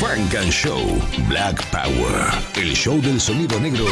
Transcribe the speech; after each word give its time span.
Funk 0.00 0.34
and 0.34 0.50
Show 0.50 0.80
Black 1.28 1.62
Power. 1.70 2.32
El 2.54 2.74
show 2.74 3.02
del 3.02 3.20
sonido 3.20 3.60
negro 3.60 3.84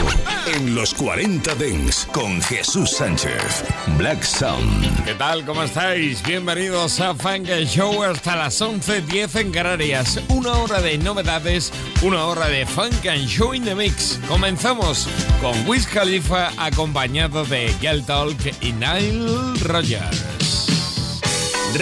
en 0.47 0.75
los 0.75 0.95
40 0.95 1.55
Dents 1.57 2.07
con 2.07 2.41
Jesús 2.41 2.93
Sánchez. 2.93 3.63
Black 3.99 4.23
Sound. 4.23 5.05
¿Qué 5.05 5.13
tal? 5.13 5.45
¿Cómo 5.45 5.63
estáis? 5.63 6.23
Bienvenidos 6.23 6.99
a 7.01 7.15
Funk 7.15 7.51
and 7.51 7.67
Show 7.67 8.03
hasta 8.03 8.37
las 8.37 8.59
11.10 8.59 9.39
en 9.39 9.53
Canarias. 9.53 10.19
Una 10.29 10.55
hora 10.55 10.81
de 10.81 10.97
novedades, 10.97 11.75
una 12.01 12.25
hora 12.25 12.49
de 12.49 12.65
Funk 12.65 13.05
and 13.05 13.29
Show 13.29 13.53
in 13.53 13.67
the 13.67 13.75
Mix. 13.75 14.19
Comenzamos 14.27 15.07
con 15.43 15.69
Wiz 15.69 15.87
Khalifa 15.87 16.53
acompañado 16.57 17.45
de 17.45 17.71
Gal 17.83 18.07
Talk 18.07 18.39
y 18.63 18.73
Nile 18.73 19.61
Rogers. 19.61 20.25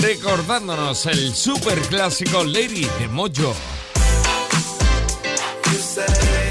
Recordándonos 0.01 1.07
el 1.07 1.33
super 1.33 1.81
clásico 1.83 2.43
Lady 2.43 2.89
de 2.99 3.07
Mojo. 3.07 3.55
say. 5.97 6.46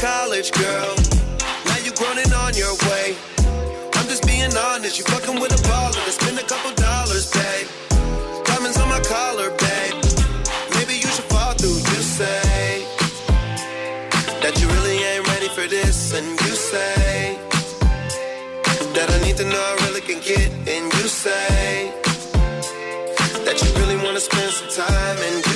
College 0.00 0.50
girl. 0.52 0.96
Now 1.68 1.76
you 1.84 1.92
groaning 1.92 2.32
on 2.32 2.54
your 2.56 2.72
way. 2.88 3.14
I'm 3.92 4.08
just 4.08 4.26
being 4.26 4.50
honest, 4.56 4.96
you 4.96 5.04
fucking 5.04 5.38
with 5.38 5.52
a 5.52 5.60
baller 5.68 5.92
to 5.92 6.10
spend 6.10 6.38
a 6.38 6.42
couple 6.42 6.72
dollars, 6.72 7.30
babe. 7.30 7.68
Diamonds 8.48 8.78
on 8.80 8.88
my 8.88 9.00
collar, 9.00 9.50
babe. 9.60 9.96
Maybe 10.76 10.94
you 10.94 11.08
should 11.14 11.28
fall 11.28 11.52
through. 11.52 11.76
You 11.92 12.00
say 12.00 12.86
that 14.40 14.56
you 14.58 14.68
really 14.68 15.04
ain't 15.04 15.28
ready 15.28 15.48
for 15.48 15.68
this, 15.68 16.14
and 16.14 16.26
you 16.48 16.54
say 16.56 17.38
that 18.96 19.06
I 19.10 19.18
need 19.22 19.36
to 19.36 19.44
know 19.44 19.60
I 19.60 19.74
really 19.84 20.00
can 20.00 20.20
get, 20.24 20.48
and 20.64 20.84
you 20.96 21.06
say 21.08 21.92
that 23.44 23.56
you 23.60 23.68
really 23.80 23.98
wanna 24.02 24.20
spend 24.20 24.50
some 24.50 24.70
time, 24.70 25.18
and 25.28 25.49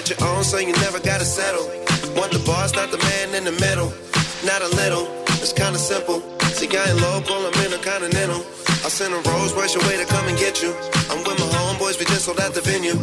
Got 0.00 0.18
your 0.18 0.28
own, 0.30 0.44
so 0.44 0.56
you 0.56 0.72
never 0.80 0.98
gotta 0.98 1.26
settle. 1.26 1.66
Want 2.16 2.32
the 2.32 2.42
boss, 2.46 2.74
not 2.74 2.90
the 2.90 2.96
man 2.96 3.34
in 3.34 3.44
the 3.44 3.52
middle. 3.60 3.92
Not 4.46 4.62
a 4.62 4.68
little, 4.76 5.06
it's 5.42 5.52
kinda 5.52 5.78
simple. 5.78 6.22
See, 6.56 6.74
I 6.74 6.88
ain't 6.88 7.02
local, 7.02 7.36
I'm 7.36 7.52
intercontinental. 7.62 8.40
I 8.82 8.88
send 8.88 9.12
a 9.12 9.20
Rolls 9.28 9.52
your 9.52 9.84
way 9.84 10.00
to 10.00 10.06
come 10.08 10.26
and 10.26 10.38
get 10.38 10.62
you. 10.62 10.72
I'm 11.12 11.20
with 11.20 11.36
my 11.36 11.48
homeboys, 11.52 12.00
we 12.00 12.08
just 12.08 12.24
sold 12.24 12.40
at 12.40 12.54
the 12.54 12.62
venue. 12.64 12.96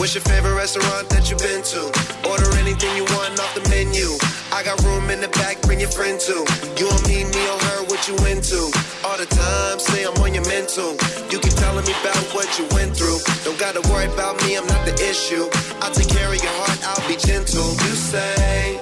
What's 0.00 0.14
your 0.16 0.24
favorite 0.24 0.56
restaurant 0.56 1.10
that 1.12 1.28
you've 1.28 1.44
been 1.44 1.60
to? 1.60 1.82
Order 2.24 2.48
anything 2.56 2.88
you 2.96 3.04
want 3.12 3.36
off 3.36 3.52
the 3.52 3.60
menu. 3.68 4.16
I 4.56 4.64
got 4.64 4.80
room 4.88 5.10
in 5.12 5.20
the 5.20 5.28
back, 5.36 5.60
bring 5.68 5.84
your 5.84 5.92
friend 5.92 6.16
too. 6.16 6.48
You 6.80 6.88
don't 6.88 7.04
me 7.12 7.44
or 7.44 7.60
her, 7.60 7.80
what 7.92 8.08
you 8.08 8.16
into? 8.24 8.72
All 9.04 9.20
the 9.20 9.28
time, 9.28 9.76
say 9.76 10.08
I'm 10.08 10.16
on 10.24 10.32
your 10.32 10.48
mental. 10.48 10.96
You 11.28 11.36
keep 11.44 11.52
telling 11.60 11.84
me 11.84 11.92
about 12.00 12.24
what 12.32 12.48
you 12.56 12.64
went 12.72 12.96
through. 12.96 13.20
Don't 13.44 13.60
gotta 13.60 13.84
worry 13.92 14.08
about 14.08 14.40
me, 14.48 14.56
I'm 14.56 14.64
not 14.64 14.80
the 14.88 14.96
issue. 14.96 15.44
I'll 15.84 15.92
take 15.92 16.08
care 16.08 16.32
of 16.32 16.40
your 16.40 16.56
heart, 16.56 16.80
I'll 16.88 17.04
be 17.04 17.20
gentle. 17.20 17.68
You 17.84 17.92
say 17.92 18.80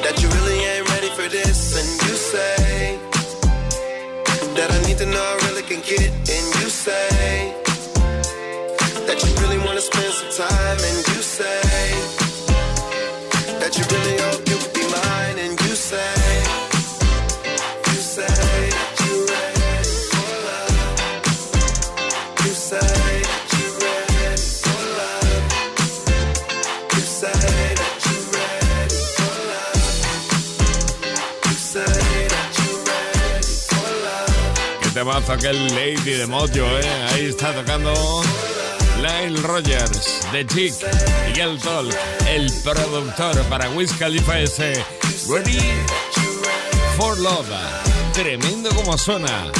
that 0.00 0.16
you 0.24 0.28
really 0.40 0.56
ain't 0.64 0.88
ready 0.88 1.12
for 1.12 1.28
this, 1.28 1.76
and 1.76 1.88
you 2.08 2.16
say 2.16 2.75
that 4.56 4.70
I 4.72 4.80
need 4.86 4.96
to 4.98 5.06
know 5.06 5.22
I 5.22 5.36
really 5.48 5.62
can 5.62 5.80
get, 5.80 6.08
and 6.08 6.46
you 6.58 6.68
say 6.70 7.52
that 9.06 9.18
you 9.22 9.30
really 9.42 9.58
wanna 9.66 9.82
spend 9.82 10.12
some 10.14 10.48
time, 10.48 10.78
and 10.88 10.96
you 11.08 11.20
say 11.20 11.95
temazo 34.96 35.34
aquel 35.34 35.62
Lady 35.74 36.12
de 36.12 36.26
Mojo, 36.26 36.54
¿eh? 36.54 37.08
Ahí 37.12 37.26
está 37.26 37.52
tocando 37.52 37.92
Lyle 39.02 39.38
Rogers, 39.42 40.20
The 40.32 40.46
Chick, 40.46 40.72
Miguel 41.26 41.58
Tol, 41.60 41.90
el 42.26 42.50
productor 42.64 43.38
para 43.50 43.68
Wiz 43.72 43.92
Khalifa 43.98 44.40
ese 44.40 44.82
Ready 45.28 45.60
for 46.96 47.18
Love. 47.18 47.44
Tremendo 48.14 48.70
como 48.70 48.96
suena. 48.96 49.52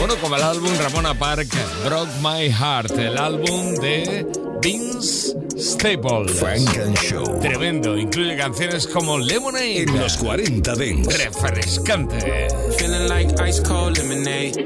Bueno, 0.00 0.16
como 0.16 0.34
el 0.34 0.42
álbum 0.42 0.72
Ramona 0.76 1.16
Park, 1.16 1.46
Broke 1.84 2.10
My 2.20 2.50
Heart, 2.50 2.98
el 2.98 3.18
álbum 3.18 3.72
de 3.76 4.26
Vince 4.62 5.34
Staples. 5.56 6.38
Funk 6.40 6.76
and 6.76 6.98
Show 6.98 7.24
Tremendo, 7.40 7.96
incluye 7.96 8.36
canciones 8.36 8.86
como 8.86 9.18
Lemonade, 9.18 9.82
en 9.82 9.98
los 9.98 10.16
40 10.16 10.74
Dance. 10.74 11.18
refrescante. 11.18 12.48
Feeling 12.78 13.08
like 13.08 13.40
ice 13.40 13.60
cold 13.60 13.96
lemonade. 13.98 14.56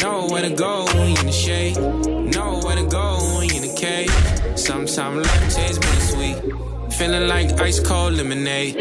Know 0.00 0.26
where 0.28 0.42
to 0.42 0.54
go 0.54 0.84
when 0.94 1.10
you're 1.10 1.20
in 1.20 1.26
the 1.26 1.32
shade. 1.32 1.76
Know 1.76 2.60
where 2.64 2.76
to 2.76 2.84
go 2.86 3.18
when 3.36 3.48
you're 3.48 3.62
in 3.62 3.68
the 3.68 3.74
cave. 3.80 4.10
Sometimes 4.56 5.26
life 5.26 5.54
tastes 5.54 5.78
bittersweet. 5.78 6.36
Feeling 6.94 7.28
like 7.28 7.60
ice 7.60 7.80
cold 7.80 8.14
lemonade. 8.14 8.76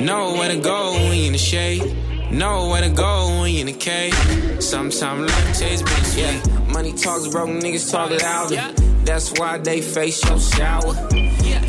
Know 0.00 0.34
where 0.34 0.48
to 0.48 0.60
go 0.60 0.92
when 0.92 1.14
you're 1.16 1.26
in 1.26 1.32
the 1.32 1.38
shade. 1.38 1.82
Know 2.30 2.68
where 2.68 2.82
to 2.82 2.90
go 2.90 3.40
when 3.40 3.52
you're 3.52 3.60
in 3.60 3.66
the 3.66 3.78
cave. 3.78 4.14
Sometimes 4.60 5.30
life 5.30 5.58
tastes 5.58 5.82
bittersweet. 5.82 6.46
Yeah. 6.46 6.55
Money 6.76 6.92
talks, 6.92 7.26
broke 7.28 7.48
niggas 7.48 7.90
talk 7.90 8.10
louder. 8.10 8.74
That's 9.06 9.32
why 9.38 9.56
they 9.56 9.80
face 9.80 10.22
your 10.28 10.38
shower. 10.38 10.92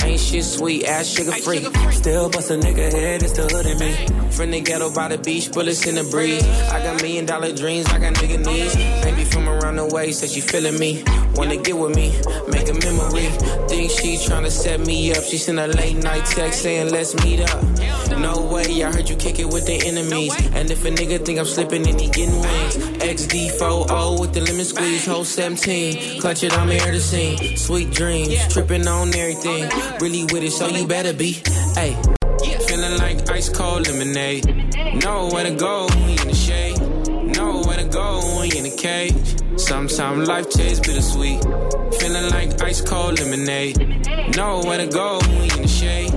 Ain't 0.04 0.19
shit 0.19 0.44
sweet, 0.44 0.86
ass 0.86 1.07
sugar 1.07 1.31
free. 1.31 1.63
Still 1.92 2.30
bust 2.30 2.51
a 2.51 2.56
nigga 2.56 2.92
head, 2.92 3.24
it's 3.24 3.34
the 3.34 3.44
hood 3.44 3.66
in 3.66 3.80
me. 3.80 3.94
From 4.31 4.51
the 4.51 4.62
ghetto 4.62 4.94
by 4.94 5.07
the 5.07 5.18
beach, 5.18 5.51
bullets 5.51 5.86
in 5.88 5.95
the 5.95 6.04
breeze. 6.04 6.44
I 6.69 6.84
got 6.84 7.01
million 7.01 7.25
dollar 7.25 7.51
dreams, 7.54 7.88
I 7.88 8.00
got 8.00 8.13
nigga 8.16 8.45
needs. 8.45 8.75
Baby 9.04 9.24
from 9.24 9.50
around 9.50 9.78
the 9.78 9.86
way, 9.86 10.12
said 10.12 10.30
she 10.30 10.42
feeling 10.42 10.78
me. 10.78 11.04
Wanna 11.36 11.57
get 11.57 11.78
with 11.78 11.95
me, 11.95 12.10
make 12.50 12.68
a 12.69 12.74
memory. 12.74 13.28
Think 13.68 13.92
she 13.92 14.18
tryna 14.18 14.51
set 14.51 14.80
me 14.80 15.12
up. 15.12 15.24
She 15.24 15.38
sent 15.38 15.60
a 15.60 15.68
late 15.68 15.98
night 15.98 16.25
text 16.25 16.62
saying, 16.62 16.92
let's 16.92 17.16
meet 17.24 17.42
up. 17.42 17.63
No 18.18 18.50
way, 18.51 18.83
I 18.83 18.92
heard 18.92 19.10
you 19.10 19.16
kick 19.16 19.40
it 19.40 19.45
with 19.45 19.66
the 19.68 19.86
enemies. 19.86 20.33
And 20.54 20.72
if 20.72 20.83
a 20.86 20.90
nigga 20.90 21.24
think 21.24 21.40
I'm 21.40 21.45
slipping, 21.45 21.83
then 21.83 22.00
he 22.00 22.07
getting 22.10 22.40
wings. 22.40 22.78
XD4O 23.01 24.19
with 24.19 24.33
the 24.33 24.42
lemon 24.42 24.66
squeeze, 24.66 25.06
whole 25.06 25.25
17. 25.25 26.22
Clutch 26.22 26.44
it, 26.44 26.57
I'm 26.57 26.69
here 26.69 26.92
to 26.92 27.00
sing. 27.00 27.57
Sweet 27.57 27.92
dreams, 27.92 28.36
tripping 28.54 28.88
on 28.88 29.13
everything. 29.16 29.69
Really 30.01 30.24
with 30.25 30.44
it, 30.44 30.51
so 30.51 30.68
you 30.68 30.88
better 30.88 31.13
be. 31.13 31.41
Hey. 31.75 31.95
Feeling 32.68 32.97
like 32.97 33.29
ice 33.29 33.50
cold 33.50 33.88
lemonade. 33.88 34.45
Nowhere 35.03 35.44
to 35.44 35.56
go 35.56 35.88
when 35.88 36.09
you 36.09 36.21
in 36.21 36.27
the 36.27 36.35
shade. 36.35 36.79
Nowhere 37.35 37.77
to 37.77 37.85
go 37.85 38.21
when 38.38 38.50
you 38.50 38.57
in 38.57 38.63
the 38.63 38.75
cage. 38.75 39.59
Sometimes 39.59 40.27
life 40.27 40.50
tastes 40.50 40.85
bittersweet. 40.85 41.41
Feeling 42.00 42.29
like 42.29 42.62
ice 42.62 42.81
cold 42.81 43.19
lemonade. 43.19 43.77
Nowhere 44.35 44.77
to 44.77 44.88
go 44.88 45.19
when 45.19 45.44
you 45.44 45.56
in 45.56 45.62
the 45.62 45.68
shade. 45.68 46.13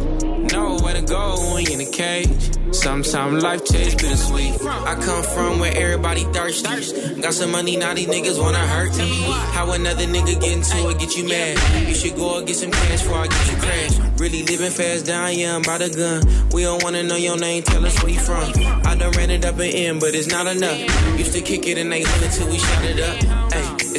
Nowhere 0.52 0.94
to 0.94 1.02
go 1.02 1.36
when 1.52 1.64
you 1.64 1.72
in 1.72 1.78
the 1.78 1.90
cage. 1.90 2.59
Sometimes 2.72 3.43
life 3.43 3.64
tastes 3.64 4.00
bittersweet. 4.00 4.62
I 4.62 4.94
come 4.94 5.22
from 5.22 5.58
where 5.58 5.76
everybody 5.76 6.25
thirsty. 6.25 7.20
Got 7.20 7.34
some 7.34 7.50
money, 7.50 7.76
now 7.76 7.94
these 7.94 8.06
niggas 8.06 8.40
wanna 8.40 8.58
hurt 8.58 8.96
me. 8.96 9.22
How 9.52 9.72
another 9.72 10.05
nigga 10.05 10.40
get 10.40 10.52
into 10.52 10.88
it, 10.88 10.99
get 10.99 11.17
you 11.17 11.28
mad. 11.28 11.58
You 11.88 11.94
should 11.94 12.17
go 12.17 12.38
and 12.38 12.46
get 12.46 12.56
some 12.56 12.70
cash 12.70 13.02
before 13.02 13.19
I 13.19 13.26
get 13.26 13.50
you 13.50 13.56
crash. 13.58 14.20
Really 14.20 14.43
living 14.44 14.70
fast 14.70 15.06
yeah, 15.08 15.56
I'm 15.56 15.62
by 15.62 15.78
the 15.78 15.90
gun. 15.90 16.50
We 16.52 16.62
don't 16.62 16.82
wanna 16.82 17.02
know 17.02 17.17
your 17.17 17.38
name, 17.38 17.62
tell 17.64 17.84
us 17.84 18.00
where 18.02 18.12
you 18.12 18.20
from. 18.20 18.52
I 18.87 18.94
done 18.94 19.12
ran 19.12 19.31
it 19.31 19.44
up 19.44 19.58
and 19.58 19.75
in, 19.75 19.99
but 19.99 20.14
it's 20.14 20.28
not 20.28 20.46
enough. 20.46 20.78
Used 21.19 21.32
to 21.32 21.40
kick 21.40 21.66
it 21.66 21.76
in 21.76 21.90
they 21.90 22.02
hood 22.02 22.31
till 22.32 22.49
we 22.49 22.58
shot 22.58 22.84
it 22.84 23.00
up. 23.00 23.50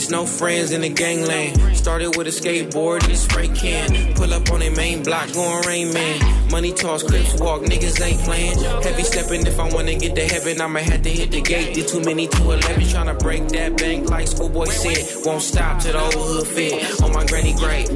It's 0.02 0.10
no 0.10 0.26
friends 0.26 0.72
in 0.72 0.82
the 0.82 0.90
gangland. 0.90 1.78
Started 1.78 2.18
with 2.18 2.26
a 2.26 2.32
skateboard 2.32 3.04
and 3.04 3.12
a 3.12 3.16
spray 3.16 3.48
can. 3.50 4.16
Pull 4.16 4.34
up 4.34 4.50
on 4.50 4.64
a 4.64 4.72
main 4.72 5.04
block, 5.04 5.32
going 5.32 5.64
rain 5.68 5.94
man. 5.94 6.50
Money 6.50 6.74
toss, 6.74 7.04
clips 7.04 7.40
walk, 7.40 7.62
niggas 7.62 8.02
ain't 8.02 8.20
playing. 8.22 8.58
Heavy 8.82 9.04
stepping, 9.04 9.46
if 9.46 9.60
I 9.60 9.72
wanna 9.72 9.94
get 9.94 10.16
to 10.16 10.24
heaven, 10.24 10.60
I'ma 10.60 10.80
have 10.80 11.04
to 11.04 11.10
hit 11.12 11.30
the 11.30 11.42
gate. 11.42 11.76
Did 11.76 11.88
too 11.88 12.02
many 12.02 12.26
to 12.26 12.42
11, 12.42 12.82
tryna 12.82 13.20
break 13.20 13.48
that 13.50 13.78
bank 13.78 14.10
like 14.10 14.28
schoolboy 14.28 14.66
said. 14.66 15.24
Won't 15.24 15.44
stop 15.44 15.80
till 15.80 15.94
the 15.94 16.02
old 16.02 16.16
hood 16.16 16.48
fit 16.48 17.00
on 17.04 17.14
my 17.14 17.24
granny 17.28 17.54
grave. 17.54 17.88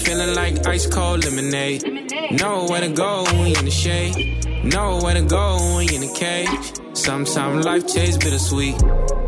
Feeling 0.00 0.34
like 0.34 0.66
ice 0.66 0.88
cold 0.88 1.24
lemonade. 1.24 1.84
Nowhere 2.32 2.80
to 2.80 2.88
go 2.88 3.24
in 3.28 3.64
the 3.64 3.70
shade. 3.70 4.51
Nowhere 4.64 5.14
to 5.14 5.22
go 5.22 5.74
when 5.74 5.88
you 5.88 5.96
in 5.96 6.00
the 6.02 6.14
cage. 6.14 6.96
Sometimes 6.96 7.64
life 7.64 7.84
tastes 7.86 8.22
bittersweet. 8.22 8.78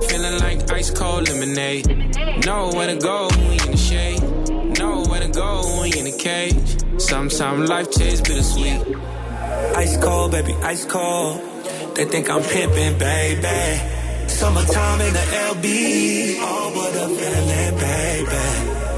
Feeling 0.08 0.38
like 0.38 0.70
ice 0.70 0.90
cold 0.90 1.28
lemonade. 1.28 1.88
Nowhere 2.46 2.86
to 2.86 2.96
go 2.96 3.28
when 3.32 3.52
you 3.52 3.64
in 3.64 3.70
the 3.72 3.76
shade. 3.76 4.22
Nowhere 4.78 5.20
to 5.20 5.28
go 5.28 5.78
when 5.78 5.90
you 5.90 5.98
in 5.98 6.04
the 6.04 6.16
cage. 6.18 7.00
Sometimes 7.00 7.68
life 7.68 7.90
tastes 7.90 8.20
bittersweet. 8.20 8.80
Ice 9.76 9.96
cold, 9.96 10.30
baby, 10.30 10.54
ice 10.62 10.84
cold. 10.84 11.40
They 11.96 12.04
think 12.04 12.30
I'm 12.30 12.42
pimping, 12.42 12.98
baby. 12.98 14.28
Summertime 14.28 15.00
in 15.00 15.12
the 15.14 15.24
LB. 15.50 16.36
Oh, 16.38 16.72
what 16.76 16.94
a 16.94 17.08
feeling, 17.08 17.74
baby. 17.80 18.44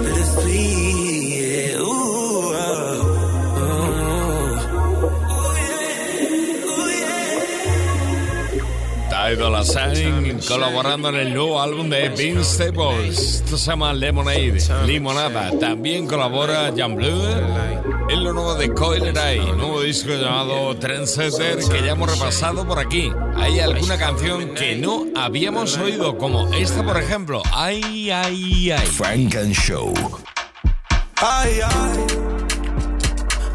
Bittersweet, 0.05 1.06
Dola 9.37 9.65
Sign 9.65 10.41
colaborando 10.49 11.11
en 11.11 11.17
el 11.17 11.35
nuevo 11.35 11.61
álbum 11.61 11.91
de 11.91 12.09
Vince 12.09 12.45
Staples. 12.45 13.43
Esto 13.45 13.59
se 13.59 13.71
llama 13.71 13.93
Lemonade, 13.93 14.59
Limonada. 14.87 15.51
También 15.59 16.07
colabora 16.07 16.73
Jan 16.75 16.97
Blue 16.97 17.07
en 18.09 18.25
lo 18.25 18.33
nuevo 18.33 18.55
de 18.55 18.73
Coiler 18.73 19.17
Eye, 19.17 19.53
nuevo 19.53 19.83
disco 19.83 20.11
llamado 20.11 20.77
Trendsetter 20.77 21.59
que 21.59 21.83
ya 21.85 21.93
hemos 21.93 22.11
repasado 22.11 22.67
por 22.67 22.79
aquí. 22.79 23.13
Hay 23.37 23.61
alguna 23.61 23.99
canción 23.99 24.55
que 24.55 24.77
no 24.77 25.05
habíamos 25.15 25.77
oído, 25.77 26.17
como 26.17 26.53
esta, 26.55 26.83
por 26.83 26.97
ejemplo. 26.97 27.43
Ay, 27.53 28.11
ay, 28.11 28.71
ay. 28.71 28.87
Frank 28.87 29.35
and 29.37 29.53
Show. 29.53 29.93
Ay, 31.17 31.61
ay. 31.63 32.07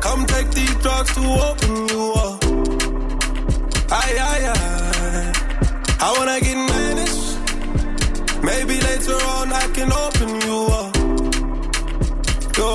Come 0.01 0.25
take 0.28 0.51
these 0.51 0.75
drugs 0.75 1.13
to 1.13 1.22
open 1.22 1.88
you 1.88 2.13
up. 2.13 2.39
Ay, 3.89 4.16
ay, 4.19 4.51
ay. 4.54 4.81
I 6.03 6.07
wanna 6.18 6.39
get 6.42 6.57
managed. 6.74 7.27
Maybe 8.44 8.75
later 8.89 9.18
on 9.36 9.53
I 9.53 9.65
can 9.75 9.89
open 10.06 10.30
you 10.48 10.57
up. 10.80 10.94
Go 12.57 12.71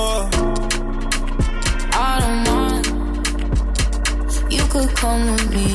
I 1.93 2.21
don't 2.23 2.41
mind. 2.51 2.87
You 4.53 4.65
could 4.73 4.91
come 5.03 5.23
with 5.33 5.47
me 5.57 5.71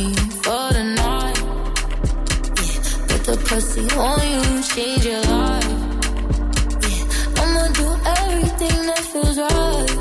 for 0.45 0.63
the 0.77 0.83
night. 1.03 1.39
Yeah, 2.61 2.79
put 3.09 3.21
the 3.29 3.35
pussy 3.47 3.85
on 4.07 4.19
you, 4.33 4.43
change 4.73 5.03
your 5.05 5.23
life. 5.35 5.71
Yeah, 6.87 7.41
I'ma 7.41 7.63
do 7.81 7.87
everything 8.17 8.77
that 8.89 9.01
feels 9.11 9.37
right. 9.37 9.91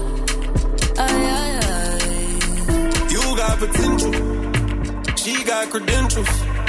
Ay, 1.05 1.21
ay, 1.41 1.51
ay. 1.67 2.01
You 3.15 3.23
got 3.43 3.55
potential. 3.59 4.13
She 5.17 5.33
got 5.45 5.69
credentials. 5.71 6.60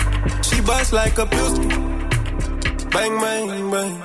She 0.62 0.68
busts 0.68 0.94
like 0.94 1.18
a 1.18 1.26
pistol. 1.26 1.66
Bang, 2.92 3.20
bang, 3.20 3.72
bang. 3.72 4.04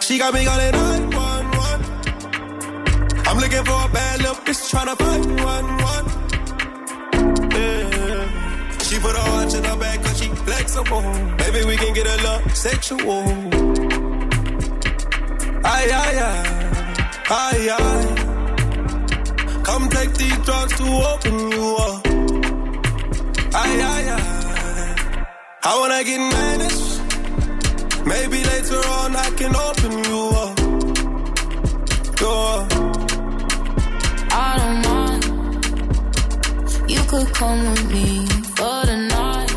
She 0.00 0.16
got 0.16 0.32
me 0.32 0.42
calling 0.42 0.72
911. 0.72 3.26
I'm 3.26 3.36
looking 3.36 3.62
for 3.62 3.84
a 3.84 3.88
bad 3.92 4.22
little 4.22 4.36
bitch 4.36 4.70
trying 4.70 4.86
to 4.86 4.96
find 4.96 5.26
one, 5.52 5.66
one. 5.92 6.06
Yeah. 7.52 8.78
She 8.86 8.98
put 9.00 9.14
her 9.16 9.30
watch 9.32 9.54
in 9.54 9.64
her 9.64 9.76
back 9.76 10.02
cause 10.02 10.18
she 10.18 10.28
flexible. 10.46 11.02
Maybe 11.40 11.62
we 11.66 11.76
can 11.76 11.92
get 11.92 12.06
a 12.06 12.16
little 12.24 12.48
sexual. 12.54 13.24
Ay, 15.62 15.90
ay, 16.02 16.18
ay. 16.30 16.42
Ay, 17.28 17.68
ay. 17.78 18.02
Come 19.62 19.90
take 19.90 20.14
these 20.14 20.38
drugs 20.38 20.72
to 20.78 20.86
open 21.12 21.38
you 21.52 21.76
up. 21.76 22.06
Ay, 23.52 23.80
ay, 23.92 24.08
ay. 24.16 24.35
I 25.68 25.76
wanna 25.80 26.04
get 26.04 26.20
managed. 26.20 26.84
Maybe 28.06 28.38
later 28.52 28.80
on 28.98 29.16
I 29.16 29.28
can 29.30 29.52
open 29.68 29.92
you 30.08 30.20
up. 30.44 30.56
Go 32.20 32.32
I 34.30 34.48
don't 34.60 34.80
mind. 34.88 35.24
You 36.88 37.02
could 37.10 37.28
come 37.34 37.60
with 37.70 37.84
me 37.90 38.08
for 38.56 38.78
the 38.90 38.96
night. 39.18 39.52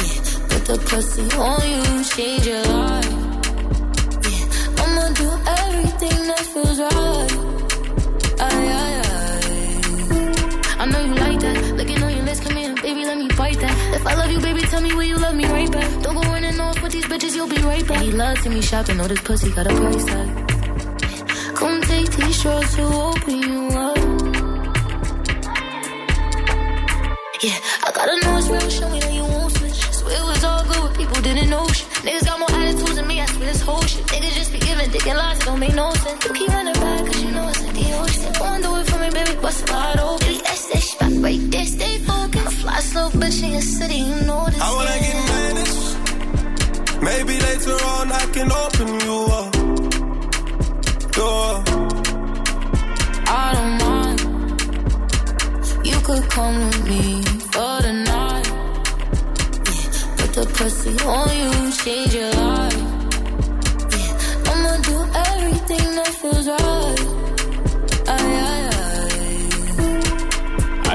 Yeah, 0.00 0.20
put 0.50 0.62
the 0.70 0.76
pussy 0.88 1.24
on 1.48 1.62
you, 1.72 1.82
change 2.14 2.46
your 2.46 2.62
life. 2.62 3.14
Yeah, 4.30 4.80
I'ma 4.80 5.04
do 5.22 5.28
everything 5.58 6.18
that 6.28 6.42
feels 6.52 6.78
right. 6.78 7.23
Baby, 12.84 13.04
let 13.06 13.16
me 13.16 13.28
bite 13.28 13.58
that. 13.60 13.74
If 13.94 14.06
I 14.06 14.14
love 14.14 14.30
you, 14.30 14.40
baby, 14.40 14.60
tell 14.60 14.82
me 14.82 14.92
where 14.94 15.06
you 15.06 15.16
love 15.16 15.34
me 15.34 15.46
right 15.46 15.70
back. 15.72 15.88
Don't 16.02 16.16
go 16.20 16.34
in 16.34 16.44
and 16.44 16.60
off 16.60 16.82
with 16.82 16.92
these 16.92 17.06
bitches, 17.06 17.34
you'll 17.34 17.48
be 17.48 17.60
right 17.62 17.86
back. 17.88 18.02
He 18.02 18.12
loves 18.12 18.42
to 18.42 18.50
me 18.50 18.60
shopping, 18.60 18.98
know 18.98 19.08
this 19.08 19.22
pussy 19.22 19.50
got 19.50 19.66
a 19.66 19.74
price 19.74 20.04
tag. 20.04 20.28
Come 21.56 21.80
take 21.80 22.10
these 22.10 22.42
drugs 22.42 22.74
to 22.76 22.82
open 22.82 23.36
you 23.48 23.60
up. 23.86 23.96
Yeah, 27.46 27.58
I 27.86 27.88
gotta 27.96 28.16
know 28.22 28.36
it's 28.38 28.48
real. 28.48 28.68
Show 28.68 28.88
me 28.90 29.00
that 29.00 29.12
you 29.12 29.24
won't 29.24 29.52
switch. 29.56 29.80
Swear 30.00 30.16
it 30.20 30.26
was 30.32 30.44
all 30.44 30.64
good, 30.64 30.82
but 30.84 30.94
people 30.98 31.20
didn't 31.22 31.48
know 31.48 31.66
shit. 31.68 31.88
Niggas 32.04 32.24
got 32.28 32.38
more 32.38 32.52
attitudes 32.60 32.96
than 32.96 33.06
me. 33.06 33.20
I 33.22 33.26
swear 33.26 33.46
this 33.52 33.62
whole 33.62 33.82
shit. 33.82 34.04
Niggas 34.12 34.34
just 34.40 34.52
be 34.52 34.58
giving 34.58 34.90
dick 34.90 35.06
and 35.06 35.16
lies. 35.16 35.38
It 35.38 35.44
don't 35.46 35.58
make 35.58 35.74
no 35.74 35.90
sense. 36.04 36.24
You 36.24 36.32
keep 36.34 36.48
running 36.48 36.74
back, 36.84 37.00
cause 37.06 37.22
you 37.22 37.30
know 37.30 37.48
it's 37.48 37.62
in 37.62 37.72
the 37.80 37.86
ocean. 38.00 38.32
Go 38.38 38.44
and 38.44 38.62
do 38.62 38.76
it 38.76 38.86
for 38.90 38.98
me, 38.98 39.08
baby. 39.10 39.34
Bust 39.40 39.68
a 39.68 39.72
wide 39.72 40.00
open. 40.00 40.34
That's 40.44 40.66
that 40.68 40.82
shit. 40.82 40.98
Back 41.00 41.12
right 41.26 41.42
there, 41.50 41.66
slow 42.90 43.08
bitch 43.10 43.42
in 43.42 43.50
your 43.52 43.66
city, 43.78 43.98
you 44.10 44.16
know 44.28 44.44
this. 44.52 44.60
I 44.60 44.70
wanna 44.76 44.98
get 45.04 45.18
managed. 45.32 45.80
Maybe 47.08 47.34
later 47.48 47.76
on 47.94 48.06
I 48.22 48.24
can 48.34 48.48
open 48.64 48.88
you 49.06 49.18
up. 49.40 49.52
Go 51.16 51.28
I 53.42 53.46
don't 53.56 53.74
mind. 53.84 54.20
You 55.90 55.98
could 56.06 56.24
come 56.36 56.56
with 56.66 56.82
me 56.90 57.04
for 57.52 57.74
the 57.86 57.94
night. 58.12 58.48
Yeah, 59.74 59.92
put 60.18 60.30
the 60.38 60.44
pussy 60.56 60.94
on 61.16 61.28
you, 61.40 61.52
change 61.82 62.14
your 62.14 62.32
life. 62.32 62.93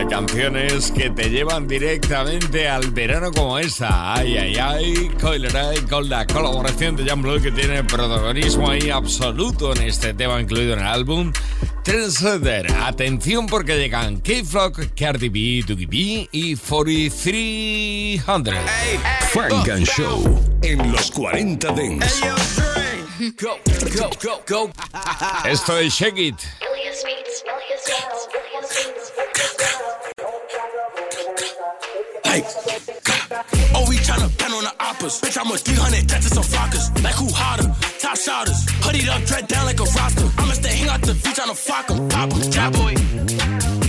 Canciones 0.09 0.91
que 0.91 1.09
te 1.11 1.29
llevan 1.29 1.67
directamente 1.67 2.67
al 2.67 2.89
verano 2.91 3.31
como 3.31 3.59
esta. 3.59 4.15
Ay, 4.15 4.35
ay, 4.37 4.55
ay. 4.57 5.11
Coiler 5.21 5.55
Eye 5.55 5.83
con 5.87 6.09
la 6.09 6.25
colaboración 6.25 6.95
de 6.95 7.05
Jan 7.05 7.21
Blue 7.21 7.39
que 7.41 7.51
tiene 7.51 7.83
protagonismo 7.83 8.67
ahí 8.69 8.89
absoluto 8.89 9.75
en 9.75 9.83
este 9.83 10.15
tema 10.15 10.41
incluido 10.41 10.73
en 10.73 10.79
el 10.79 10.87
álbum. 10.87 11.31
Trendsetter. 11.83 12.71
Atención 12.81 13.45
porque 13.45 13.77
llegan 13.77 14.21
K-Flock, 14.21 14.95
Cardi 14.95 15.29
B, 15.29 15.63
Doogie 15.67 15.85
B 15.85 16.27
y 16.31 16.55
4300. 16.55 18.55
Frank 19.31 19.69
and 19.69 19.85
Show 19.85 20.39
en 20.63 20.91
los 20.91 21.11
40 21.11 21.71
Dents. 21.73 22.21
Go, 23.39 23.59
go, 23.95 24.09
go, 24.23 24.41
go. 24.47 24.71
Esto 25.45 25.77
es 25.77 25.93
Shake 25.93 26.17
It. 26.17 26.39
Oh, 32.29 33.85
we 33.89 33.97
tryna 33.97 34.29
pen 34.37 34.51
on 34.51 34.63
the 34.63 34.73
oppas. 34.79 35.19
Bitch, 35.21 35.37
I'm 35.39 35.51
a 35.51 35.57
300, 35.57 36.07
that's 36.07 36.29
to 36.29 36.35
some 36.35 36.43
flockers. 36.43 36.85
Like 37.03 37.15
who 37.15 37.27
hotter? 37.33 37.65
Top 37.99 38.17
shotters. 38.17 38.65
Hoodied 38.85 39.09
up, 39.09 39.23
dread 39.25 39.47
down 39.47 39.65
like 39.65 39.79
a 39.79 39.83
roster. 39.97 40.29
I'ma 40.37 40.53
stay 40.53 40.75
hang 40.77 40.89
out 40.89 41.01
the 41.01 41.15
beach 41.15 41.39
on 41.39 41.49
a 41.49 41.55
flock 41.55 41.89
em. 41.89 42.07
Pop 42.09 42.31
em, 42.31 42.51
trap 42.51 42.73
boy. 42.73 42.93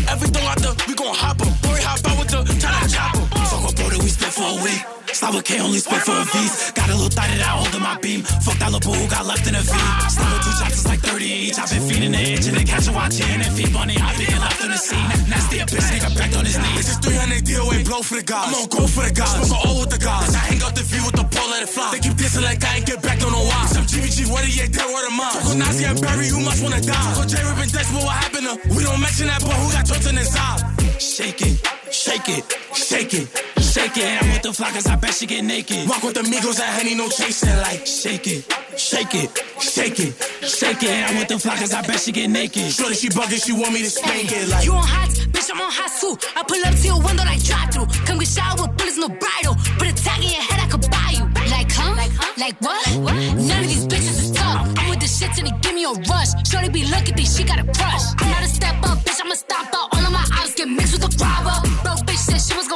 Everything 0.08 0.44
out 0.46 0.58
there, 0.58 0.74
we 0.88 0.94
gon' 0.94 1.14
hop 1.14 1.40
em. 1.40 1.52
Boy, 1.60 1.80
hop 1.84 2.00
out 2.08 2.18
with 2.18 2.30
the 2.30 2.40
tryna 2.56 2.88
chop 2.88 3.14
em. 3.16 3.26
Fuck 3.44 3.70
a 3.70 3.74
bro 3.76 3.88
that 3.90 4.00
we 4.02 4.08
spent 4.08 4.32
for 4.32 4.48
a 4.48 4.64
week. 4.64 4.99
Slava 5.20 5.42
K 5.44 5.60
only 5.60 5.76
spit 5.76 6.00
for 6.00 6.16
a 6.16 6.24
piece. 6.32 6.72
Got 6.72 6.88
a 6.88 6.96
little 6.96 7.12
thought 7.12 7.28
that 7.28 7.44
I 7.44 7.52
hold 7.52 7.68
in 7.76 7.84
my 7.84 7.92
beam. 8.00 8.24
Fuck 8.40 8.56
that 8.56 8.72
little 8.72 8.80
boo 8.80 8.96
who 8.96 9.04
got 9.04 9.28
left 9.28 9.44
in 9.44 9.52
a 9.52 9.60
V. 9.60 9.68
Slava 9.68 10.36
two 10.40 10.54
chops 10.56 10.80
is 10.80 10.88
like 10.88 11.04
30 11.04 11.28
each. 11.28 11.60
I've 11.60 11.68
been 11.68 11.84
feeding 11.84 12.12
the 12.16 12.22
itch 12.24 12.48
and 12.48 12.56
then 12.56 12.64
catch 12.64 12.88
a 12.88 12.92
watching 12.96 13.28
and 13.28 13.52
feed 13.52 13.68
bunny. 13.68 14.00
I've 14.00 14.16
been 14.16 14.32
left 14.40 14.64
on 14.64 14.72
the 14.72 14.80
scene. 14.80 15.04
Nasty 15.28 15.60
a 15.60 15.68
bitch, 15.68 15.84
nigga 15.92 16.08
back 16.16 16.32
on 16.40 16.48
his 16.48 16.56
knees. 16.56 16.88
This 16.88 16.96
is 16.96 16.98
300 17.04 17.44
DOA 17.44 17.84
blow 17.84 18.00
for 18.00 18.16
the 18.16 18.24
guys. 18.24 18.48
I'm 18.48 18.64
on 18.64 18.72
go 18.72 18.88
for 18.88 19.04
the 19.04 19.12
guys. 19.12 19.44
Smoke 19.44 19.60
all 19.60 19.76
with 19.84 19.92
the 19.92 20.00
guys. 20.00 20.32
I 20.32 20.40
hang 20.40 20.64
out 20.64 20.72
the 20.72 20.88
view 20.88 21.04
with 21.04 21.20
the 21.20 21.28
pole, 21.28 21.52
let 21.52 21.60
it 21.60 21.68
fly. 21.68 21.92
They 21.92 22.00
keep 22.00 22.16
dissing 22.16 22.40
like 22.40 22.64
I 22.64 22.80
ain't 22.80 22.88
get 22.88 23.04
back, 23.04 23.20
don't 23.20 23.36
know 23.36 23.44
why. 23.44 23.68
Some 23.68 23.84
GBG, 23.84 24.24
what 24.32 24.48
yeah, 24.48 24.72
dead 24.72 24.88
word 24.88 25.04
of 25.04 25.12
mine. 25.12 25.36
Talk 25.36 25.52
Nazi 25.52 25.84
and 25.84 26.00
Barry, 26.00 26.32
who 26.32 26.40
must 26.40 26.64
wanna 26.64 26.80
die? 26.80 26.96
Talk 27.12 27.28
J 27.28 27.44
Rip 27.44 27.60
and 27.60 27.68
Dex, 27.68 27.92
what 27.92 28.08
happened 28.08 28.48
to? 28.48 28.56
We 28.72 28.88
don't 28.88 28.96
mention 28.96 29.28
that, 29.28 29.44
but 29.44 29.52
who 29.52 29.68
got 29.68 29.84
Johnson 29.84 30.16
inside? 30.16 30.64
Shake 30.96 31.44
it, 31.44 31.60
shake 31.92 32.28
it, 32.28 32.44
shake 32.74 33.14
it, 33.14 33.28
shake 33.60 33.96
it. 33.96 34.22
I'm 34.22 34.32
with 34.32 34.42
the 34.42 34.50
flockers, 34.50 34.88
I 34.88 34.96
bet 34.96 35.14
she 35.14 35.26
get 35.26 35.44
naked. 35.44 35.88
Walk 35.88 36.02
with 36.02 36.14
the 36.14 36.22
Migos, 36.22 36.60
I 36.60 36.66
honey, 36.66 36.94
no 36.94 37.08
chasing. 37.08 37.56
Like, 37.58 37.86
shake 37.86 38.26
it, 38.26 38.44
shake 38.76 39.14
it, 39.14 39.30
shake 39.60 39.98
it, 40.00 40.14
shake 40.42 40.82
it. 40.82 41.10
I'm 41.10 41.16
with 41.18 41.28
the 41.28 41.34
flockers, 41.34 41.74
I 41.74 41.86
bet 41.86 42.00
she 42.00 42.12
get 42.12 42.30
naked. 42.30 42.72
Shorty, 42.72 42.94
she 42.94 43.08
bugging, 43.08 43.44
she 43.44 43.52
want 43.52 43.72
me 43.72 43.80
to 43.82 43.90
spank 43.90 44.32
it. 44.32 44.48
Like, 44.48 44.64
you 44.64 44.72
on 44.72 44.86
hot, 44.86 45.10
bitch, 45.10 45.50
I'm 45.52 45.60
on 45.60 45.70
hot 45.72 45.90
too. 46.00 46.16
I 46.36 46.42
pull 46.42 46.62
up 46.64 46.74
to 46.74 46.86
your 46.86 47.00
window 47.02 47.24
like 47.24 47.42
drive 47.42 47.70
through. 47.72 47.86
Come 48.06 48.18
get 48.18 48.28
shot 48.28 48.60
with 48.60 48.76
bullets, 48.76 48.98
no 48.98 49.08
bridle. 49.08 49.54
Put 49.78 49.88
a 49.88 49.94
tag 49.94 50.22
in 50.22 50.30
your 50.30 50.42
head, 50.42 50.60
I 50.60 50.68
could 50.68 50.90
buy 50.90 51.10
you. 51.16 51.24
Like, 51.50 51.70
huh? 51.72 51.94
Like, 52.38 52.56
what? 52.60 52.86
None 52.96 53.64
of 53.64 53.68
these 53.68 53.86
bitches 53.86 54.18
is 54.18 54.30
tough. 54.32 54.72
I'm 54.78 54.90
with 54.90 55.00
the 55.00 55.08
shit 55.08 55.36
and 55.38 55.46
they 55.48 55.54
give 55.60 55.74
me 55.74 55.84
a 55.84 55.92
rush. 56.08 56.30
Shorty 56.48 56.68
be 56.70 56.84
looking, 56.86 57.14
think 57.14 57.28
she 57.28 57.44
got 57.44 57.58
a 57.58 57.64
crush. 57.64 58.04
I'm 58.18 58.30
not 58.30 58.48
step 58.48 58.76
up, 58.84 58.98
bitch, 59.04 59.20
I'ma 59.22 59.34
stop 59.34 59.66
out. 59.74 59.88
All 59.92 60.04
of 60.06 60.12
my 60.12 60.24
eyes 60.40 60.54
get 60.54 60.68
mixed 60.68 60.92
with 60.92 61.02
the 61.02 61.10
robber. 61.22 61.69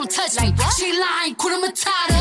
Bro, 0.04 0.10
bitch 0.10 0.12
said 0.12 0.40
she 0.40 0.50
was 0.50 0.52
gonna 0.52 0.56
touch 0.56 0.80
me. 0.80 0.92
She 0.92 0.98
lying, 0.98 1.34
Kuna 1.34 1.66
Matata. 1.66 2.13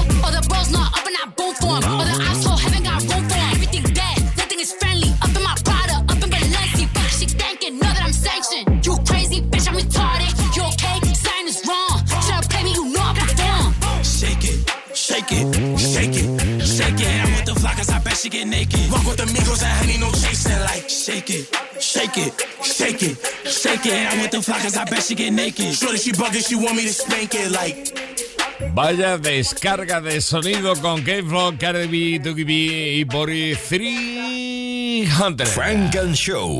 Vaya 28.73 29.17
descarga 29.17 29.99
de 30.01 30.21
sonido 30.21 30.75
con 30.81 31.03
K-Flock, 31.03 31.57
Cardi 31.57 31.87
B, 31.87 32.19
Tuki 32.23 32.43
B 32.43 32.53
y 32.97 33.03
Bori 33.03 33.55
300. 33.55 35.47
Frank 35.49 35.95
and 35.95 36.15
Show. 36.15 36.59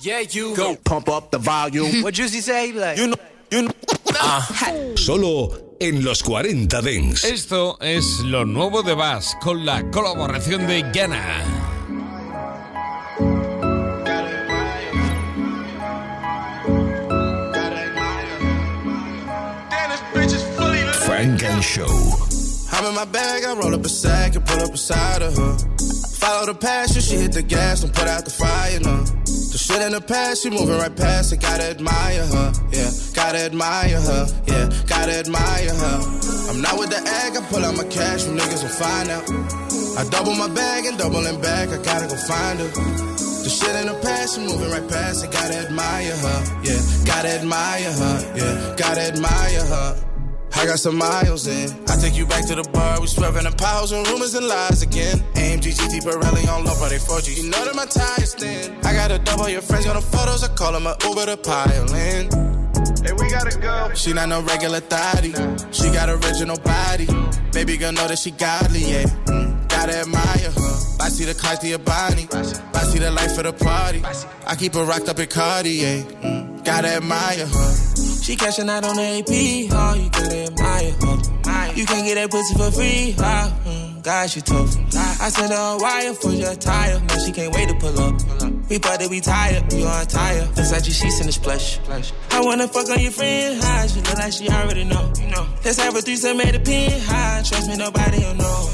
Yeah, 0.00 0.20
you 0.20 0.54
go 0.54 0.76
pump 0.84 1.08
up 1.08 1.30
the 1.30 1.38
volume. 1.38 2.02
What 2.02 2.14
Juicy 2.14 2.40
say? 2.40 2.72
Like, 2.72 2.98
you 2.98 3.08
know, 3.08 3.16
you 3.50 3.62
know. 3.62 3.72
Solo 4.96 5.76
en 5.80 6.02
los 6.04 6.22
40 6.22 6.82
Dents. 6.82 7.24
Esto 7.24 7.78
es 7.80 8.20
lo 8.20 8.44
nuevo 8.44 8.82
de 8.82 8.94
Bass 8.94 9.36
con 9.40 9.64
la 9.64 9.88
colaboración 9.90 10.66
de 10.66 10.82
Gana. 10.92 11.65
Funk 21.16 21.42
and 21.44 21.64
Show. 21.64 21.88
I'm 22.76 22.84
in 22.84 22.94
my 22.94 23.06
bag, 23.06 23.42
I 23.42 23.54
roll 23.54 23.72
up 23.72 23.82
a 23.82 23.88
sack 23.88 24.36
and 24.36 24.44
pull 24.44 24.60
up 24.60 24.70
beside 24.70 25.22
of 25.22 25.34
her. 25.34 25.56
Follow 26.20 26.52
the 26.52 26.54
passion, 26.54 27.00
she 27.00 27.16
hit 27.16 27.32
the 27.32 27.42
gas 27.42 27.82
and 27.82 27.90
put 27.94 28.06
out 28.06 28.26
the 28.26 28.30
fire. 28.30 28.78
The 28.80 29.56
shit 29.56 29.80
in 29.80 29.92
the 29.92 30.02
past, 30.02 30.42
she 30.42 30.50
moving 30.50 30.76
right 30.76 30.94
past 30.94 31.32
it, 31.32 31.40
gotta 31.40 31.70
admire 31.70 32.20
her, 32.20 32.52
yeah. 32.70 32.90
Gotta 33.14 33.38
admire 33.48 33.98
her, 33.98 34.26
yeah. 34.44 34.68
Gotta 34.84 35.16
admire 35.16 35.72
her. 35.72 35.98
I'm 36.52 36.60
not 36.60 36.78
with 36.78 36.90
the 36.90 37.00
egg, 37.00 37.32
I 37.32 37.40
pull 37.48 37.64
out 37.64 37.74
my 37.78 37.88
cash 37.88 38.24
from 38.24 38.36
niggas 38.36 38.60
and 38.60 38.76
find 38.76 39.08
out. 39.08 39.24
I 39.96 40.04
double 40.10 40.34
my 40.34 40.52
bag 40.52 40.84
and 40.84 40.98
doubling 40.98 41.40
back, 41.40 41.70
I 41.70 41.80
gotta 41.80 42.08
go 42.12 42.16
find 42.28 42.60
her. 42.60 42.68
The 42.68 43.48
shit 43.48 43.74
in 43.80 43.86
the 43.88 43.98
past, 44.04 44.36
she 44.36 44.44
moving 44.44 44.68
right 44.68 44.86
past 44.86 45.24
it, 45.24 45.32
gotta 45.32 45.64
admire 45.64 46.12
her, 46.12 46.38
yeah. 46.60 46.80
Gotta 47.08 47.40
admire 47.40 47.92
her, 48.04 48.16
yeah. 48.36 48.76
Gotta 48.76 49.00
admire 49.00 49.64
her. 49.64 50.15
I 50.56 50.64
got 50.64 50.78
some 50.78 50.96
miles 50.96 51.46
in. 51.46 51.68
I 51.88 51.96
take 51.96 52.16
you 52.16 52.26
back 52.26 52.46
to 52.48 52.54
the 52.54 52.62
bar. 52.72 52.98
We 53.00 53.06
swerving 53.06 53.44
the 53.44 53.52
piles 53.52 53.92
and 53.92 54.06
rumors 54.08 54.34
and 54.34 54.48
lies 54.48 54.82
again. 54.82 55.18
AMG 55.34 55.76
GT 55.76 56.00
Pirelli 56.00 56.48
on 56.48 56.64
low, 56.64 56.74
but 56.80 56.88
they 56.88 56.96
4G. 56.96 57.36
You 57.36 57.50
know 57.50 57.62
that 57.64 57.74
my 57.74 57.84
tire's 57.84 58.34
thin. 58.34 58.74
I 58.84 58.94
got 58.94 59.10
a 59.10 59.18
double 59.18 59.48
your 59.50 59.60
friends 59.60 59.86
on 59.86 59.96
the 59.96 60.00
photos. 60.00 60.42
I 60.42 60.48
call 60.48 60.72
them 60.72 60.86
a 60.86 60.96
Uber 61.04 61.26
to 61.26 61.36
pile 61.36 61.94
in. 61.94 62.56
Hey, 63.04 63.12
we 63.12 63.28
gotta 63.28 63.58
go. 63.60 63.92
She 63.94 64.14
not 64.14 64.30
no 64.30 64.40
regular 64.42 64.80
thotty. 64.80 65.32
She 65.72 65.92
got 65.92 66.08
original 66.08 66.58
body. 66.58 67.06
Baby 67.52 67.76
girl 67.76 67.92
know 67.92 68.08
that 68.08 68.18
she 68.18 68.30
godly, 68.30 68.80
yeah. 68.80 69.04
Mm, 69.26 69.68
gotta 69.68 70.00
admire 70.00 70.50
her. 70.50 70.76
I 71.00 71.08
see 71.10 71.24
the 71.24 71.34
Cartier 71.34 71.78
body, 71.78 72.26
I 72.32 72.82
see 72.84 72.98
the 72.98 73.10
life 73.10 73.36
of 73.38 73.44
the 73.44 73.52
party. 73.52 74.02
I 74.46 74.56
keep 74.56 74.74
her 74.74 74.84
rocked 74.84 75.08
up 75.08 75.18
in 75.18 75.28
Cartier. 75.28 76.02
Mm, 76.02 76.64
gotta 76.64 76.88
admire 76.88 77.46
her. 77.46 77.85
She 78.26 78.34
cashing 78.34 78.68
out 78.68 78.84
on 78.84 78.96
the 78.96 79.22
AP, 79.22 79.70
oh, 79.70 79.94
you 79.94 80.10
gotta 80.10 80.50
admire 80.50 80.90
her. 80.90 81.72
You 81.78 81.86
can't 81.86 82.04
get 82.04 82.16
that 82.16 82.28
pussy 82.28 82.54
for 82.58 82.72
free, 82.72 83.14
oh, 83.16 83.22
mm, 83.22 84.02
God, 84.02 84.28
she 84.28 84.40
tough. 84.40 84.74
I 85.22 85.28
sent 85.28 85.52
her 85.52 85.76
a 85.76 85.78
wire 85.78 86.12
for 86.12 86.32
your 86.32 86.56
tire, 86.56 86.98
man, 86.98 87.24
she 87.24 87.30
can't 87.30 87.54
wait 87.54 87.68
to 87.68 87.76
pull 87.76 87.96
up. 88.00 88.20
We 88.68 88.78
that 88.78 89.06
we 89.08 89.20
tired, 89.20 89.72
we 89.72 89.84
on 89.84 90.06
tired. 90.06 90.48
Versace 90.56 90.90
sheets 90.90 91.20
in 91.20 91.26
the 91.26 91.32
splash. 91.32 91.78
I 92.32 92.40
wanna 92.40 92.66
fuck 92.66 92.90
on 92.90 92.98
your 92.98 93.12
friend, 93.12 93.62
high, 93.62 93.86
she 93.86 94.00
look 94.00 94.18
like 94.18 94.32
she 94.32 94.48
already 94.48 94.82
know. 94.82 95.12
Let's 95.64 95.78
have 95.78 95.94
a 95.94 96.02
threesome 96.02 96.40
at 96.40 96.52
the 96.52 96.58
pin, 96.58 97.00
high, 97.02 97.38
ah, 97.38 97.42
trust 97.46 97.68
me, 97.68 97.76
nobody 97.76 98.18
will 98.18 98.34
know. 98.34 98.68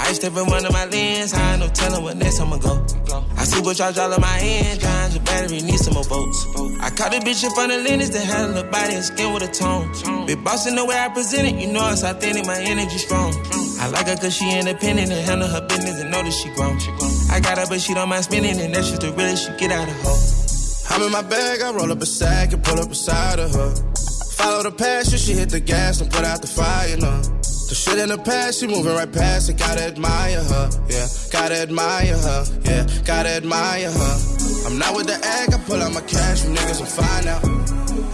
I 0.00 0.14
step 0.14 0.32
in 0.32 0.46
one 0.46 0.64
of 0.64 0.72
my 0.72 0.86
lens, 0.86 1.32
high, 1.32 1.56
no 1.56 1.68
telling 1.68 2.02
what 2.02 2.16
next 2.16 2.40
I'ma 2.40 2.56
go. 2.56 2.82
I 3.44 3.46
supercharge 3.46 4.00
all 4.00 4.10
of 4.10 4.22
my 4.22 4.38
engines, 4.40 5.14
your 5.14 5.22
battery 5.22 5.60
needs 5.60 5.84
some 5.84 5.92
more 5.92 6.04
volts. 6.04 6.46
I 6.80 6.88
caught 6.88 7.12
a 7.12 7.20
bitch 7.20 7.44
in 7.44 7.50
front 7.50 7.72
of 7.72 7.84
Lennox 7.84 8.08
that 8.16 8.24
had 8.24 8.56
a 8.56 8.64
body 8.70 8.94
and 8.94 9.04
skin 9.04 9.34
with 9.34 9.42
a 9.42 9.52
tone. 9.52 9.84
Big 10.24 10.42
boss 10.42 10.66
in 10.66 10.76
the 10.76 10.82
way 10.82 10.96
I 10.96 11.10
present 11.10 11.48
it, 11.48 11.60
you 11.60 11.70
know 11.70 11.86
it's 11.92 12.02
authentic, 12.02 12.46
my 12.46 12.56
energy 12.56 12.96
strong. 12.96 13.34
I 13.80 13.88
like 13.88 14.08
her 14.08 14.16
cause 14.16 14.34
she 14.34 14.48
independent 14.48 15.12
and 15.12 15.20
handle 15.28 15.46
her 15.46 15.60
business 15.60 16.00
and 16.00 16.10
know 16.10 16.22
that 16.22 16.32
she 16.32 16.48
grown. 16.56 16.80
I 17.30 17.38
got 17.38 17.58
her 17.58 17.66
but 17.68 17.82
she 17.82 17.92
don't 17.92 18.08
mind 18.08 18.24
spending 18.24 18.58
and 18.58 18.74
that's 18.74 18.88
just 18.88 19.02
the 19.02 19.12
realest 19.12 19.44
she 19.44 19.52
get 19.58 19.72
out 19.72 19.88
of 19.88 19.98
her. 20.08 20.96
I'm 20.96 21.02
in 21.02 21.12
my 21.12 21.20
bag, 21.20 21.60
I 21.60 21.70
roll 21.70 21.92
up 21.92 22.00
a 22.00 22.06
sack 22.06 22.54
and 22.54 22.64
pull 22.64 22.80
up 22.80 22.88
beside 22.88 23.40
of 23.40 23.52
her. 23.52 23.74
Follow 24.40 24.62
the 24.62 24.72
passion, 24.72 25.18
she 25.18 25.34
hit 25.34 25.50
the 25.50 25.60
gas 25.60 26.00
and 26.00 26.10
put 26.10 26.24
out 26.24 26.40
the 26.40 26.48
fire, 26.48 26.96
no. 26.96 27.43
The 27.68 27.74
shit 27.74 27.98
in 27.98 28.08
the 28.10 28.18
past, 28.18 28.60
she 28.60 28.66
moving 28.66 28.94
right 28.94 29.10
past 29.10 29.48
it, 29.48 29.56
gotta 29.56 29.82
admire 29.82 30.42
her, 30.42 30.70
yeah. 30.88 31.06
Gotta 31.32 31.56
admire 31.56 32.16
her, 32.16 32.44
yeah. 32.64 32.86
Gotta 33.04 33.30
admire 33.30 33.90
her. 33.90 34.14
I'm 34.66 34.78
not 34.78 34.94
with 34.94 35.06
the 35.06 35.16
egg, 35.16 35.54
I 35.54 35.58
pull 35.66 35.80
out 35.80 35.92
my 35.92 36.02
cash 36.02 36.42
from 36.42 36.54
niggas 36.54 36.80
and 36.80 36.88
find 36.88 37.26
out. 37.26 37.44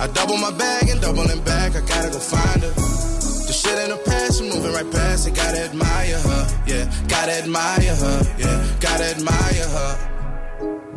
I 0.01 0.07
double 0.15 0.39
my 0.39 0.53
bag 0.53 0.89
and 0.89 1.01
doubling 1.01 1.43
back, 1.43 1.75
I 1.75 1.81
gotta 1.81 2.11
go 2.11 2.19
find 2.19 2.63
her. 2.63 2.71
The 2.71 3.53
shit 3.53 3.77
in 3.85 3.91
the 3.91 4.01
past, 4.07 4.39
she 4.39 4.49
moving 4.49 4.73
right 4.73 4.91
past 4.93 5.27
it, 5.27 5.35
gotta 5.35 5.59
admire 5.65 6.19
her, 6.19 6.63
yeah. 6.67 6.87
Gotta 7.09 7.33
admire 7.33 7.95
her, 7.95 8.23
yeah. 8.39 8.77
Gotta 8.81 9.05
admire 9.05 9.67
her. 9.67 10.20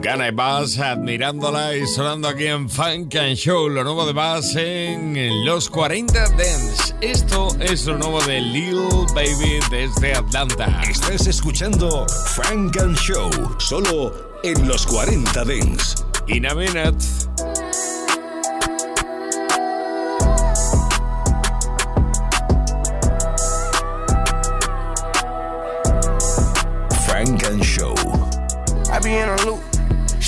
Gana 0.04 0.28
y 0.28 0.32
Bass 0.32 0.80
admirándola 0.80 1.78
y 1.78 1.88
sonando 1.88 2.28
aquí 2.28 2.48
en 2.48 2.70
Funk 2.70 3.16
and 3.16 3.38
Show, 3.38 3.70
lo 3.70 3.86
nuevo 3.86 4.06
de 4.06 4.12
Bass 4.12 4.54
en 4.58 5.46
los 5.46 5.70
40 5.70 6.14
Dance. 6.32 6.94
Esto 7.00 7.48
es 7.62 7.86
lo 7.86 7.98
nuevo 7.98 8.22
de 8.24 8.42
Lil 8.42 8.82
Baby 9.16 9.62
desde 9.72 10.14
Atlanta. 10.14 10.82
Estás 10.90 11.28
escuchando 11.28 12.06
Frank 12.36 12.76
and 12.82 12.98
Show, 12.98 13.30
solo 13.60 14.12
en 14.44 14.68
los 14.68 14.86
40 14.86 15.46
Dents. 15.46 16.06
In 16.28 16.48
a 16.48 16.54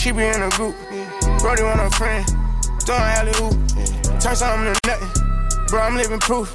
she 0.06 0.12
be 0.12 0.22
in 0.22 0.40
a 0.40 0.50
group. 0.50 0.76
Brody 1.42 1.64
want 1.64 1.82
a 1.82 1.90
friend, 1.98 2.24
doing 2.86 3.10
alley 3.18 3.34
hoop. 3.42 3.58
Turn 4.22 4.36
something 4.36 4.70
to 4.70 4.80
nothing, 4.86 5.66
bro. 5.66 5.82
I'm 5.82 5.98
living 5.98 6.20
proof. 6.20 6.54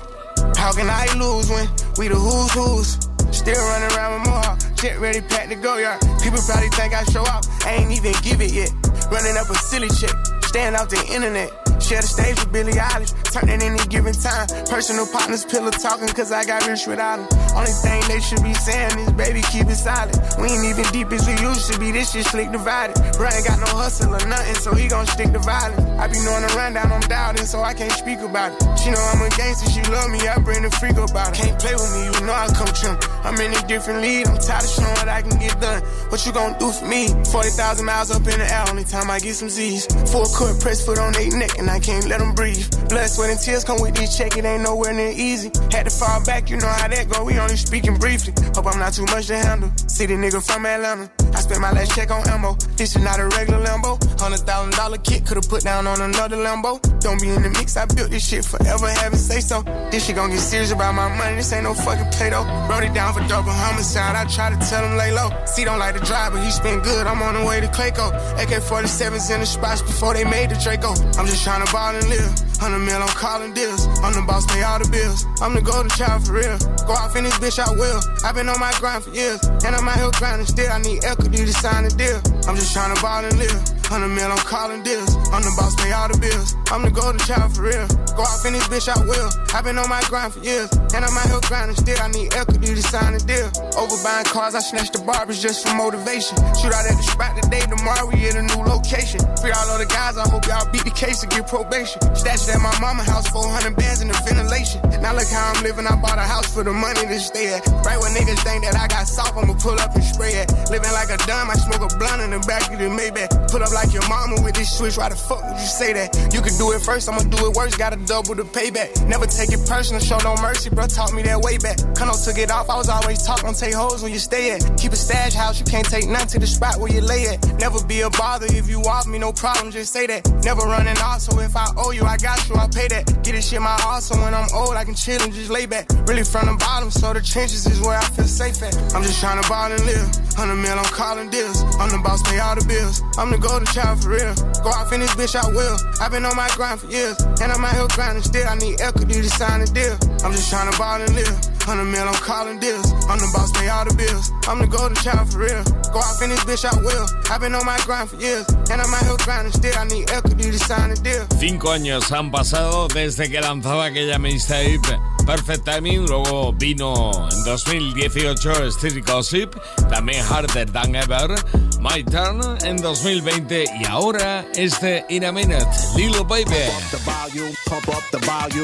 How 0.55 0.71
can 0.71 0.87
I 0.89 1.11
lose 1.19 1.51
when 1.51 1.67
we 1.99 2.07
the 2.07 2.15
who's 2.15 2.53
who's? 2.55 2.89
Still 3.37 3.59
running 3.59 3.91
around 3.97 4.21
with 4.21 4.31
more. 4.31 4.75
Jet 4.77 5.01
ready, 5.01 5.21
packed 5.23 5.51
to 5.51 5.57
go 5.57 5.79
yard. 5.79 5.99
People 6.23 6.39
probably 6.47 6.69
think 6.79 6.95
I 6.95 7.03
show 7.11 7.23
up. 7.23 7.43
I 7.67 7.75
ain't 7.83 7.91
even 7.91 8.15
give 8.23 8.41
it 8.41 8.53
yet. 8.53 8.71
Running 9.11 9.37
up 9.37 9.51
a 9.51 9.55
silly 9.55 9.89
chick. 9.99 10.15
Staying 10.47 10.77
off 10.77 10.89
the 10.89 11.03
internet. 11.11 11.51
Share 11.83 12.03
the 12.03 12.07
stage 12.07 12.39
with 12.39 12.53
Billie 12.53 12.73
Eilish, 12.75 13.11
turn 13.31 13.49
it 13.49 13.63
any 13.63 13.79
given 13.89 14.13
time. 14.13 14.47
Personal 14.67 15.07
partners, 15.07 15.45
pillow 15.45 15.71
talking, 15.71 16.09
cause 16.09 16.33
I 16.33 16.45
got 16.45 16.67
rich 16.67 16.87
without 16.87 17.17
them. 17.19 17.29
Only 17.57 17.73
thing 17.73 18.03
they 18.09 18.21
should 18.21 18.43
be 18.43 18.55
saying 18.55 18.99
is, 18.99 19.13
baby, 19.13 19.43
keep 19.51 19.67
it 19.67 19.77
silent. 19.77 20.19
We 20.41 20.49
ain't 20.49 20.65
even 20.67 20.85
deep 20.93 21.11
as 21.13 21.27
we 21.27 21.35
used 21.39 21.73
to 21.73 21.79
be, 21.79 21.93
this 21.93 22.13
shit 22.13 22.27
slick 22.27 22.51
divided. 22.51 22.95
Bro 23.17 23.29
ain't 23.31 23.47
got 23.47 23.59
no 23.59 23.71
hustle 23.79 24.15
or 24.15 24.25
nothing, 24.27 24.55
so 24.57 24.75
he 24.75 24.89
gon' 24.89 25.07
stick 25.07 25.33
to 25.33 25.39
violence. 25.39 25.81
I 25.99 26.09
be 26.09 26.19
knowing 26.25 26.43
the 26.43 26.53
rundown, 26.57 26.93
I'm 26.93 27.01
doubting, 27.07 27.47
so 27.47 27.63
I 27.63 27.75
can't 27.75 27.93
speak 27.93 28.21
about 28.21 28.53
it. 28.53 28.79
She 28.79 28.91
know 28.91 29.03
I'm 29.13 29.23
a 29.23 29.31
gangster, 29.37 29.71
she 29.71 29.83
love 29.91 30.11
me, 30.11 30.27
I 30.27 30.39
bring 30.39 30.63
the 30.63 30.71
freak 30.71 30.97
about 30.97 31.33
it. 31.33 31.43
Can't 31.43 31.59
play 31.59 31.75
with 31.75 31.93
me, 31.95 32.05
you 32.11 32.27
know 32.27 32.35
I 32.35 32.49
come 32.51 32.73
trim. 32.75 32.97
I'm 33.23 33.39
in 33.41 33.55
a 33.55 33.63
different 33.67 34.01
lead, 34.03 34.27
I'm 34.27 34.39
tired 34.39 34.65
of 34.65 34.71
showing 34.71 34.95
what 34.99 35.09
I 35.09 35.23
can 35.23 35.39
get 35.39 35.61
done. 35.61 35.83
What 36.11 36.25
you 36.27 36.33
gon' 36.33 36.59
do 36.59 36.71
for 36.73 36.87
me? 36.87 37.09
40,000 37.31 37.85
miles 37.85 38.11
up 38.11 38.27
in 38.27 38.39
the 38.39 38.49
air, 38.51 38.65
only 38.69 38.85
time 38.85 39.11
I 39.11 39.19
get 39.19 39.35
some 39.35 39.49
Z's. 39.49 39.87
Full 40.11 40.27
court, 40.27 40.61
press 40.61 40.85
foot 40.85 40.99
on 40.99 41.13
their 41.13 41.31
neck, 41.39 41.59
and 41.59 41.71
I 41.71 41.79
can't 41.79 42.07
let 42.09 42.19
them 42.19 42.35
breathe. 42.35 42.67
Blood, 42.89 43.11
sweat, 43.21 43.31
and 43.31 43.41
tears 43.41 43.65
come 43.65 43.81
with 43.81 43.95
this 43.95 44.17
check, 44.17 44.37
it 44.37 44.45
ain't 44.45 44.63
nowhere 44.63 44.93
near 44.95 45.13
easy. 45.13 45.51
Had 45.71 45.85
to 45.85 45.91
fall 45.91 46.25
back, 46.25 46.49
you 46.51 46.57
know 46.57 46.69
how 46.69 46.89
that 46.89 47.09
go, 47.09 47.25
we 47.25 47.39
only 47.39 47.57
speaking 47.57 47.97
briefly. 47.97 48.33
Hope 48.55 48.67
I'm 48.67 48.79
not 48.79 48.93
too 48.95 49.05
much 49.07 49.27
to 49.27 49.37
handle. 49.37 49.71
City 49.77 50.15
nigga 50.15 50.41
from 50.45 50.65
Atlanta. 50.65 51.11
I 51.35 51.41
spent 51.41 51.61
my 51.61 51.73
last 51.73 51.95
check 51.95 52.11
on 52.11 52.27
ammo. 52.29 52.55
This 52.77 52.97
is 52.97 53.03
not 53.03 53.21
a 53.21 53.27
regular 53.37 53.61
Lambo. 53.65 54.01
Hundred 54.21 54.41
thousand 54.41 54.73
dollar 54.73 54.99
kit 54.99 55.27
could've 55.27 55.49
put 55.49 55.63
down 55.63 55.87
on 55.87 56.01
another 56.01 56.37
Lambo. 56.37 56.81
Don't 57.01 57.21
be 57.21 57.29
in 57.29 57.43
the 57.43 57.51
mix, 57.51 57.77
I 57.77 57.85
built 57.87 58.11
this 58.11 58.27
shit 58.27 58.45
forever, 58.45 58.89
having 58.89 59.19
say 59.19 59.41
so. 59.41 59.63
This 59.91 60.07
shit 60.07 60.17
gon' 60.17 60.31
get 60.31 60.41
serious 60.41 60.73
about 60.73 60.95
my 60.95 61.09
money, 61.17 61.37
this 61.37 61.53
ain't 61.53 61.65
no 61.65 61.75
fucking 61.75 62.11
play 62.13 62.31
though. 62.31 62.45
Wrote 62.69 62.85
it 62.85 62.95
down 62.95 63.13
for 63.13 63.27
double 63.29 63.53
homicide, 63.53 64.17
I 64.17 64.25
try 64.25 64.51
to 64.51 64.59
tell 64.69 64.85
him 64.85 64.97
lay 64.97 65.13
low. 65.13 65.31
See, 65.47 65.65
don't 65.65 65.79
like 65.79 65.95
to 65.97 66.05
drive, 66.05 66.33
but 66.33 66.43
he 66.45 66.51
spin 66.51 66.81
good, 66.81 67.07
I'm 67.07 67.23
on 67.23 67.35
the 67.35 67.45
way 67.45 67.61
to 67.61 67.69
Clayco. 67.69 68.09
AK 68.41 68.63
47s 68.65 69.33
in 69.33 69.41
the 69.41 69.47
spots 69.47 69.83
before 69.83 70.15
they 70.15 70.25
made 70.25 70.51
the 70.51 70.57
Draco. 70.57 70.93
I'm 71.19 71.27
just 71.27 71.45
trying 71.45 71.65
to 71.65 71.73
ball 71.73 71.95
and 71.95 72.09
live. 72.09 72.50
100 72.61 72.79
mil, 72.85 73.01
I'm 73.01 73.09
calling 73.17 73.55
deals. 73.55 73.87
I'm 74.05 74.13
the 74.13 74.21
boss, 74.29 74.45
pay 74.53 74.63
all 74.63 74.79
the 74.79 74.89
bills. 74.93 75.25
I'm 75.41 75.55
the 75.55 75.63
golden 75.63 75.89
child 75.97 76.27
for 76.27 76.35
real. 76.35 76.59
Go 76.85 76.93
off 76.93 77.17
in 77.17 77.25
this 77.25 77.33
bitch, 77.41 77.59
I 77.59 77.73
will. 77.73 78.01
I've 78.23 78.35
been 78.35 78.51
on 78.51 78.61
my 78.61 78.71
grind 78.77 79.03
for 79.03 79.11
years. 79.11 79.41
And 79.65 79.75
I'm 79.75 79.89
out 79.89 79.97
here 79.97 80.11
grinding 80.21 80.47
still. 80.47 80.71
I 80.71 80.79
need 80.79 81.03
equity 81.03 81.39
to 81.39 81.53
sign 81.55 81.87
a 81.87 81.89
deal. 81.89 82.21
I'm 82.47 82.57
just 82.57 82.75
trying 82.75 82.95
to 82.95 83.01
ball 83.01 83.25
and 83.25 83.39
live. 83.39 83.80
100 83.91 84.07
mil, 84.15 84.31
I'm 84.31 84.39
calling 84.47 84.85
deals. 84.87 85.19
I'm 85.35 85.43
the 85.43 85.51
boss, 85.59 85.75
pay 85.75 85.91
all 85.91 86.07
the 86.07 86.15
bills. 86.15 86.55
I'm 86.71 86.87
the 86.87 86.95
golden 86.95 87.19
child 87.27 87.51
for 87.51 87.67
real. 87.67 87.91
Go 88.15 88.23
off 88.23 88.47
in 88.47 88.55
this 88.55 88.63
bitch, 88.71 88.87
I 88.87 88.95
will. 89.03 89.27
I've 89.51 89.67
been 89.67 89.75
on 89.83 89.91
my 89.91 89.99
grind 90.07 90.31
for 90.31 90.39
years. 90.47 90.71
And 90.95 91.03
I'm 91.03 91.11
out 91.11 91.27
here 91.27 91.43
grinding 91.51 91.75
still. 91.75 91.99
I 91.99 92.07
need 92.15 92.31
equity 92.31 92.71
to 92.71 92.83
sign 92.87 93.19
a 93.19 93.23
deal. 93.27 93.51
Over 93.75 93.99
buying 94.07 94.31
cars, 94.31 94.55
I 94.55 94.63
snatched 94.63 94.95
the 94.95 95.03
barbers 95.03 95.43
just 95.43 95.67
for 95.67 95.75
motivation. 95.75 96.39
Shoot 96.63 96.71
out 96.71 96.87
at 96.87 96.95
the 96.95 97.03
spot 97.03 97.35
today, 97.35 97.67
tomorrow 97.67 98.07
we 98.07 98.31
in 98.31 98.39
a 98.39 98.47
new 98.47 98.63
location. 98.63 99.19
Free 99.43 99.51
all 99.51 99.67
of 99.75 99.83
the 99.83 99.91
guys, 99.91 100.15
I 100.15 100.23
hope 100.31 100.47
y'all 100.47 100.71
beat 100.71 100.87
the 100.87 100.95
case 100.95 101.27
and 101.27 101.31
get 101.35 101.51
probation. 101.51 101.99
Stashed 102.15 102.47
at 102.47 102.63
my 102.63 102.71
mama 102.79 103.03
house, 103.03 103.27
400 103.35 103.75
bands 103.75 104.03
in 104.03 104.07
the 104.07 104.19
ventilation. 104.23 104.79
Now 105.03 105.19
look 105.19 105.27
how 105.27 105.51
I'm 105.51 105.67
living, 105.67 105.91
I 105.91 105.99
bought 105.99 106.23
a 106.23 106.27
house 106.31 106.47
for 106.47 106.63
the 106.63 106.71
money 106.71 107.11
to 107.11 107.19
stay 107.19 107.59
at. 107.59 107.67
Right 107.83 107.99
when 107.99 108.15
niggas 108.15 108.39
think 108.47 108.63
that 108.71 108.79
I 108.79 108.87
got 108.87 109.11
soft, 109.11 109.35
I'ma 109.35 109.59
pull 109.59 109.79
up 109.83 109.95
and 109.99 110.05
spray 110.05 110.39
it. 110.39 110.47
Living 110.71 110.95
like 110.95 111.11
a 111.11 111.19
dumb, 111.27 111.51
I 111.51 111.59
smoke 111.59 111.83
a 111.83 111.91
blunt 111.99 112.23
in 112.23 112.31
the 112.31 112.43
back 112.47 112.71
of 112.71 112.79
the 112.79 112.87
Maybach. 112.87 113.51
Put 113.51 113.63
up 113.63 113.73
like 113.73 113.80
your 113.89 114.07
mama 114.09 114.41
with 114.43 114.55
this 114.55 114.77
switch, 114.77 114.97
why 114.97 115.09
the 115.09 115.17
fuck 115.17 115.43
would 115.45 115.57
you 115.57 115.67
say 115.67 115.93
that? 115.93 116.13
You 116.33 116.41
could 116.41 116.57
do 116.61 116.73
it 116.73 116.83
first, 116.83 117.09
I'ma 117.09 117.25
do 117.25 117.49
it 117.49 117.57
worse, 117.57 117.77
gotta 117.77 117.97
double 118.05 118.35
the 118.35 118.45
payback. 118.45 118.93
Never 119.09 119.27
take 119.27 119.51
it 119.53 119.65
personal, 119.67 120.01
show 120.01 120.19
no 120.21 120.37
mercy, 120.43 120.71
bro, 120.71 120.87
taught 120.87 121.13
me 121.13 121.23
that 121.23 121.41
way 121.41 121.59
back. 121.59 121.79
Kano 121.97 122.13
took 122.13 122.39
it 122.39 122.51
off, 122.51 122.69
I 122.69 122.77
was 122.77 122.89
always 122.89 123.25
don't 123.25 123.57
take 123.57 123.75
hoes 123.75 124.03
where 124.03 124.13
you 124.13 124.19
stay 124.19 124.53
at. 124.53 124.61
Keep 124.79 124.93
a 124.93 124.97
stash 124.97 125.35
house, 125.35 125.59
you 125.59 125.65
can't 125.65 125.87
take 125.87 126.07
none 126.09 126.27
to 126.29 126.39
the 126.39 126.47
spot 126.47 126.79
where 126.79 126.93
you 126.93 127.01
lay 127.01 127.27
at. 127.27 127.41
Never 127.59 127.83
be 127.85 128.03
a 128.03 128.11
bother 128.11 128.47
if 128.51 128.69
you 128.69 128.81
off 128.83 129.07
me, 129.07 129.19
no 129.19 129.33
problem, 129.33 129.73
just 129.73 129.93
say 129.93 130.07
that. 130.07 130.23
Never 130.45 130.63
running 130.63 130.99
off, 130.99 131.21
so 131.21 131.39
if 131.41 131.57
I 131.57 131.67
owe 131.77 131.91
you, 131.91 132.05
I 132.05 132.17
got 132.17 132.49
you, 132.49 132.55
I 132.57 132.69
pay 132.69 132.89
that. 132.89 133.07
Get 133.23 133.33
this 133.33 133.49
shit 133.49 133.61
my 133.61 133.77
heart, 133.81 134.03
so 134.03 134.17
when 134.21 134.35
I'm 134.35 134.49
old, 134.55 134.77
I 134.77 134.85
can 134.85 134.95
chill 134.95 135.21
and 135.23 135.33
just 135.33 135.51
lay 135.51 135.67
back. 135.67 135.89
Really 136.07 136.25
from 136.25 136.47
the 136.47 136.57
bottom, 136.59 136.91
so 136.91 137.13
the 137.13 137.21
trenches 137.21 137.67
is 137.67 137.81
where 137.81 137.99
I 137.99 138.05
feel 138.05 138.27
safe 138.27 138.63
at. 138.63 138.75
I'm 138.95 139.03
just 139.03 139.21
trying 139.21 139.41
to 139.43 139.49
ball 139.49 139.71
and 139.71 139.85
live. 139.85 140.09
100 140.39 140.57
mil, 140.57 140.79
I'm 140.79 140.85
calling 140.95 141.31
deals. 141.31 141.63
I'm 141.79 141.91
the 141.91 141.99
boss, 141.99 142.23
pay 142.23 142.39
all 142.39 142.55
the 142.55 142.65
bills. 142.65 143.03
I'm 143.19 143.31
the 143.31 143.39
golden 143.39 143.67
child 143.73 144.03
for 144.03 144.11
real. 144.11 144.35
Go 144.63 144.71
off 144.71 144.93
in 144.93 145.01
this 145.01 145.15
bitch, 145.15 145.37
I 145.37 145.47
will. 145.49 145.77
I've 146.01 146.11
been 146.11 146.25
on 146.25 146.37
my 146.37 146.49
grind 146.55 146.81
for 146.81 146.87
years. 146.87 147.19
And 147.41 147.53
I'm 147.53 147.65
out 147.65 147.75
here 147.75 147.87
grinding 147.95 148.23
still. 148.23 148.47
I 148.47 148.57
need 148.57 148.81
equity 148.81 149.15
to 149.15 149.31
sign 149.31 149.61
a 149.61 149.67
deal. 149.67 149.97
I'm 150.25 150.33
just 150.33 150.51
trying 150.51 150.71
to 150.71 150.79
ball 150.79 151.01
and 151.01 151.15
live. 151.15 151.50
100 151.67 151.85
mil, 151.85 152.03
I'm 152.03 152.15
calling 152.15 152.59
deals. 152.59 152.93
I'm 153.09 153.19
the 153.19 153.31
boss, 153.33 153.53
pay 153.53 153.69
all 153.69 153.85
the 153.85 153.95
bills. 153.95 154.33
I'm 154.49 154.59
the 154.59 154.67
golden 154.67 154.97
child 154.97 155.31
for 155.33 155.39
real. 155.39 155.63
Go 155.93 155.99
off 155.99 156.23
in 156.23 156.31
this 156.31 156.45
bitch, 156.45 156.65
I 156.65 156.75
will. 156.81 157.07
I've 157.31 157.41
been 157.41 157.55
on 157.55 157.65
my 157.65 157.79
grind 157.85 158.11
for 158.11 158.17
years. 158.17 158.47
And 158.71 158.81
I'm 158.81 158.93
out 158.95 159.05
here 159.05 159.17
grinding 159.25 159.53
still. 159.53 159.77
I 159.77 159.85
need 159.85 160.11
equity 160.11 160.51
to 160.51 160.59
sign 160.59 160.91
a 160.91 160.97
deal. 160.97 161.27
Cinco 161.39 161.73
años 161.73 162.11
han 162.13 162.31
pasado 162.31 162.89
desde 162.89 163.31
que 163.31 163.41
lanzaba 163.41 163.87
aquella 163.87 164.19
mixtape 164.19 165.01
Perfect 165.27 165.65
Timing, 165.65 166.07
luego 166.07 166.53
vino 166.53 167.29
en 167.31 167.45
2018 167.45 168.67
Street 168.67 169.07
Gossip, 169.07 169.55
también 169.89 170.25
Harder 170.25 170.71
Than 170.71 170.95
Ever, 170.97 171.35
My 171.79 172.03
Turn 172.03 172.41
en 172.65 172.77
2020 172.79 173.65
y 173.81 173.87
ahora 173.87 174.45
este 174.55 175.05
In 175.09 175.25
a 175.25 175.33
Minute, 175.33 175.67
Little 175.97 176.25
Baby. 176.25 176.71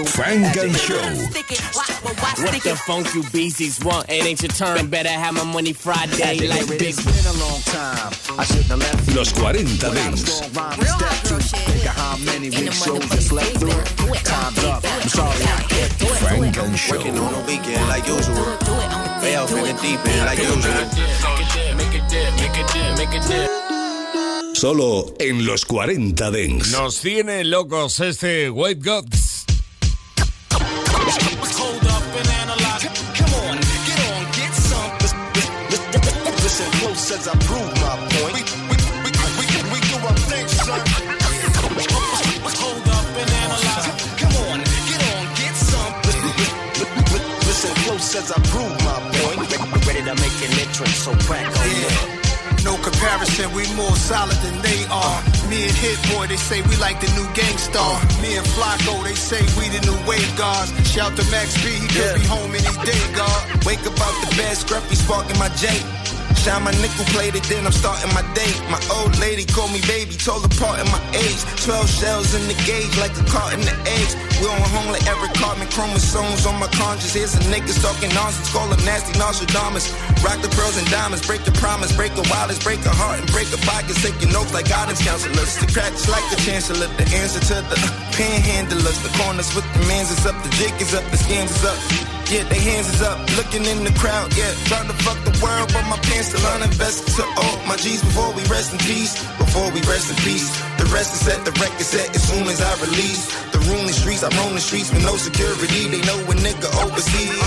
Frank 0.07 0.57
and 0.57 0.77
Show. 0.77 0.97
Funk 2.87 3.13
you 3.17 3.25
beasties 3.33 3.83
want? 3.85 4.09
It 4.09 4.25
ain't 4.25 4.41
your 4.41 4.53
turn. 4.53 4.87
Better 4.87 5.09
have 5.09 5.35
my 5.35 5.43
money 5.43 5.73
Friday 5.73 6.47
like 6.47 6.69
big. 6.79 6.95
Los 9.13 9.33
40 9.33 9.65
Dents. 9.79 10.41
Frank 16.21 16.57
and 16.59 16.79
Show. 16.79 16.95
Working 16.95 17.19
on 17.19 17.33
the 17.33 17.41
weekend 17.49 17.89
like 17.89 18.07
usual. 18.07 18.37
Way 19.21 19.35
off 19.35 19.51
in 19.51 19.65
the 19.65 19.75
deep 19.83 20.07
end 20.07 20.25
like 20.25 20.39
usual. 20.39 20.87
Solo 24.55 25.13
en 25.19 25.45
los 25.45 25.65
40 25.65 26.31
Dents. 26.31 26.71
Nos 26.71 27.01
tiene 27.01 27.43
locos 27.43 27.99
este 27.99 28.49
White 28.49 28.81
Gods. 28.89 29.46
As 37.07 37.29
I 37.29 37.39
prove 37.47 37.71
my 37.87 37.95
point. 38.19 38.35
We, 38.35 38.43
we, 38.67 38.77
we, 39.07 39.11
we, 39.39 39.47
we 39.71 39.79
do 39.87 39.97
our 40.03 40.19
thing, 40.27 40.43
son. 40.49 40.83
Hold 42.59 42.83
up 42.83 43.07
and 43.15 43.31
analyze. 43.31 43.87
Come 44.19 44.35
on, 44.51 44.59
get 44.59 45.01
on, 45.15 45.25
get 45.39 45.55
some. 45.55 45.93
Listen 47.47 47.75
close 47.87 48.11
as 48.17 48.33
I 48.33 48.43
prove 48.51 48.75
my 48.83 48.99
point. 49.23 49.39
Ready 49.87 50.03
to 50.03 50.15
make 50.19 50.39
an 50.51 50.59
entrance, 50.59 50.99
so 50.99 51.15
crack 51.31 51.47
on 51.47 51.71
yeah. 51.71 52.27
No 52.65 52.75
comparison, 52.83 53.55
we 53.55 53.71
more 53.79 53.95
solid 53.95 54.37
than 54.43 54.61
they 54.63 54.83
are. 54.91 55.23
Me 55.47 55.63
and 55.63 55.77
Hit 55.79 56.03
Boy, 56.11 56.27
they 56.27 56.37
say 56.37 56.61
we 56.63 56.75
like 56.83 56.99
the 56.99 57.07
new 57.15 57.27
gangstar. 57.39 58.03
Me 58.21 58.37
and 58.37 58.47
Flacko, 58.59 59.05
they 59.05 59.15
say 59.15 59.39
we 59.55 59.71
the 59.71 59.79
new 59.87 59.99
wave 60.11 60.37
guards. 60.37 60.75
Shout 60.91 61.15
to 61.15 61.23
Max 61.31 61.55
B, 61.63 61.71
he 61.71 61.87
could 61.87 62.19
be 62.19 62.27
home 62.27 62.51
any 62.51 62.75
day, 62.83 62.99
God. 63.15 63.65
Wake 63.65 63.87
up 63.87 63.95
out 64.03 64.17
the 64.27 64.35
bed, 64.35 64.59
scruffy 64.59 64.97
sparking 64.99 65.39
my 65.39 65.49
J. 65.55 65.71
Shine 66.47 66.63
my 66.63 66.71
nickel 66.79 67.03
plated, 67.11 67.43
then 67.51 67.67
I'm 67.67 67.75
starting 67.75 68.07
my 68.15 68.23
day. 68.31 68.47
My 68.71 68.79
old 68.95 69.19
lady 69.19 69.43
called 69.43 69.75
me 69.75 69.83
baby, 69.83 70.15
told 70.15 70.47
her 70.47 70.55
part 70.63 70.79
in 70.79 70.87
my 70.95 71.03
age. 71.11 71.43
12 71.67 71.91
shells 71.91 72.39
in 72.39 72.47
the 72.47 72.55
gauge, 72.63 72.95
like 73.03 73.11
a 73.19 73.27
carton 73.27 73.67
of 73.67 73.75
eggs. 73.99 74.15
We 74.39 74.47
on 74.47 74.63
home 74.71 74.95
like 74.95 75.03
every 75.11 75.27
carbon 75.35 75.67
chromosomes 75.75 76.47
on 76.47 76.55
my 76.63 76.71
conscience. 76.71 77.11
Here's 77.19 77.35
some 77.35 77.51
niggas 77.51 77.83
talking 77.83 78.15
nonsense, 78.15 78.47
call 78.55 78.71
them 78.71 78.79
nasty 78.87 79.19
Nostradamus. 79.19 79.91
Rock 80.23 80.39
the 80.39 80.47
pearls 80.55 80.79
and 80.79 80.87
diamonds, 80.87 81.27
break 81.27 81.43
the 81.43 81.51
promise, 81.59 81.91
break 81.91 82.15
the 82.15 82.23
wildest, 82.31 82.63
break 82.63 82.79
a 82.87 82.95
heart 82.95 83.19
and 83.19 83.27
break 83.35 83.51
a 83.51 83.59
pocket. 83.67 83.99
Taking 83.99 84.31
notes 84.31 84.55
like 84.55 84.71
guidance 84.71 85.03
counselors. 85.03 85.51
The 85.59 85.67
practice 85.75 86.07
like 86.07 86.31
the 86.31 86.39
chancellor, 86.47 86.87
the 86.95 87.11
answer 87.11 87.43
to 87.43 87.59
the 87.67 87.79
panhandlers. 88.15 89.03
The 89.03 89.11
corners 89.19 89.51
with 89.51 89.67
the 89.75 89.83
mans 89.91 90.15
is 90.15 90.23
up, 90.23 90.39
the 90.47 90.51
jig 90.63 90.71
is 90.79 90.95
up, 90.95 91.03
the 91.11 91.19
scams 91.19 91.51
is 91.51 91.67
up. 91.67 92.16
Yeah, 92.27 92.43
they 92.51 92.59
hands 92.59 92.91
is 92.91 93.03
up, 93.07 93.23
looking 93.39 93.63
in 93.71 93.87
the 93.87 93.95
crowd, 93.95 94.35
yeah. 94.35 94.51
Trying 94.67 94.91
to 94.91 94.97
fuck 95.07 95.15
the 95.23 95.31
world, 95.39 95.71
but 95.71 95.87
my 95.87 95.95
pants 96.11 96.35
still 96.35 96.43
uninvested 96.59 97.07
to 97.15 97.23
all 97.23 97.55
oh, 97.55 97.71
my 97.71 97.79
G's 97.79 98.03
before 98.03 98.35
we 98.35 98.43
rest 98.51 98.75
in 98.75 98.83
peace. 98.83 99.15
Before 99.39 99.71
we 99.71 99.79
rest 99.87 100.11
in 100.11 100.19
peace. 100.27 100.51
The 100.75 100.91
rest 100.91 101.15
is 101.15 101.23
set, 101.23 101.39
the 101.47 101.55
record 101.63 101.87
set 101.87 102.11
as 102.11 102.27
soon 102.27 102.43
as 102.51 102.59
I 102.59 102.73
release. 102.83 103.31
The 103.55 103.63
room 103.71 103.87
the 103.87 103.95
streets, 103.95 104.27
I 104.27 104.31
roam 104.35 104.59
the 104.59 104.61
streets 104.61 104.91
with 104.91 105.07
no 105.07 105.15
security. 105.15 105.87
They 105.87 106.03
know 106.03 106.19
a 106.19 106.35
nigga 106.35 106.67
overseas. 106.83 107.39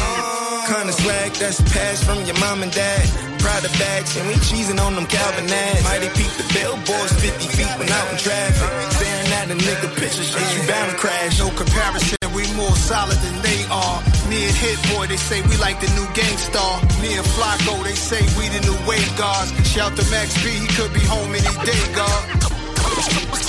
Kinda 0.71 0.93
swag 0.95 1.35
that's 1.35 1.59
passed 1.75 2.07
from 2.07 2.23
your 2.23 2.39
mom 2.39 2.63
and 2.63 2.71
dad. 2.71 3.29
Of 3.49 3.73
bags, 3.79 4.15
and 4.15 4.27
we 4.27 4.35
cheesing 4.35 4.79
on 4.79 4.95
them 4.95 5.07
Calvin 5.07 5.49
ads. 5.49 5.83
Mighty 5.83 6.07
peep 6.15 6.31
the 6.37 6.47
billboards 6.53 7.11
50 7.19 7.47
feet 7.47 7.67
when 7.79 7.89
out 7.89 8.11
in 8.11 8.17
traffic. 8.17 8.91
Staring 8.93 9.31
at 9.33 9.51
a 9.51 9.55
nigga 9.55 9.89
picture, 9.99 10.23
shit, 10.23 10.55
you 10.55 10.67
bound 10.67 10.91
to 10.91 10.97
crash. 10.97 11.39
No 11.39 11.49
comparison, 11.49 12.18
we 12.39 12.47
more 12.55 12.75
solid 12.75 13.19
than 13.19 13.37
they 13.41 13.59
are. 13.67 13.99
Me 14.31 14.47
and 14.47 14.55
Hit 14.55 14.79
Boy, 14.91 15.07
they 15.07 15.17
say 15.17 15.41
we 15.51 15.57
like 15.57 15.79
the 15.83 15.91
new 15.97 16.07
gang 16.15 16.37
star. 16.37 16.79
Me 17.03 17.11
and 17.19 17.27
Flacko, 17.35 17.83
they 17.83 17.95
say 17.95 18.21
we 18.39 18.47
the 18.47 18.61
new 18.63 18.77
wave 18.87 19.11
guards. 19.17 19.51
Shout 19.67 19.95
to 19.97 20.03
Max 20.11 20.31
B, 20.43 20.49
he 20.63 20.67
could 20.67 20.93
be 20.93 21.03
home 21.03 21.31
any 21.35 21.53
day, 21.67 21.83
God. 21.91 22.21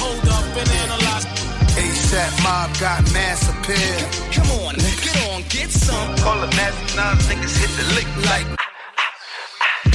Hold 0.03 0.27
up 0.27 0.57
and 0.59 0.71
analyze. 0.83 1.27
ASAP 1.79 2.33
mob 2.43 2.71
got 2.81 3.03
mass 3.13 3.49
appeal. 3.53 4.01
Come 4.35 4.51
on, 4.67 4.75
get 4.75 5.17
on, 5.31 5.43
get 5.49 5.71
some. 5.71 6.17
Call 6.19 6.43
it 6.43 6.51
massive 6.57 6.97
nines, 6.97 7.27
niggas 7.29 7.57
hit 7.61 7.73
the 7.79 7.87
lick 7.95 8.11
like. 8.27 8.70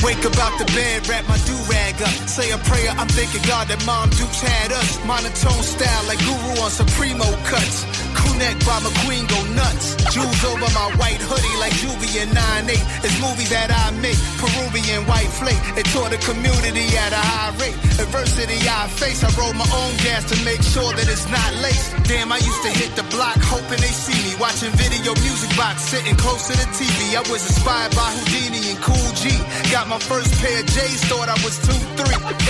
Wake 0.05 0.23
up 0.23 0.37
out 0.37 0.53
the 0.59 0.65
bed, 0.65 1.07
wrap 1.09 1.27
my 1.27 1.37
do-rag 1.49 1.99
up. 1.99 2.13
Say 2.29 2.51
a 2.51 2.59
prayer, 2.69 2.93
I'm 2.93 3.09
thanking 3.09 3.41
God 3.49 3.67
that 3.69 3.83
Mom 3.89 4.07
Dukes 4.13 4.39
had 4.39 4.71
us. 4.71 5.03
Monotone 5.03 5.65
style 5.65 6.05
like 6.05 6.19
Guru 6.21 6.61
on 6.61 6.69
Supremo 6.69 7.25
cuts. 7.49 7.89
Crew 8.13 8.37
by 8.37 8.77
McQueen 8.85 9.25
go 9.25 9.39
nuts. 9.55 9.95
Jewels 10.13 10.43
over 10.45 10.69
my 10.77 10.93
white 11.01 11.17
hoodie 11.17 11.57
like 11.57 11.73
Juvie 11.81 12.21
and 12.21 12.31
9-8. 12.37 12.77
It's 13.01 13.17
movies 13.21 13.49
that 13.49 13.71
I 13.71 13.91
make, 13.97 14.19
Peruvian 14.37 15.07
white 15.07 15.31
flake. 15.31 15.57
It 15.73 15.85
taught 15.89 16.11
the 16.11 16.17
community 16.21 16.85
at 16.97 17.11
a 17.11 17.21
high 17.21 17.55
rate. 17.57 17.84
Adversity 17.99 18.59
I 18.67 18.87
face, 18.87 19.23
I 19.23 19.31
roll 19.39 19.53
my 19.53 19.67
own 19.67 19.93
gas 20.03 20.27
to 20.31 20.37
make 20.43 20.61
sure 20.61 20.91
that 20.93 21.07
it's 21.07 21.27
not 21.31 21.49
laced. 21.63 21.95
Damn, 22.03 22.31
I 22.31 22.37
used 22.37 22.61
to 22.63 22.71
hit 22.71 22.95
the 22.95 23.03
block 23.09 23.39
hoping 23.39 23.79
they 23.79 23.93
see 23.93 24.15
me. 24.27 24.35
Watching 24.39 24.71
video 24.75 25.15
music 25.23 25.51
box, 25.55 25.81
sitting 25.89 26.15
close 26.15 26.47
to 26.47 26.53
the 26.59 26.67
TV. 26.75 27.15
I 27.15 27.23
was 27.31 27.41
inspired 27.47 27.95
by 27.95 28.11
Houdini 28.11 28.75
and 28.75 28.79
Cool 28.83 29.09
G. 29.15 29.31
Got 29.71 29.87
my 29.87 29.99
first 29.99 30.31
pair 30.43 30.59
of 30.59 30.67
J's, 30.67 31.01
thought 31.07 31.29
I 31.29 31.37
was 31.41 31.55
2-3. 31.63 32.05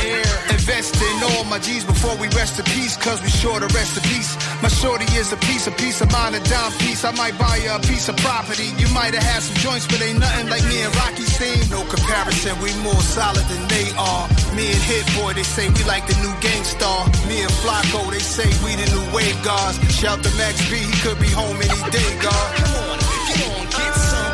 Air. 0.06 0.26
Invest 0.50 0.98
in 1.02 1.24
all 1.32 1.44
my 1.46 1.60
G's 1.60 1.86
before 1.86 2.16
we 2.18 2.28
rest 2.34 2.60
in 2.60 2.66
peace, 2.66 2.98
cause 2.98 3.22
we 3.22 3.30
sure 3.30 3.60
to 3.60 3.68
rest 3.74 3.98
in 3.98 4.04
peace. 4.10 4.35
My 4.66 4.70
shorty 4.70 5.06
is 5.14 5.32
a 5.32 5.38
piece, 5.46 5.68
a 5.68 5.72
piece 5.78 6.02
of 6.02 6.12
mine, 6.12 6.34
a 6.34 6.42
dime 6.42 6.72
piece. 6.82 7.06
I 7.06 7.12
might 7.12 7.38
buy 7.38 7.62
you 7.62 7.70
a 7.70 7.78
piece 7.86 8.10
of 8.10 8.18
property. 8.18 8.74
You 8.82 8.90
might 8.98 9.14
have 9.14 9.22
had 9.22 9.44
some 9.44 9.54
joints, 9.62 9.86
but 9.86 10.02
ain't 10.02 10.18
nothing 10.18 10.50
like 10.50 10.66
me 10.66 10.82
and 10.82 10.90
Rocky 10.96 11.22
seen. 11.22 11.70
No 11.70 11.86
comparison, 11.86 12.58
we 12.66 12.74
more 12.82 12.98
solid 12.98 13.46
than 13.46 13.62
they 13.70 13.94
are. 13.94 14.26
Me 14.58 14.74
and 14.74 14.84
Hit 14.90 15.06
Boy, 15.14 15.38
they 15.38 15.46
say 15.46 15.70
we 15.70 15.84
like 15.86 16.10
the 16.10 16.18
new 16.18 16.34
gang 16.42 16.64
star. 16.66 17.06
Me 17.30 17.46
and 17.46 17.54
Flacko, 17.62 18.10
they 18.10 18.18
say 18.18 18.50
we 18.66 18.74
the 18.74 18.90
new 18.90 19.06
wave 19.14 19.38
guards. 19.46 19.78
Shout 19.94 20.26
to 20.26 20.34
Max 20.34 20.58
B, 20.66 20.82
he 20.82 20.98
could 21.06 21.22
be 21.22 21.30
home 21.30 21.62
any 21.62 21.82
day, 21.94 22.10
God. 22.18 22.50
Come 22.58 22.74
on, 22.90 22.98
get 23.30 23.46
on, 23.46 23.70
get 23.70 23.94
some. 23.94 24.34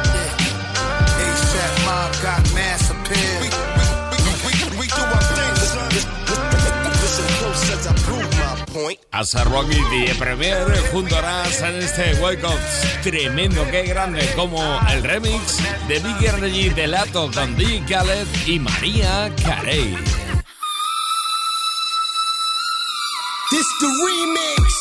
ASAP 1.28 1.74
mob 1.84 2.12
got 2.24 2.40
mass 2.56 2.88
appeal. 2.88 3.36
We, 3.44 3.52
we, 3.52 4.32
we, 4.48 4.52
we, 4.64 4.80
we 4.80 4.86
do 4.96 5.04
our 5.04 5.24
thing, 5.36 5.56
son. 5.60 5.92
Listen 5.92 7.28
close 7.36 7.72
as 7.76 7.88
I 7.88 7.94
prove 8.06 8.21
point. 8.72 9.00
Asa 9.12 9.44
Rocky 9.44 9.80
de 9.92 10.16
Premier 10.16 10.66
junto 10.92 11.16
en 11.18 11.76
este 11.82 12.16
Wake 12.22 12.46
Up 12.46 12.60
tremendo, 13.04 13.66
qué 13.70 13.84
grande, 13.84 14.28
como 14.36 14.62
el 14.90 15.04
remix 15.04 15.58
de 15.88 16.00
Big 16.00 16.26
Energy 16.26 16.70
de 16.70 16.88
Lato 16.88 17.30
con 17.34 17.56
D. 17.58 17.84
Khaled 17.88 18.28
y 18.46 18.60
María 18.60 19.34
Carey. 19.44 19.96
This 23.52 23.68
the 23.80 23.88
remix. 24.06 24.81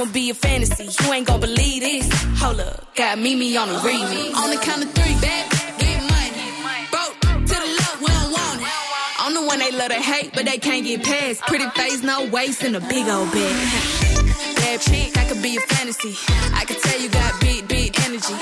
I'ma 0.00 0.12
be 0.12 0.30
a 0.30 0.34
fantasy, 0.34 0.88
you 1.04 1.12
ain't 1.12 1.26
gon' 1.26 1.40
believe 1.40 1.82
this. 1.82 2.08
Hold 2.40 2.60
up, 2.60 2.94
got 2.94 3.18
Mimi 3.18 3.54
on 3.58 3.68
the 3.68 3.74
remix. 3.74 4.34
On 4.34 4.48
the 4.48 4.56
count 4.56 4.82
of 4.82 4.90
three, 4.92 5.12
back, 5.20 5.44
get 5.76 6.00
money. 6.08 6.88
Broke 6.88 7.20
to 7.20 7.56
the 7.60 7.70
left, 7.76 8.00
we 8.00 8.06
don't 8.08 8.32
want 8.32 8.62
it. 8.62 8.68
I'm 9.20 9.34
the 9.34 9.44
one 9.44 9.58
they 9.58 9.70
love 9.72 9.90
to 9.90 10.00
hate, 10.00 10.32
but 10.32 10.46
they 10.46 10.56
can't 10.56 10.86
get 10.86 11.02
past. 11.04 11.42
Pretty 11.42 11.68
face, 11.76 12.02
no 12.02 12.26
waist, 12.30 12.62
and 12.62 12.76
a 12.76 12.80
big 12.80 13.06
old 13.08 13.30
bag. 13.30 13.52
Bad 14.56 14.80
chick, 14.80 15.18
I 15.18 15.24
could 15.28 15.42
be 15.42 15.58
a 15.58 15.60
fantasy. 15.60 16.16
I 16.54 16.64
could 16.64 16.80
tell 16.80 16.98
you 16.98 17.10
got 17.10 17.38
big, 17.42 17.68
big 17.68 17.92
energy. 18.00 18.36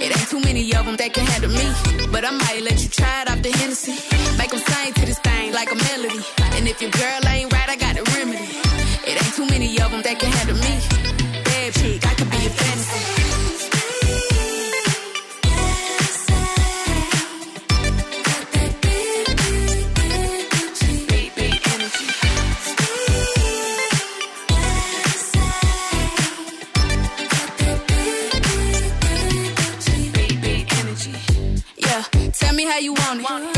It 0.00 0.08
ain't 0.08 0.28
too 0.30 0.40
many 0.40 0.74
of 0.74 0.86
them 0.86 0.96
that 0.96 1.12
can 1.12 1.26
handle 1.26 1.50
me. 1.52 1.68
But 2.12 2.24
I 2.24 2.30
might 2.30 2.62
let 2.62 2.82
you 2.82 2.88
try 2.88 3.20
it 3.20 3.30
off 3.30 3.42
the 3.42 3.50
Hennessy. 3.50 3.92
Make 4.38 4.52
them 4.52 4.60
sing 4.60 4.94
to 4.94 5.04
this 5.04 5.18
thing 5.18 5.52
like 5.52 5.70
a 5.70 5.76
melody. 5.76 6.24
And 6.56 6.66
if 6.66 6.80
your 6.80 6.92
girl 6.92 7.20
ain't 7.28 7.52
right, 7.52 7.68
I 7.68 7.76
got 7.76 7.94
the 7.94 8.04
remedy. 8.16 8.23
Many 9.74 9.86
of 9.86 9.90
them 9.90 10.02
that 10.02 10.20
can 10.20 10.30
handle 10.30 10.56
me. 10.56 11.42
Bad 11.44 11.72
chick, 11.74 12.06
I 12.06 12.14
could 12.14 12.30
be 12.30 12.36
a 12.36 12.50
fantasy. 12.50 13.10
How 32.66 32.80
you 32.80 32.92
want 32.94 33.20
it. 33.20 33.53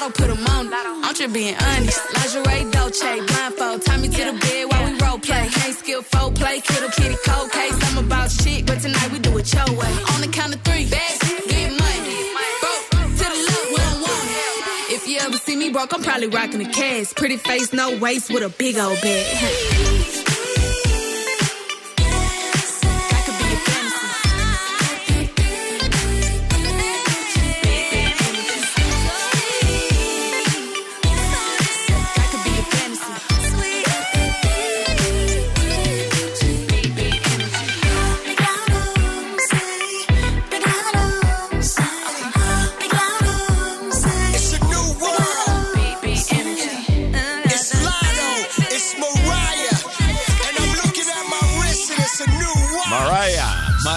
Lotto 0.00 0.12
put 0.12 0.28
them 0.28 0.46
on. 0.46 0.70
I'm 0.72 1.14
just 1.14 1.32
being 1.32 1.54
honest. 1.54 2.00
Lingerie, 2.14 2.70
Dolce, 2.70 3.26
blindfold. 3.26 3.82
Tie 3.82 3.96
me 3.98 4.08
to 4.08 4.24
the 4.24 4.38
bed 4.40 4.64
while 4.70 4.84
we 4.84 4.98
role 4.98 5.18
play. 5.18 5.48
Can't 5.48 5.74
skill 5.76 6.02
folk 6.02 6.34
play, 6.34 6.60
kiddo 6.60 6.88
kitty 6.90 7.16
cold 7.26 7.50
case. 7.50 7.74
I'm 7.90 8.04
about 8.04 8.30
shit, 8.30 8.66
but 8.66 8.80
tonight 8.80 9.10
we 9.12 9.18
do 9.18 9.36
it 9.38 9.52
your 9.52 9.70
way. 9.76 9.92
On 10.14 10.20
the 10.20 10.28
count 10.32 10.54
of 10.54 10.60
three, 10.62 10.86
bad, 10.88 11.20
get 11.48 11.70
money. 11.70 12.16
Broke 12.60 12.90
to 13.18 13.24
the 13.24 13.40
left, 13.48 13.66
we 13.70 13.76
don't 13.76 14.00
want 14.00 14.28
it. 14.30 14.94
If 14.94 15.08
you 15.08 15.18
ever 15.20 15.36
see 15.36 15.56
me 15.56 15.70
broke, 15.70 15.92
I'm 15.92 16.02
probably 16.02 16.28
rocking 16.28 16.60
a 16.60 16.70
cast. 16.70 17.16
Pretty 17.16 17.36
face, 17.36 17.72
no 17.72 17.96
waist, 17.98 18.32
with 18.32 18.42
a 18.42 18.48
big 18.48 18.78
old 18.78 19.00
bag. 19.00 20.29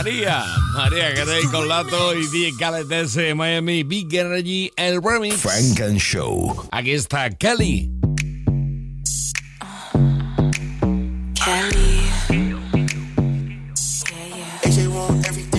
María, 0.04 0.44
María 0.74 1.14
Carey 1.14 1.46
con 1.46 1.66
Lato 1.70 2.14
y 2.14 2.28
D. 2.28 2.52
Desde 2.90 3.34
Miami, 3.34 3.84
Big 3.84 4.14
Energy, 4.14 4.70
el 4.76 5.02
remix. 5.02 5.38
Frank 5.38 5.80
and 5.80 5.98
Show. 5.98 6.68
Aquí 6.72 6.92
está 6.92 7.30
Kelly. 7.30 7.90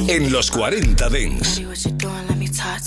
En 0.08 0.30
los 0.30 0.50
40 0.50 1.08
Dents. 1.08 1.62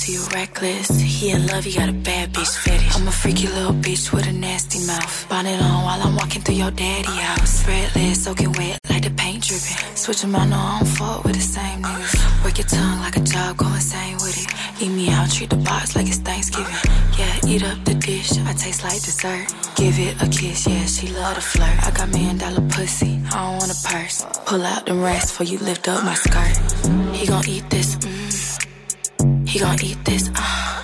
What 0.07 0.13
you 0.13 0.25
reckless. 0.33 1.01
He 1.01 1.31
in 1.31 1.47
love, 1.47 1.65
you 1.65 1.75
got 1.75 1.89
a 1.89 1.91
bad 1.91 2.31
bitch 2.31 2.55
fetish. 2.63 2.95
I'm 2.95 3.09
a 3.09 3.11
freaky 3.11 3.47
little 3.47 3.73
bitch 3.73 4.13
with 4.13 4.25
a 4.25 4.31
nasty 4.31 4.79
mouth. 4.87 5.27
Bonnet 5.27 5.61
on 5.61 5.83
while 5.83 6.01
I'm 6.01 6.15
walking 6.15 6.41
through 6.41 6.55
your 6.55 6.71
daddy 6.71 7.11
house. 7.11 7.67
Red 7.67 7.93
legs 7.93 8.23
soaking 8.23 8.53
wet 8.53 8.79
like 8.89 9.03
the 9.03 9.09
paint 9.09 9.43
dripping. 9.43 9.95
Switch 9.97 10.21
them 10.21 10.33
out, 10.33 10.47
no, 10.47 10.55
I 10.55 10.79
don't 10.79 10.87
fuck 10.87 11.25
with 11.25 11.35
the 11.35 11.41
same 11.41 11.83
niggas. 11.83 12.43
Work 12.45 12.57
your 12.57 12.67
tongue 12.67 12.99
like 13.01 13.17
a 13.17 13.19
job, 13.19 13.57
go 13.57 13.65
insane 13.67 14.15
with 14.23 14.37
it. 14.37 14.81
Eat 14.81 14.91
me 14.91 15.09
out, 15.09 15.29
treat 15.29 15.49
the 15.49 15.57
box 15.57 15.93
like 15.93 16.07
it's 16.07 16.19
Thanksgiving. 16.19 16.73
Yeah, 17.19 17.45
eat 17.45 17.63
up 17.65 17.83
the 17.83 17.95
dish, 17.95 18.31
I 18.31 18.53
taste 18.53 18.85
like 18.85 19.01
dessert. 19.03 19.47
Give 19.75 19.99
it 19.99 20.21
a 20.21 20.27
kiss, 20.29 20.67
yeah, 20.67 20.85
she 20.85 21.07
love 21.07 21.35
to 21.35 21.41
flirt. 21.41 21.83
I 21.85 21.91
got 21.91 22.07
million 22.11 22.37
dollar 22.37 22.61
pussy, 22.69 23.19
I 23.33 23.43
don't 23.43 23.57
want 23.59 23.71
a 23.75 23.79
purse. 23.83 24.25
Pull 24.45 24.61
out 24.61 24.85
the 24.85 24.93
rest 24.93 25.33
before 25.37 25.47
you 25.47 25.59
lift 25.59 25.89
up 25.89 26.05
my 26.05 26.13
skirt. 26.15 26.55
He 27.13 27.27
gon' 27.27 27.43
eat 27.49 27.69
this, 27.69 27.97
mm. 27.97 28.26
He 29.57 29.63
gon' 29.63 29.83
eat 29.83 30.05
this, 30.05 30.29
uh. 30.35 30.83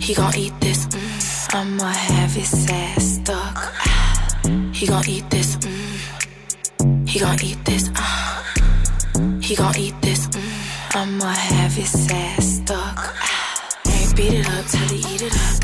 He 0.00 0.14
gon' 0.14 0.34
eat 0.34 0.54
this, 0.62 0.86
mm. 0.86 1.54
I'ma 1.54 1.90
have 1.90 2.32
his 2.32 2.70
ass 2.70 3.20
stuck. 3.20 3.54
Ah. 3.54 4.70
He 4.72 4.86
gon' 4.86 5.06
eat 5.06 5.28
this, 5.28 5.56
mm. 5.56 7.06
He 7.06 7.20
gon' 7.20 7.38
eat 7.44 7.62
this, 7.66 7.90
uh. 7.94 8.42
He 9.42 9.54
gon' 9.54 9.76
eat 9.76 9.94
this, 10.00 10.26
mm. 10.28 10.96
I'ma 10.96 11.26
have 11.26 11.72
his 11.72 12.10
ass 12.10 12.62
stuck. 12.62 13.14
Can't 13.84 14.16
beat 14.16 14.32
it 14.32 14.48
up 14.48 14.64
till 14.68 14.88
he 14.88 15.14
eat 15.14 15.20
it 15.20 15.34
up. 15.34 15.60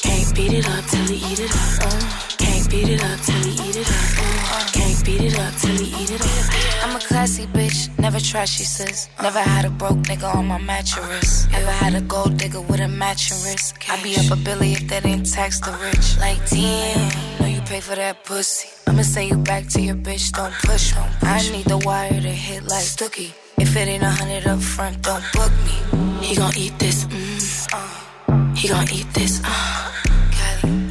Can't 0.00 0.34
beat 0.34 0.52
it 0.54 0.66
up 0.66 0.84
till 0.86 1.08
he 1.08 1.16
eat 1.30 1.40
it 1.40 1.50
up. 1.50 1.92
Uh. 1.92 2.36
Can't 2.38 2.70
beat 2.70 2.88
it 2.88 3.04
up 3.04 3.20
till 3.20 3.42
he 3.42 3.68
eat 3.68 3.76
it 3.76 3.86
up. 3.86 4.64
Uh. 4.64 4.69
Beat 5.04 5.22
it 5.22 5.38
up 5.38 5.54
till 5.54 5.76
he 5.76 5.88
eat 6.02 6.10
it 6.10 6.20
up. 6.20 6.84
I'm 6.84 6.94
a 6.94 7.00
classy 7.00 7.46
bitch, 7.46 7.88
never 7.98 8.20
trashy 8.20 8.64
sis. 8.64 9.08
Never 9.22 9.40
had 9.40 9.64
a 9.64 9.70
broke 9.70 9.98
nigga 10.10 10.32
on 10.34 10.46
my 10.46 10.58
mattress. 10.58 11.46
Ever 11.54 11.70
had 11.70 11.94
a 11.94 12.00
gold 12.02 12.36
digger 12.36 12.60
with 12.60 12.80
a 12.80 12.88
matching 12.88 13.38
wrist. 13.44 13.74
I 13.88 14.00
be 14.02 14.16
up 14.16 14.30
a 14.30 14.36
billy 14.36 14.72
if 14.72 14.86
that 14.88 15.04
ain't 15.06 15.30
tax 15.30 15.58
the 15.60 15.72
rich. 15.82 16.18
Like 16.18 16.38
damn, 16.50 17.40
know 17.40 17.46
you 17.46 17.60
pay 17.62 17.80
for 17.80 17.96
that 17.96 18.24
pussy. 18.24 18.68
I'ma 18.86 19.02
send 19.02 19.30
you 19.30 19.38
back 19.38 19.66
to 19.68 19.80
your 19.80 19.96
bitch, 19.96 20.32
don't 20.32 20.52
push. 20.52 20.92
Don't 20.94 21.10
push. 21.18 21.28
I 21.28 21.50
need 21.50 21.64
the 21.66 21.78
wire 21.78 22.10
to 22.10 22.34
hit 22.46 22.64
like 22.64 22.84
Stookie. 22.84 23.32
If 23.58 23.76
it 23.76 23.88
ain't 23.88 24.02
a 24.02 24.10
hundred 24.10 24.46
up 24.46 24.60
front, 24.60 25.02
don't 25.02 25.24
book 25.32 25.52
me. 25.64 26.26
He 26.26 26.36
gon' 26.36 26.52
eat 26.56 26.78
this, 26.78 27.04
mm. 27.04 27.68
Uh. 27.72 28.54
He 28.54 28.68
gon' 28.68 28.88
eat 28.92 29.06
this, 29.14 29.40
uh. 29.44 29.92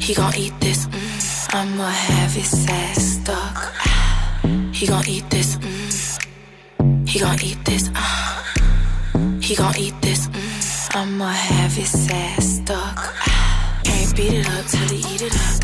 He 0.00 0.14
gon' 0.14 0.34
eat 0.36 0.54
this, 0.60 0.86
mm. 0.86 1.54
I'ma 1.54 1.88
have 1.88 2.32
his 2.32 2.66
ass 2.68 3.20
stuck. 3.20 3.89
He 4.72 4.86
gon' 4.86 5.06
eat 5.08 5.28
this, 5.30 5.56
mm. 5.56 7.08
He 7.08 7.18
gon' 7.20 7.40
eat 7.42 7.58
this, 7.64 7.90
uh. 7.94 8.42
He 9.40 9.54
gon' 9.54 9.76
eat 9.76 9.94
this, 10.00 10.28
mm. 10.28 10.96
I'ma 10.96 11.28
have 11.28 11.72
his 11.72 12.08
ass 12.10 12.60
stuck. 12.62 13.14
Can't 13.84 14.16
beat 14.16 14.32
it 14.32 14.48
up 14.48 14.66
till 14.66 14.88
he 14.88 15.00
eat 15.14 15.22
it 15.22 15.34
up. 15.34 15.62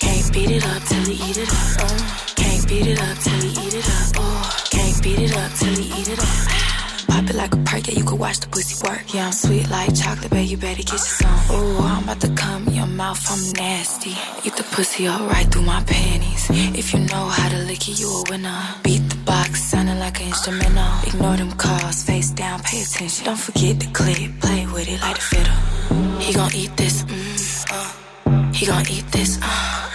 Can't 0.00 0.32
beat 0.32 0.50
it 0.50 0.66
up 0.66 0.82
till 0.84 1.04
he 1.04 1.30
eat 1.30 1.38
it 1.38 1.48
up. 1.48 1.90
Uh. 1.90 2.34
Can't 2.36 2.68
beat 2.68 2.86
it 2.86 3.00
up 3.00 3.18
till 3.18 3.40
he 3.40 3.50
eat 3.66 3.74
it 3.74 3.88
up. 3.88 4.16
Oh. 4.18 4.66
Can't 4.70 5.02
beat 5.02 5.18
it 5.18 5.36
up 5.36 5.52
till 5.54 5.74
he 5.74 6.00
eat 6.00 6.08
it 6.08 6.18
up. 6.18 6.71
Pop 7.12 7.28
it 7.28 7.36
like 7.36 7.52
a 7.52 7.58
perk, 7.58 7.88
yeah, 7.88 7.98
you 7.98 8.04
could 8.04 8.18
watch 8.18 8.40
the 8.40 8.48
pussy 8.48 8.74
work. 8.88 9.04
Yeah, 9.12 9.26
I'm 9.26 9.32
sweet 9.32 9.68
like 9.68 9.94
chocolate, 9.94 10.30
baby, 10.30 10.46
you 10.46 10.56
better 10.56 10.82
get 10.82 10.92
your 10.92 10.98
some. 10.98 11.40
Ooh, 11.54 11.76
I'm 11.80 12.04
about 12.04 12.20
to 12.22 12.30
come 12.32 12.66
in 12.68 12.74
your 12.74 12.86
mouth, 12.86 13.20
I'm 13.30 13.52
nasty. 13.52 14.16
Eat 14.46 14.56
the 14.56 14.62
pussy 14.72 15.06
up 15.06 15.20
right 15.30 15.46
through 15.52 15.66
my 15.74 15.82
panties. 15.84 16.48
If 16.74 16.94
you 16.94 17.00
know 17.00 17.24
how 17.36 17.50
to 17.50 17.58
lick 17.68 17.86
it, 17.86 18.00
you 18.00 18.08
a 18.08 18.22
winner. 18.30 18.60
Beat 18.82 19.04
the 19.10 19.16
box, 19.26 19.62
sounding 19.62 19.98
like 19.98 20.22
an 20.22 20.28
instrumental. 20.28 20.90
Ignore 21.06 21.36
them 21.36 21.52
calls, 21.52 22.02
face 22.02 22.30
down, 22.30 22.60
pay 22.62 22.80
attention. 22.80 23.26
Don't 23.26 23.38
forget 23.38 23.78
the 23.78 23.88
clip, 23.92 24.40
play 24.40 24.64
with 24.72 24.88
it 24.88 25.00
like 25.02 25.18
a 25.18 25.20
fiddle. 25.20 26.18
He 26.18 26.32
gon' 26.32 26.54
eat 26.54 26.74
this, 26.78 27.02
mm, 27.02 27.66
uh. 27.76 28.52
He 28.52 28.64
gon' 28.64 28.88
eat 28.88 29.06
this, 29.12 29.38
uh. 29.42 29.90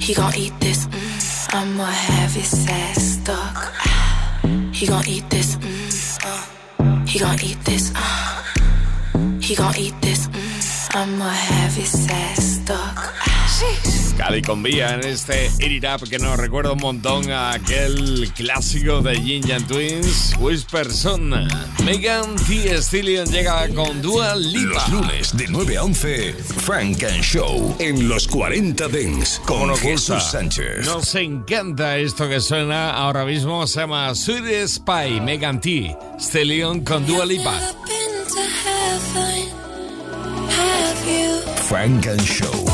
He 0.00 0.14
gon' 0.14 0.34
eat 0.36 0.54
this, 0.58 0.86
mm. 0.86 1.54
I'ma 1.54 1.84
have 1.84 2.32
his 2.32 2.66
ass 2.66 3.20
stuck. 3.20 3.56
Ah. 3.84 4.40
He 4.72 4.86
gon' 4.86 5.06
eat 5.06 5.28
this, 5.28 5.56
mm. 5.56 5.83
He 7.14 7.20
gon' 7.20 7.38
eat 7.44 7.60
this, 7.64 7.92
uh. 7.94 8.42
He 9.40 9.54
gon' 9.54 9.76
eat 9.76 9.94
this, 10.02 10.26
mm. 10.26 10.96
I'ma 10.96 11.28
have 11.28 11.72
his 11.72 12.08
ass 12.10 12.42
stuck. 12.42 13.33
Cali 14.16 14.42
con 14.42 14.62
Vía 14.62 14.94
en 14.94 15.04
este 15.04 15.46
Eat 15.58 15.72
It 15.72 15.84
Up 15.84 16.08
que 16.08 16.18
nos 16.18 16.38
recuerda 16.38 16.72
un 16.72 16.78
montón 16.78 17.30
a 17.30 17.52
aquel 17.52 18.30
clásico 18.34 19.00
de 19.00 19.20
Yin 19.20 19.44
Twins, 19.66 20.34
Whisperson. 20.38 21.48
Megan 21.84 22.36
Thee 22.46 22.80
Stallion 22.80 23.26
llega 23.26 23.68
con 23.70 24.00
Dua 24.00 24.36
Lipa. 24.36 24.74
Los 24.74 24.88
lunes 24.88 25.36
de 25.36 25.46
9 25.48 25.76
a 25.76 25.84
11, 25.84 26.32
Frank 26.32 27.02
and 27.02 27.22
Show 27.22 27.76
en 27.80 28.08
los 28.08 28.28
40 28.28 28.88
Dents 28.88 29.40
con 29.44 29.68
nos 29.68 29.80
Jesús. 29.80 30.22
Sánchez. 30.22 30.86
Nos 30.86 31.14
encanta 31.14 31.98
esto 31.98 32.28
que 32.28 32.40
suena 32.40 32.92
ahora 32.92 33.24
mismo. 33.24 33.66
Se 33.66 33.80
llama 33.80 34.14
Sweet 34.14 34.68
Spy, 34.68 35.20
Megan 35.20 35.60
Thee 35.60 35.96
Stallion 36.18 36.84
con 36.84 37.04
Dua 37.06 37.26
Lipa. 37.26 37.58
Frank 41.68 42.06
and 42.06 42.22
Show. 42.22 42.73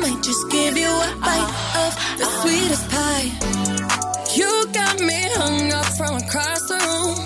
might, 0.00 0.06
I 0.06 0.14
might 0.14 0.22
just 0.22 0.50
give 0.50 0.76
you 0.76 0.88
a 0.88 1.16
bite 1.20 1.54
of 1.84 1.92
the 2.18 2.24
sweetest 2.40 2.90
pie. 2.90 3.30
You 4.36 4.66
got 4.72 5.00
me 5.00 5.20
hung 5.34 5.72
up 5.72 5.86
from 5.96 6.16
across 6.16 6.60
the 6.68 6.78
room. 6.86 7.16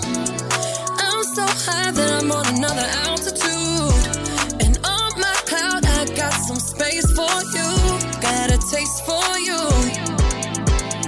I'm 0.99 1.25
so 1.35 1.45
high 1.47 1.91
that 1.91 2.23
I'm 2.23 2.31
on 2.31 2.47
another 2.57 2.89
altitude. 3.07 4.65
And 4.65 4.79
on 4.85 5.21
my 5.21 5.37
cloud, 5.47 5.85
I 5.85 6.05
got 6.17 6.33
some 6.33 6.61
space 6.61 7.07
for 7.13 7.37
you. 7.57 7.71
Got 8.21 8.51
a 8.51 8.59
taste 8.71 9.05
for 9.05 9.39
you. 9.39 9.52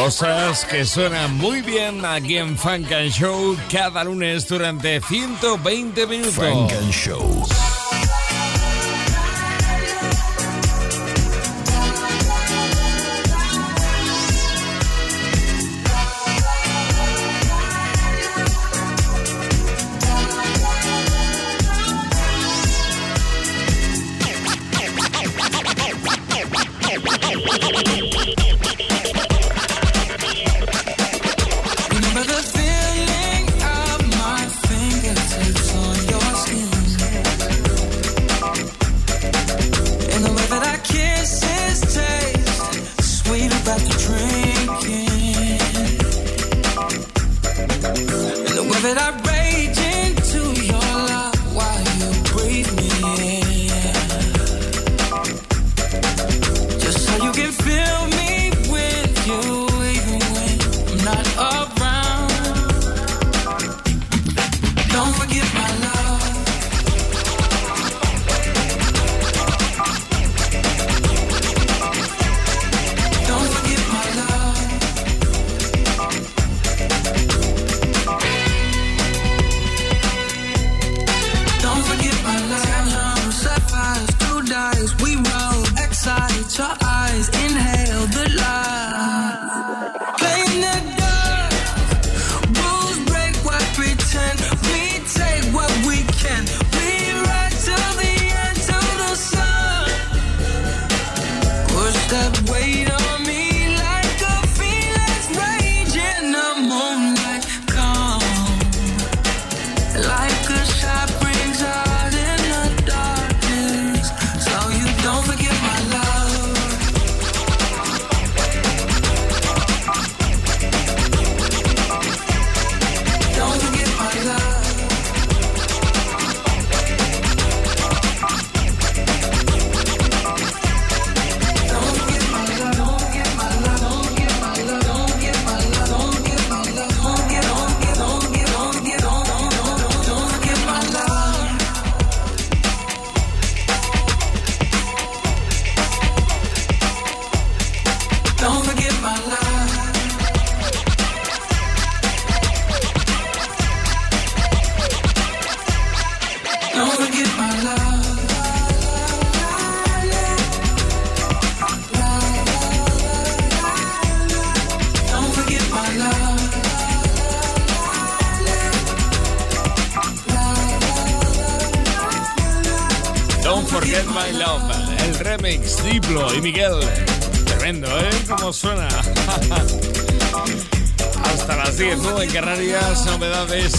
Cosas 0.00 0.64
que 0.64 0.86
suenan 0.86 1.36
muy 1.36 1.60
bien 1.60 2.06
aquí 2.06 2.38
en 2.38 2.56
Funk 2.56 2.90
and 2.90 3.10
Show 3.10 3.54
cada 3.70 4.02
lunes 4.02 4.48
durante 4.48 4.98
120 4.98 6.06
minutos. 6.06 6.36
Funk 6.36 6.72
and 6.72 6.90
Show. 6.90 7.59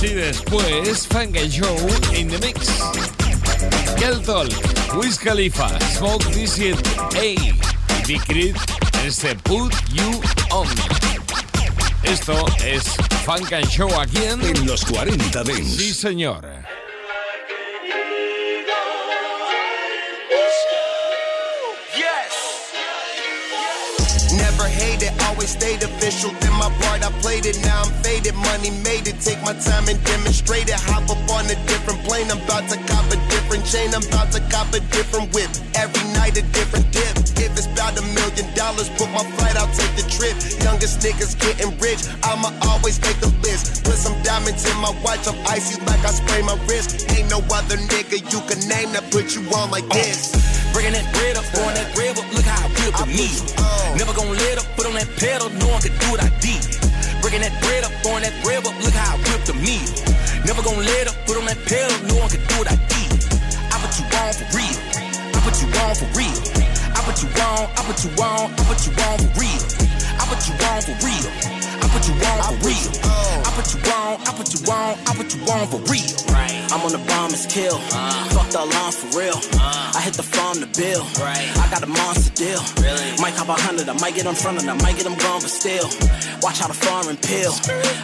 Y 0.03 0.13
después 0.15 1.07
and 1.15 1.51
Show 1.51 1.75
in 2.15 2.27
the 2.27 2.39
Mix. 2.39 2.67
Kel 3.97 4.19
Talk, 4.23 4.49
Wiz 4.95 5.17
Khalifa, 5.19 5.69
Smoke 5.97 6.23
DC 6.33 6.73
A 7.15 7.23
y 7.23 7.53
Big 8.07 8.55
este 9.05 9.35
Put 9.43 9.73
You 9.93 10.21
On. 10.49 10.67
Esto 12.03 12.45
es 12.65 12.83
Funk 13.25 13.53
and 13.53 13.67
Show 13.67 13.89
aquí 13.99 14.23
en... 14.23 14.41
En 14.41 14.65
los 14.65 14.83
40 14.85 15.43
Dents. 15.43 15.75
Sí, 15.77 15.93
señor. 15.93 16.50
Always 25.41 25.57
stayed 25.57 25.81
official. 25.81 26.29
Then 26.37 26.53
my 26.53 26.69
part, 26.85 27.01
I 27.01 27.09
played 27.25 27.47
it. 27.47 27.57
Now 27.65 27.81
I'm 27.81 27.91
faded. 28.05 28.35
Money 28.35 28.69
made 28.85 29.09
it. 29.09 29.17
Take 29.21 29.41
my 29.41 29.57
time 29.57 29.89
and 29.89 29.97
demonstrate 30.05 30.69
it. 30.69 30.77
Hop 30.85 31.09
up 31.09 31.17
on 31.33 31.49
a 31.49 31.57
different 31.65 31.97
plane. 32.05 32.29
I'm 32.29 32.37
about 32.45 32.69
to 32.69 32.77
cop 32.85 33.09
a 33.09 33.17
different 33.33 33.65
chain. 33.65 33.89
I'm 33.97 34.05
about 34.05 34.29
to 34.37 34.41
cop 34.53 34.69
a 34.77 34.81
different 34.93 35.33
whip. 35.33 35.49
Every 35.73 36.05
night 36.13 36.37
a 36.37 36.45
different 36.53 36.85
dip. 36.93 37.17
If 37.41 37.57
it's 37.57 37.65
about 37.65 37.97
a 37.97 38.05
million 38.13 38.53
dollars, 38.53 38.93
book 39.01 39.09
my 39.17 39.25
flight, 39.33 39.57
I'll 39.57 39.73
take 39.73 39.89
the 39.97 40.05
trip. 40.13 40.37
Youngest 40.61 41.01
niggas 41.01 41.33
getting 41.41 41.73
rich. 41.81 42.05
I'ma 42.21 42.53
always 42.69 43.01
make 43.01 43.17
the 43.17 43.33
list. 43.41 43.83
Put 43.83 43.97
some 43.97 44.13
diamonds 44.21 44.61
in 44.69 44.77
my 44.77 44.93
watch. 45.01 45.25
I'm 45.25 45.37
icy 45.49 45.81
like 45.89 46.05
I 46.05 46.13
spray 46.13 46.45
my 46.45 46.53
wrist. 46.69 47.09
Ain't 47.17 47.33
no 47.33 47.41
other 47.49 47.81
nigga 47.89 48.21
you 48.29 48.45
can 48.45 48.61
name 48.69 48.93
that 48.93 49.09
put 49.09 49.33
you 49.33 49.41
on 49.57 49.73
like 49.73 49.89
this. 49.89 50.37
Bringing 50.71 50.93
that 50.93 51.07
bread 51.17 51.35
up, 51.35 51.45
throwing 51.51 51.75
that 51.75 51.89
bread 51.97 52.13
up, 52.15 52.29
look 52.31 52.45
how 52.45 52.61
I 52.61 52.69
whip 52.77 52.93
the 52.95 53.07
meat. 53.09 53.41
Never 53.97 54.13
gonna 54.13 54.31
let 54.31 54.57
up, 54.57 54.65
put 54.65 54.70
pedal, 55.21 55.53
no 55.61 55.67
one 55.69 55.81
can 55.81 55.93
do 56.01 56.07
what 56.09 56.21
I 56.25 56.29
did. 56.41 56.65
Bringing 57.21 57.45
that 57.45 57.53
bread 57.61 57.85
up, 57.85 57.93
throwing 58.01 58.25
that 58.25 58.33
bread 58.41 58.65
up, 58.65 58.73
look 58.81 58.97
how 58.97 59.13
I 59.13 59.17
whip 59.21 59.45
the 59.45 59.53
meat. 59.53 59.85
Never 60.49 60.65
gonna 60.65 60.81
let 60.81 61.05
up, 61.05 61.15
put 61.29 61.37
on 61.37 61.45
that 61.45 61.61
pedal, 61.69 61.93
no 62.09 62.17
one 62.17 62.29
can 62.33 62.41
do 62.49 62.57
what 62.57 62.69
I 62.73 62.77
did. 62.89 63.13
I 63.69 63.77
put 63.85 63.93
you 64.01 64.05
on 64.17 64.33
for 64.33 64.49
real. 64.57 64.77
I 65.29 65.39
put 65.45 65.55
you 65.61 65.69
on 65.77 65.93
for 65.93 66.09
real. 66.17 66.37
I 66.97 66.99
put 67.05 67.21
you 67.21 67.29
on, 67.37 67.69
I 67.69 67.81
put 67.85 68.01
you 68.01 68.11
on, 68.17 68.49
I 68.49 68.61
put 68.65 68.81
you 68.81 68.93
on 68.97 69.15
for 69.21 69.31
real. 69.37 69.61
I 70.17 70.23
put 70.25 70.41
you 70.49 70.53
on 70.57 70.81
for 70.89 70.95
real. 71.05 71.80
I 71.91 71.99
put 71.99 72.07
you 72.07 72.15
on 72.23 72.39
for 72.39 72.67
real. 72.67 72.87
I 73.43 73.51
put 73.51 73.67
you 73.75 73.91
on, 73.91 74.21
I 74.23 74.31
put 74.31 74.47
you 74.55 74.71
on, 74.71 74.95
I 74.95 75.11
put 75.11 75.35
you 75.35 75.41
on 75.51 75.67
for 75.67 75.81
real. 75.91 76.31
I'm 76.71 76.79
on 76.87 76.93
the 76.93 77.03
bomb 77.03 77.33
is 77.33 77.45
kill. 77.47 77.75
Uh. 77.91 78.29
Fuck 78.31 78.47
the 78.49 78.63
alarm 78.63 78.91
for 78.95 79.19
real. 79.19 79.35
Uh. 79.59 79.91
I 79.91 79.99
hit 79.99 80.13
the 80.13 80.23
farm 80.23 80.63
to 80.63 80.67
bill. 80.79 81.03
Right. 81.19 81.51
I 81.59 81.67
got 81.67 81.83
a 81.83 81.91
monster 81.91 82.31
deal. 82.31 82.63
Might 83.19 83.35
cop 83.35 83.49
a 83.49 83.59
hundred, 83.59 83.89
I 83.89 83.93
might 83.99 84.15
get 84.15 84.25
in 84.25 84.35
front 84.35 84.57
of 84.57 84.63
them, 84.63 84.77
might 84.77 84.95
get 84.95 85.03
them 85.03 85.19
gone, 85.19 85.43
but 85.43 85.51
still. 85.51 85.83
Watch 86.39 86.63
how 86.63 86.71
the 86.71 86.79
foreign 86.79 87.17
pill. 87.17 87.51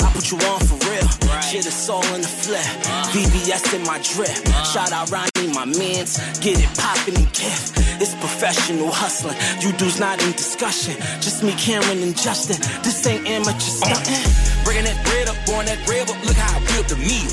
I 0.03 0.11
put 0.11 0.27
you 0.31 0.38
on 0.51 0.59
for 0.67 0.75
real. 0.91 1.07
Shit 1.39 1.65
is 1.65 1.89
all 1.89 2.03
in 2.11 2.19
the 2.21 2.27
flip. 2.27 2.67
Uh. 2.91 3.07
VVS 3.15 3.71
in 3.71 3.88
my 3.88 4.03
drip. 4.03 4.35
Shout 4.67 4.91
out 4.91 5.07
Ronnie, 5.15 5.47
my 5.55 5.63
mans. 5.63 6.19
Get 6.43 6.59
it 6.59 6.67
poppin' 6.75 7.15
and 7.15 7.31
gift. 7.31 7.79
It's 8.03 8.13
professional 8.15 8.91
hustling. 8.91 9.38
You 9.63 9.71
dudes 9.79 9.99
not 9.99 10.21
in 10.21 10.31
discussion. 10.33 10.93
Just 11.23 11.41
me, 11.41 11.53
Cameron, 11.53 12.03
and 12.03 12.15
Justin. 12.15 12.59
This 12.83 12.99
ain't 13.07 13.25
amateur 13.25 13.76
stunting. 13.78 14.25
Bringing 14.65 14.86
that 14.89 14.99
bread 15.05 15.30
up, 15.30 15.38
uh. 15.38 15.45
pouring 15.45 15.69
uh. 15.69 15.75
that 15.78 15.80
bread 15.86 16.09
up. 16.09 16.17
Look 16.25 16.38
how 16.38 16.57
I 16.57 16.59
built 16.73 16.88
the 16.89 16.97
meal. 16.97 17.32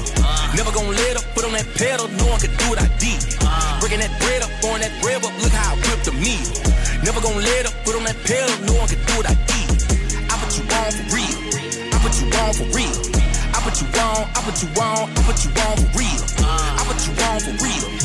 Never 0.55 0.71
gonna 0.71 0.95
let 0.95 1.17
up, 1.17 1.27
put 1.35 1.45
on 1.45 1.53
that 1.57 1.67
pedal. 1.75 2.07
No 2.21 2.27
one 2.29 2.41
can 2.41 2.53
do 2.61 2.67
what 2.71 2.79
I 2.79 2.89
did. 3.01 3.21
Bringing 3.81 3.81
Breaking 3.81 4.01
that 4.01 4.15
bread 4.21 4.43
up, 4.43 4.51
throwing 4.61 4.81
that 4.81 4.95
bread 5.03 5.25
up, 5.25 5.35
look 5.43 5.53
how 5.53 5.73
I 5.73 5.77
whip 5.77 6.01
the 6.05 6.13
meat. 6.13 6.47
Never 7.05 7.21
gonna 7.21 7.41
let 7.41 7.67
up, 7.67 7.75
put 7.85 7.97
on 7.97 8.05
that 8.05 8.17
pedal, 8.25 8.55
no 8.65 8.75
one 8.81 8.89
can 8.89 9.01
do 9.05 9.13
what 9.19 9.29
I 9.29 9.37
did. 9.45 9.77
I 10.31 10.35
put 10.41 10.57
you 10.57 10.65
on 10.65 10.91
for 10.95 11.05
real. 11.13 11.37
I 11.93 11.97
put 12.01 12.15
you 12.21 12.27
on 12.33 12.53
for 12.55 12.69
real. 12.73 12.97
I 13.53 13.59
put 13.61 13.77
you 13.81 13.89
on, 14.01 14.25
I 14.35 14.41
put 14.41 14.57
you 14.63 14.69
on, 14.81 15.11
I 15.11 15.21
put 15.27 15.39
you 15.45 15.51
on 15.53 15.75
for 15.77 15.91
real. 15.99 16.23
I 16.49 16.83
put 16.89 17.01
you 17.05 17.13
on 17.29 17.41
for 17.41 17.55
real. 17.61 18.04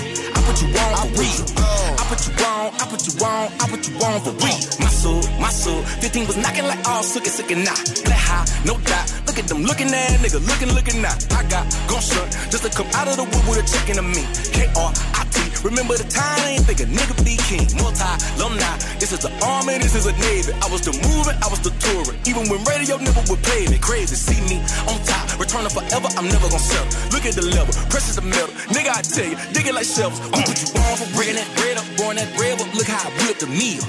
I 0.49 0.51
put 0.51 0.61
you 0.65 0.73
on 0.81 0.97
for 0.97 1.21
real. 1.21 1.45
I 1.93 2.03
put 2.09 2.25
you 2.25 2.33
on, 2.41 2.73
I 2.73 2.85
put 2.89 3.05
you 3.05 3.13
on, 3.21 3.53
I 3.61 3.69
put 3.69 3.85
you 3.85 3.93
on 4.01 4.17
for 4.25 4.33
real. 4.41 4.57
My 4.81 4.89
soul, 4.89 5.21
my 5.37 5.49
soul, 5.53 5.83
15 6.01 6.25
was 6.25 6.37
knocking 6.37 6.65
like 6.65 6.81
all 6.89 7.03
suckin' 7.03 7.29
suckin' 7.29 7.61
nah. 7.61 7.77
That 8.09 8.17
high, 8.17 8.49
no 8.65 8.73
doubt. 8.81 9.13
Look 9.27 9.37
at 9.37 9.45
them 9.45 9.61
looking 9.61 9.93
at 9.93 10.17
nigga, 10.17 10.41
looking, 10.41 10.73
looking 10.73 11.03
now. 11.03 11.13
I 11.37 11.45
got 11.53 11.69
gun 11.85 12.01
shut 12.01 12.33
just 12.49 12.65
to 12.65 12.69
come 12.73 12.89
out 12.97 13.07
of 13.07 13.17
the 13.21 13.29
wood 13.29 13.45
with 13.45 13.61
a 13.61 13.65
chicken 13.69 14.01
to 14.01 14.01
me. 14.01 14.25
K-R-I-T, 14.49 15.28
remember 15.63 15.95
the 15.97 16.07
time, 16.07 16.39
I 16.45 16.57
ain't 16.57 16.65
think 16.65 16.79
a 16.79 16.87
nigga 16.87 17.15
be 17.23 17.35
king. 17.49 17.67
Multi, 17.79 18.05
alumni, 18.37 18.77
this 18.99 19.11
is 19.11 19.19
the 19.19 19.31
army, 19.43 19.77
this 19.79 19.95
is 19.95 20.05
a 20.05 20.13
navy. 20.19 20.53
I 20.61 20.67
was 20.71 20.81
the 20.81 20.93
moving, 21.07 21.35
I 21.41 21.47
was 21.47 21.59
the 21.59 21.71
touring. 21.83 22.19
Even 22.25 22.47
when 22.47 22.63
radio 22.65 22.97
never 22.97 23.21
would 23.27 23.41
play 23.43 23.67
me. 23.67 23.77
Crazy, 23.79 24.15
see 24.15 24.39
me 24.47 24.61
on 24.87 24.97
top, 25.03 25.25
returning 25.39 25.71
forever, 25.71 26.07
I'm 26.15 26.27
never 26.27 26.47
gonna 26.47 26.61
settle. 26.61 26.89
Look 27.11 27.25
at 27.25 27.35
the 27.35 27.45
level, 27.51 27.73
precious 27.89 28.15
the 28.15 28.23
metal. 28.23 28.51
Nigga, 28.71 28.91
I 28.91 29.01
tell 29.01 29.27
you, 29.27 29.37
dig 29.51 29.67
it 29.67 29.75
like 29.75 29.87
shelves. 29.87 30.19
I'm 30.31 30.43
put 30.43 30.57
you 30.59 30.69
on 30.79 30.95
for 30.97 31.09
breaking 31.15 31.35
that 31.35 31.49
bread 31.57 31.77
up, 31.77 31.85
throwing 31.99 32.17
that 32.17 32.29
bread 32.35 32.59
up. 32.59 32.69
Look 32.73 32.87
how 32.87 33.01
I 33.01 33.11
whipped 33.23 33.41
the 33.41 33.49
meal. 33.49 33.83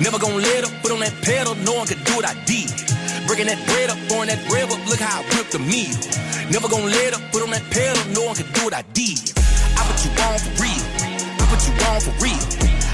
Never 0.00 0.18
gonna 0.18 0.42
let 0.42 0.64
up, 0.64 0.72
put 0.82 0.90
on 0.90 1.00
that 1.00 1.14
pedal, 1.22 1.54
no 1.62 1.74
one 1.78 1.86
could 1.86 2.02
do 2.04 2.16
what 2.16 2.26
I 2.26 2.34
did. 2.44 2.70
Breaking 3.26 3.46
that 3.46 3.60
bread 3.70 3.90
up, 3.90 3.98
throwing 4.10 4.28
that 4.28 4.42
bread 4.48 4.66
up, 4.66 4.80
look 4.88 4.98
how 4.98 5.20
I 5.20 5.22
whipped 5.36 5.52
the 5.52 5.60
meal. 5.60 5.94
Never 6.50 6.68
gonna 6.68 6.90
let 6.90 7.14
up, 7.14 7.22
put 7.30 7.42
on 7.42 7.50
that 7.50 7.62
pedal, 7.70 8.02
no 8.12 8.26
one 8.26 8.34
can 8.34 8.50
do 8.52 8.64
what 8.64 8.74
I 8.74 8.82
did. 8.92 9.20
I 9.78 9.86
put 9.86 10.02
you 10.04 10.10
on 10.26 10.38
for 10.38 10.62
real. 10.62 11.11
I 11.52 11.54
put 11.54 11.68
you 11.68 11.84
on 11.84 12.00
for 12.00 12.24
real. 12.24 12.32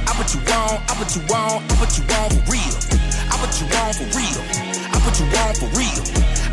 I 0.04 0.12
put 0.18 0.34
you 0.34 0.40
on, 0.40 0.82
I 0.82 0.94
put 0.98 1.14
you 1.14 1.22
on, 1.32 1.62
I 1.62 1.76
put 1.78 1.94
you 1.96 2.02
on 2.10 2.28
for 2.28 2.50
real. 2.50 2.74
I 3.30 3.38
put 3.38 3.54
you 3.60 3.66
on 3.78 3.92
for 3.94 4.06
real. 4.18 4.40
I 4.90 4.98
put 4.98 5.20
you 5.20 5.26
on 5.38 5.54
for 5.54 5.68
real. 5.78 6.02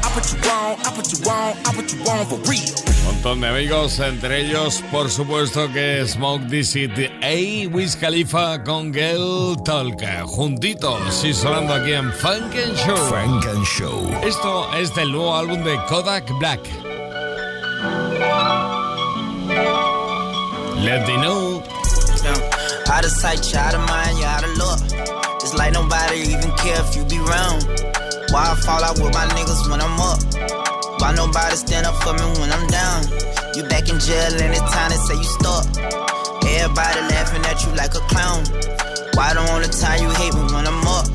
I 0.03 0.09
put 0.13 0.31
you 0.31 0.37
on, 0.51 0.77
I 0.85 0.91
put 0.93 1.11
you 1.11 1.31
on, 1.31 1.57
I 1.65 1.73
put 1.73 1.91
you 1.91 1.99
on 2.05 2.25
for 2.27 2.37
real. 2.47 2.75
montón 3.05 3.41
de 3.41 3.47
amigos, 3.47 3.99
entre 3.99 4.41
ellos, 4.41 4.83
por 4.91 5.09
supuesto, 5.09 5.67
que 5.73 6.05
Smoke 6.05 6.45
DC 6.45 7.09
A 7.23 7.73
Wiz 7.73 7.95
Khalifa 7.95 8.63
con 8.63 8.93
Girl 8.93 9.57
Talk, 9.65 9.99
juntitos 10.27 11.23
y 11.23 11.33
sonando 11.33 11.73
aquí 11.73 11.93
en 11.93 12.13
Funk 12.13 12.53
and 12.53 12.77
Show. 12.85 12.97
Funk 12.97 13.47
and 13.47 13.65
Show. 13.65 14.11
Esto 14.23 14.71
es 14.75 14.93
del 14.93 15.11
nuevo 15.11 15.35
álbum 15.35 15.63
de 15.63 15.75
Kodak 15.89 16.29
Black. 16.37 16.61
Let 20.83 21.07
me 21.07 21.17
know. 21.17 21.74
Out 22.95 23.03
of 23.03 23.11
sight, 23.11 23.43
you 23.51 23.59
out 23.59 23.75
of 23.75 23.83
mind, 23.91 24.17
you 24.17 24.23
out 24.23 24.47
of 24.47 24.55
luck. 24.55 24.79
It's 25.43 25.53
like 25.53 25.73
nobody 25.73 26.31
even 26.31 26.47
care 26.55 26.79
if 26.79 26.95
you 26.95 27.03
be 27.03 27.19
round. 27.19 27.67
Why 28.31 28.47
I 28.47 28.55
fall 28.63 28.79
out 28.87 28.95
with 28.95 29.11
my 29.11 29.27
niggas 29.35 29.67
when 29.67 29.83
I'm 29.83 29.99
up? 29.99 30.23
Why 31.03 31.11
nobody 31.11 31.59
stand 31.59 31.83
up 31.83 31.99
for 31.99 32.15
me 32.15 32.23
when 32.39 32.55
I'm 32.55 32.63
down? 32.71 33.03
You 33.51 33.67
back 33.67 33.91
in 33.91 33.99
jail 33.99 34.31
and 34.39 34.47
it's 34.47 34.63
time 34.71 34.95
to 34.95 34.99
say 35.11 35.15
you 35.19 35.27
stuck. 35.27 35.67
Everybody 36.47 37.03
laughing 37.11 37.43
at 37.43 37.59
you 37.67 37.75
like 37.75 37.91
a 37.99 38.03
clown. 38.07 38.47
Why 39.19 39.35
don't 39.35 39.43
on 39.51 39.59
the 39.59 39.67
only 39.67 39.75
time 39.75 39.99
you 39.99 40.09
hate 40.15 40.31
me 40.31 40.47
when 40.55 40.63
I'm 40.63 40.87
up? 40.87 41.11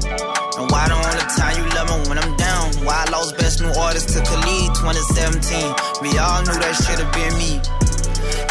And 0.60 0.68
why 0.68 0.84
don't 0.84 1.00
the 1.00 1.16
only 1.16 1.28
time 1.32 1.54
you 1.56 1.66
love 1.72 1.88
me 1.88 1.96
when 2.12 2.20
I'm 2.20 2.36
down? 2.36 2.76
Why 2.84 3.08
I 3.08 3.10
lost 3.10 3.40
best 3.40 3.64
new 3.64 3.72
artist 3.80 4.12
to 4.12 4.20
Khalid 4.20 4.76
2017? 4.76 6.04
We 6.04 6.12
all 6.20 6.44
knew 6.44 6.60
that 6.60 6.76
should've 6.76 7.08
been 7.16 7.32
me. 7.40 7.56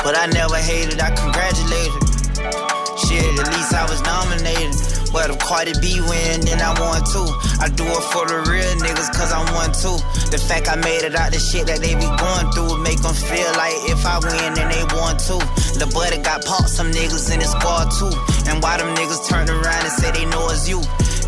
But 0.02 0.18
I 0.18 0.26
never 0.34 0.58
hated, 0.58 0.98
I 0.98 1.14
congratulated. 1.14 2.79
Shit, 3.08 3.24
at 3.40 3.48
least 3.56 3.72
I 3.74 3.86
was 3.88 4.02
nominated. 4.04 4.76
But 5.12 5.32
if 5.32 5.40
Cardi 5.40 5.74
B 5.82 5.98
win, 6.06 6.46
then 6.46 6.62
I 6.62 6.70
won 6.78 7.02
too. 7.10 7.26
I 7.58 7.68
do 7.74 7.86
it 7.88 8.06
for 8.14 8.28
the 8.30 8.46
real 8.46 8.74
niggas, 8.78 9.10
cause 9.16 9.34
I 9.34 9.42
won 9.56 9.74
too. 9.74 9.98
The 10.30 10.38
fact 10.38 10.70
I 10.70 10.78
made 10.78 11.02
it 11.02 11.16
out 11.16 11.32
the 11.34 11.40
shit 11.42 11.66
that 11.66 11.82
they 11.82 11.98
be 11.98 12.06
going 12.06 12.48
through 12.54 12.78
make 12.86 13.02
them 13.02 13.16
feel 13.18 13.50
like 13.58 13.74
if 13.90 14.06
I 14.06 14.22
win, 14.22 14.54
then 14.54 14.70
they 14.70 14.86
won 14.94 15.18
too. 15.18 15.42
The 15.82 15.90
buddy 15.90 16.22
got 16.22 16.46
popped, 16.46 16.70
some 16.70 16.92
niggas 16.92 17.32
in 17.34 17.42
his 17.42 17.50
squad 17.50 17.90
too. 17.98 18.14
And 18.46 18.62
why 18.62 18.78
them 18.78 18.94
niggas 18.94 19.26
turn 19.26 19.50
around 19.50 19.82
and 19.82 19.96
say 19.98 20.14
they 20.14 20.30
know 20.30 20.46
it's 20.54 20.70
you? 20.70 20.84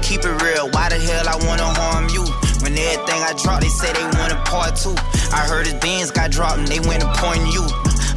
Keep 0.06 0.30
it 0.30 0.36
real, 0.46 0.70
why 0.70 0.90
the 0.94 1.00
hell 1.02 1.26
I 1.26 1.38
wanna 1.48 1.66
harm 1.66 2.06
you? 2.14 2.22
When 2.62 2.78
everything 2.78 3.20
I 3.26 3.34
dropped, 3.42 3.66
they 3.66 3.74
say 3.74 3.90
they 3.94 4.06
want 4.22 4.30
a 4.30 4.40
part 4.46 4.78
two. 4.78 4.94
I 5.34 5.42
heard 5.50 5.66
his 5.66 5.76
beans 5.82 6.12
got 6.12 6.30
dropped 6.30 6.62
and 6.62 6.68
they 6.68 6.80
went 6.86 7.02
to 7.02 7.10
point 7.18 7.42
you. 7.50 7.66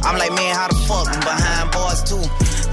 I'm 0.05 0.21
like, 0.21 0.29
man, 0.37 0.53
how 0.53 0.69
the 0.69 0.77
fuck? 0.85 1.09
I'm 1.09 1.19
behind 1.25 1.73
bars 1.73 2.05
too. 2.05 2.21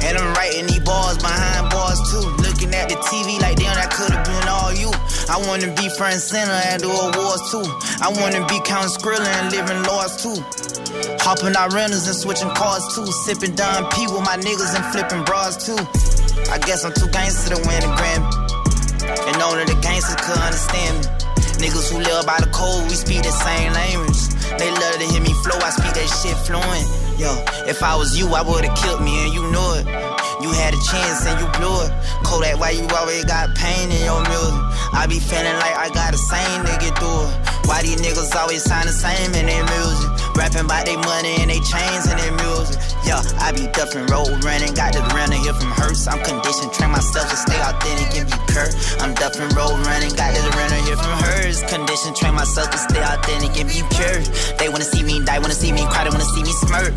And 0.03 0.19
I'm 0.19 0.35
writing 0.35 0.67
these 0.67 0.83
bars 0.83 1.19
behind 1.19 1.71
bars 1.71 2.01
too. 2.11 2.27
Looking 2.43 2.75
at 2.75 2.89
the 2.91 2.99
TV 3.07 3.39
like, 3.41 3.57
damn, 3.57 3.75
that 3.79 3.91
could've 3.95 4.25
been 4.27 4.49
all 4.51 4.75
you. 4.75 4.91
I 5.31 5.39
wanna 5.47 5.71
be 5.79 5.89
front 5.95 6.19
center 6.19 6.53
at 6.53 6.83
the 6.83 6.91
awards 6.91 7.43
too. 7.55 7.63
I 8.03 8.11
wanna 8.11 8.43
be 8.51 8.59
counting 8.67 8.91
Skrilla 8.91 9.31
and 9.41 9.55
living 9.55 9.83
laws 9.87 10.19
too. 10.19 10.37
Hopping 11.23 11.55
out 11.55 11.73
rentals 11.73 12.07
and 12.11 12.17
switching 12.17 12.51
cars 12.51 12.83
too. 12.95 13.07
Sipping 13.25 13.55
Don 13.55 13.87
P 13.95 14.11
with 14.11 14.27
my 14.27 14.37
niggas 14.37 14.75
and 14.75 14.85
flipping 14.91 15.23
bras 15.23 15.55
too. 15.63 15.79
I 16.51 16.59
guess 16.59 16.85
I'm 16.85 16.93
too 16.93 17.09
gangster 17.15 17.55
to 17.55 17.61
win 17.63 17.81
a 17.87 17.91
Grammy. 17.95 18.31
And 19.07 19.39
only 19.43 19.65
the 19.65 19.79
gangsters 19.81 20.19
could 20.19 20.39
understand 20.39 20.99
me. 20.99 21.23
Niggas 21.63 21.95
who 21.95 22.03
live 22.03 22.27
by 22.27 22.43
the 22.43 22.51
code, 22.51 22.91
we 22.91 22.97
speak 22.99 23.23
the 23.23 23.31
same 23.31 23.73
language. 23.73 24.19
They 24.59 24.71
love 24.71 24.99
to 24.99 25.07
hear 25.07 25.23
me 25.23 25.33
flow, 25.47 25.59
I 25.63 25.71
speak 25.71 25.95
that 25.95 26.11
shit 26.11 26.37
fluent. 26.43 27.02
Yo, 27.19 27.33
if 27.69 27.83
I 27.83 27.95
was 27.97 28.17
you, 28.19 28.27
I 28.29 28.43
would've 28.43 28.75
killed 28.75 29.03
me 29.03 29.25
and 29.25 29.35
you 29.35 29.43
knew 29.51 29.69
it. 29.77 29.87
You 30.43 30.51
had 30.51 30.75
a 30.75 30.81
chance 30.91 31.27
and 31.27 31.39
you 31.41 31.47
blew 31.59 31.85
it. 31.85 31.93
Kodak, 32.25 32.59
why 32.59 32.71
you 32.71 32.87
always 32.97 33.25
got 33.25 33.55
pain 33.55 33.91
in 33.91 34.03
your 34.05 34.23
music? 34.23 34.55
I 34.93 35.07
be 35.09 35.21
feeling 35.21 35.55
like 35.61 35.77
I 35.77 35.89
got 35.93 36.13
the 36.13 36.19
same 36.19 36.65
to 36.67 36.73
get 36.81 36.99
through 36.99 37.29
it. 37.29 37.52
Why 37.67 37.83
these 37.83 38.01
niggas 38.01 38.35
always 38.35 38.63
sound 38.65 38.89
the 38.89 38.93
same 38.93 39.35
in 39.35 39.47
their 39.47 39.65
music? 39.65 40.11
Rapping 40.35 40.65
about 40.65 40.87
their 40.87 40.99
money 40.99 41.37
and 41.41 41.51
their 41.51 41.63
chains 41.63 42.09
and 42.09 42.19
their 42.19 42.35
music. 42.41 42.79
Yo, 43.05 43.19
I 43.43 43.53
be 43.53 43.69
duffing, 43.75 44.09
road 44.09 44.43
running, 44.45 44.73
got 44.75 44.95
the 44.95 45.03
rental 45.13 45.39
here 45.43 45.55
from 45.55 45.71
Hertz. 45.77 46.07
I'm 46.07 46.23
conditioned, 46.25 46.73
train 46.73 46.91
myself 46.91 47.29
to 47.29 47.37
stay 47.37 47.61
authentic 47.61 48.11
and 48.17 48.27
be 48.31 48.39
curt. 48.53 48.73
I'm 49.03 49.15
duffing, 49.15 49.51
road 49.55 49.77
running, 49.85 50.15
got 50.15 50.33
the 50.33 50.43
rental 50.57 50.81
here 50.87 50.97
from 50.97 51.17
Hertz. 51.21 51.61
Conditioned, 51.69 52.17
train 52.17 52.35
myself 52.35 52.71
to 52.71 52.79
stay 52.79 53.03
authentic 53.03 53.53
and 53.61 53.69
be 53.69 53.83
pure. 53.93 54.21
They 54.57 54.69
wanna 54.69 54.89
see 54.89 55.03
me 55.03 55.21
die, 55.25 55.39
wanna 55.39 55.55
see 55.55 55.73
me 55.73 55.85
cry, 55.87 56.05
they 56.05 56.11
wanna 56.11 56.25
see 56.33 56.43
me 56.43 56.53
smirk. 56.65 56.97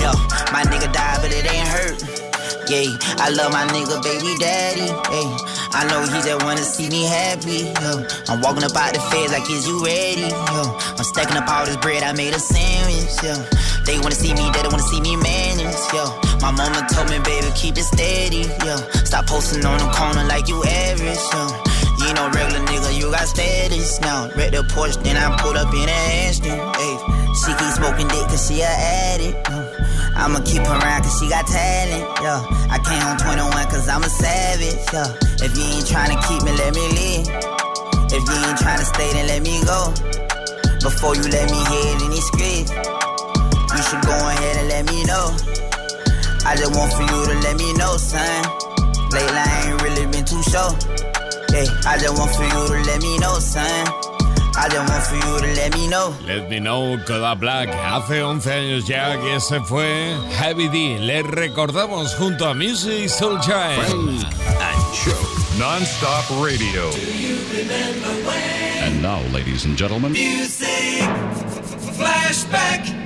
Yo, 0.00 0.10
my 0.54 0.64
nigga 0.70 0.88
died, 0.92 1.18
but 1.20 1.30
it 1.32 1.44
ain't 1.44 1.68
hurt. 1.68 2.23
Yeah, 2.64 2.96
I 3.20 3.28
love 3.28 3.52
my 3.52 3.66
nigga, 3.68 4.00
baby 4.00 4.32
daddy. 4.40 4.88
Hey, 5.12 5.28
I 5.76 5.84
know 5.90 6.00
he 6.08 6.16
just 6.24 6.42
wanna 6.42 6.64
see 6.64 6.88
me 6.88 7.04
happy. 7.04 7.68
Yo, 7.76 8.08
I'm 8.32 8.40
walking 8.40 8.64
up 8.64 8.72
out 8.72 8.94
the 8.94 9.00
feds 9.12 9.32
like, 9.32 9.44
is 9.50 9.68
you 9.68 9.84
ready? 9.84 10.32
Yo, 10.32 10.62
I'm 10.96 11.04
stacking 11.04 11.36
up 11.36 11.44
all 11.48 11.66
this 11.66 11.76
bread, 11.76 12.02
I 12.02 12.12
made 12.12 12.32
a 12.32 12.40
sandwich. 12.40 13.12
Yo, 13.20 13.36
they 13.84 14.00
wanna 14.00 14.16
see 14.16 14.32
me, 14.32 14.48
they 14.56 14.62
don't 14.64 14.72
wanna 14.72 14.88
see 14.88 15.00
me 15.00 15.12
manage. 15.16 15.76
Yo, 15.92 16.08
my 16.40 16.50
mama 16.56 16.88
told 16.88 17.10
me, 17.12 17.20
baby, 17.20 17.52
keep 17.54 17.76
it 17.76 17.84
steady. 17.84 18.48
Yo, 18.64 18.76
stop 19.04 19.26
posting 19.26 19.64
on 19.66 19.76
the 19.76 19.88
corner 19.92 20.24
like 20.24 20.48
you 20.48 20.64
average. 20.64 21.20
Yo, 21.36 21.42
you 22.00 22.08
ain't 22.08 22.16
no 22.16 22.32
regular 22.32 22.64
nigga, 22.64 22.96
you 22.96 23.12
got 23.12 23.28
status 23.28 24.00
now. 24.00 24.32
Read 24.40 24.56
the 24.56 24.64
Porsche, 24.72 24.96
then 25.04 25.20
I 25.20 25.36
pulled 25.36 25.56
up 25.60 25.68
in 25.74 25.84
an 25.84 26.00
Aston. 26.24 26.56
Hey, 26.80 26.96
she 27.44 27.52
keep 27.60 27.72
smoking 27.76 28.08
dick 28.08 28.24
cause 28.32 28.48
she 28.48 28.64
a 28.64 28.72
addict. 28.72 29.36
I'ma 30.16 30.40
keep 30.44 30.62
her 30.62 30.78
around 30.78 31.02
cause 31.02 31.18
she 31.18 31.28
got 31.28 31.46
talent, 31.46 32.06
yo. 32.22 32.34
I 32.70 32.78
came 32.82 33.02
on 33.02 33.18
21 33.18 33.50
cause 33.68 33.88
I'm 33.88 34.02
a 34.02 34.08
savage, 34.08 34.78
yo. 34.94 35.02
If 35.42 35.56
you 35.58 35.64
ain't 35.64 35.86
tryna 35.86 36.16
keep 36.26 36.42
me, 36.46 36.52
let 36.54 36.74
me 36.74 36.84
leave. 36.94 37.26
If 38.14 38.22
you 38.22 38.36
ain't 38.46 38.58
tryna 38.62 38.86
stay, 38.86 39.10
then 39.12 39.26
let 39.26 39.42
me 39.42 39.58
go. 39.66 39.90
Before 40.80 41.16
you 41.16 41.22
let 41.28 41.50
me 41.50 41.58
hit 41.58 42.02
any 42.06 42.20
script, 42.20 42.70
you 42.70 43.82
should 43.82 44.02
go 44.06 44.14
ahead 44.14 44.56
and 44.58 44.68
let 44.68 44.84
me 44.86 45.02
know. 45.04 45.34
I 46.46 46.54
just 46.56 46.76
want 46.76 46.92
for 46.92 47.02
you 47.02 47.20
to 47.26 47.34
let 47.40 47.56
me 47.56 47.72
know, 47.74 47.96
son. 47.96 48.44
Lately 49.10 49.38
I 49.38 49.70
ain't 49.70 49.82
really 49.82 50.06
been 50.12 50.24
too 50.24 50.42
sure. 50.44 50.72
Hey, 51.50 51.66
I 51.86 51.98
just 51.98 52.18
want 52.18 52.30
for 52.36 52.44
you 52.44 52.68
to 52.68 52.90
let 52.90 53.02
me 53.02 53.18
know, 53.18 53.38
son. 53.38 54.13
I 54.56 54.68
just 54.68 54.88
want 54.88 55.02
for 55.04 55.16
you 55.16 55.38
to 55.40 55.54
let 55.60 55.74
me 55.74 55.88
know. 55.88 56.14
Let 56.26 56.48
me 56.48 56.60
know, 56.60 56.96
Kodak 57.06 57.40
Black. 57.40 57.68
Hace 57.68 58.22
11 58.22 58.52
años 58.52 58.86
ya 58.86 59.20
que 59.20 59.40
se 59.40 59.60
fue 59.60 60.16
Heavy 60.38 60.68
D. 60.68 60.98
Le 61.00 61.22
recordamos 61.22 62.14
junto 62.14 62.46
a 62.46 62.54
Music 62.54 63.08
Soul 63.08 63.40
Child. 63.40 63.80
And 63.80 64.94
Show. 64.94 65.34
Non-stop 65.58 66.24
radio. 66.44 66.90
And 68.84 69.02
now, 69.02 69.20
ladies 69.32 69.64
and 69.64 69.76
gentlemen, 69.76 70.12
Music 70.12 71.02
flashback. 71.96 73.03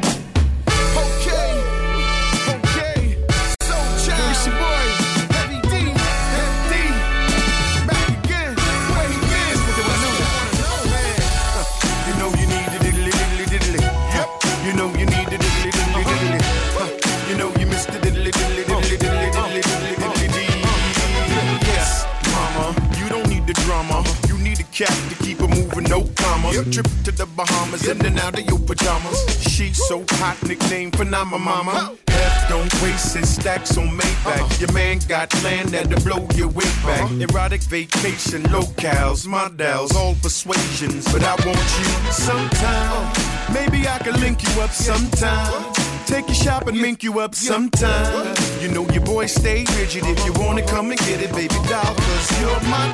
Cap 24.79 24.95
to 25.09 25.25
keep 25.25 25.39
her 25.41 25.49
moving, 25.49 25.85
no 25.91 26.03
comma. 26.15 26.53
Trip 26.71 26.87
to 27.03 27.11
the 27.11 27.27
Bahamas 27.35 27.89
in 27.89 28.05
and 28.07 28.17
out 28.21 28.39
of 28.39 28.47
your 28.47 28.61
pajamas. 28.61 29.19
She's 29.41 29.77
so 29.89 30.05
hot, 30.11 30.41
nickname 30.47 30.93
Phenomena 30.93 31.39
Mama. 31.39 31.97
Half 32.07 32.49
don't 32.49 32.73
waste 32.83 33.17
his 33.17 33.29
stacks 33.29 33.77
on 33.77 33.89
Maybach. 33.89 34.61
Your 34.61 34.71
man 34.73 35.01
got 35.09 35.35
land 35.43 35.71
that'll 35.71 36.01
blow 36.05 36.29
your 36.37 36.47
weight 36.47 36.77
back. 36.85 37.11
Erotic 37.11 37.63
vacation 37.63 38.45
locales, 38.45 39.27
models, 39.27 39.97
all 39.97 40.15
persuasions. 40.23 41.13
But 41.13 41.25
I 41.25 41.35
want 41.45 41.69
you 41.79 42.13
sometime. 42.13 43.13
Maybe 43.53 43.89
I 43.89 43.99
can 43.99 44.21
link 44.21 44.45
you 44.45 44.63
up 44.63 44.71
sometime. 44.71 45.75
Take 46.07 46.29
you 46.29 46.35
shopping, 46.35 46.77
link 46.77 47.03
you 47.03 47.19
up 47.19 47.35
sometime. 47.35 48.37
You 48.61 48.69
know 48.69 48.85
your 48.91 49.05
boy 49.05 49.27
stay 49.27 49.65
rigid. 49.79 50.05
If 50.05 50.25
you 50.27 50.33
wanna 50.35 50.63
come 50.67 50.91
and 50.91 50.99
get 51.01 51.23
it, 51.23 51.31
baby 51.33 51.55
doll, 51.69 51.95
cause 51.95 52.41
you're 52.41 52.61
my 52.69 52.89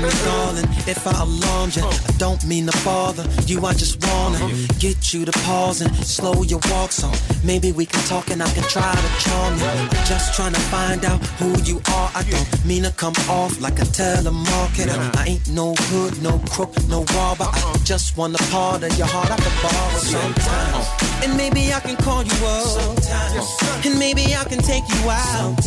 me, 0.00 0.08
darling, 0.24 0.68
if 0.86 1.04
I 1.04 1.22
alarmed 1.22 1.74
you. 1.74 1.82
I 1.82 2.12
don't 2.18 2.44
mean 2.46 2.66
to 2.66 2.84
bother 2.84 3.26
you. 3.46 3.64
I 3.66 3.72
just 3.72 3.98
wanna 4.06 4.38
get 4.78 5.12
you 5.12 5.24
to 5.24 5.32
pause 5.44 5.80
and 5.80 5.92
slow 5.96 6.42
your 6.44 6.60
walk 6.70 6.92
so 6.92 7.10
maybe 7.42 7.72
we 7.72 7.86
can 7.86 8.00
talk 8.04 8.30
and 8.30 8.40
I 8.40 8.50
can 8.52 8.62
try 8.64 8.94
to 8.94 9.10
charm 9.24 9.58
you. 9.58 9.66
I'm 9.66 9.90
just 10.06 10.34
trying 10.34 10.52
to 10.52 10.60
find 10.70 11.04
out 11.04 11.20
who 11.40 11.60
you 11.62 11.82
are. 11.92 12.10
I 12.14 12.22
don't 12.30 12.64
mean 12.64 12.84
to 12.84 12.92
come 12.92 13.14
off 13.28 13.60
like 13.60 13.80
a 13.80 13.88
telemarketer. 14.00 14.96
I 15.16 15.24
ain't 15.26 15.48
no 15.50 15.74
hood, 15.90 16.22
no 16.22 16.38
crook, 16.50 16.72
no 16.88 17.04
robber. 17.16 17.48
I 17.50 17.76
just 17.84 18.16
want 18.16 18.40
a 18.40 18.42
part 18.50 18.84
of 18.84 18.96
your 18.96 19.08
heart 19.08 19.30
I 19.30 19.36
could 19.36 19.58
borrow 19.62 19.98
sometimes. 19.98 20.86
And 21.24 21.36
maybe 21.36 21.72
I 21.72 21.80
can 21.80 21.96
call 21.96 22.22
you 22.22 22.38
up. 22.46 23.84
And 23.84 23.98
maybe 23.98 24.34
I 24.36 24.44
can 24.44 24.58
take 24.58 24.84
you 24.88 24.99
out. 25.08 25.62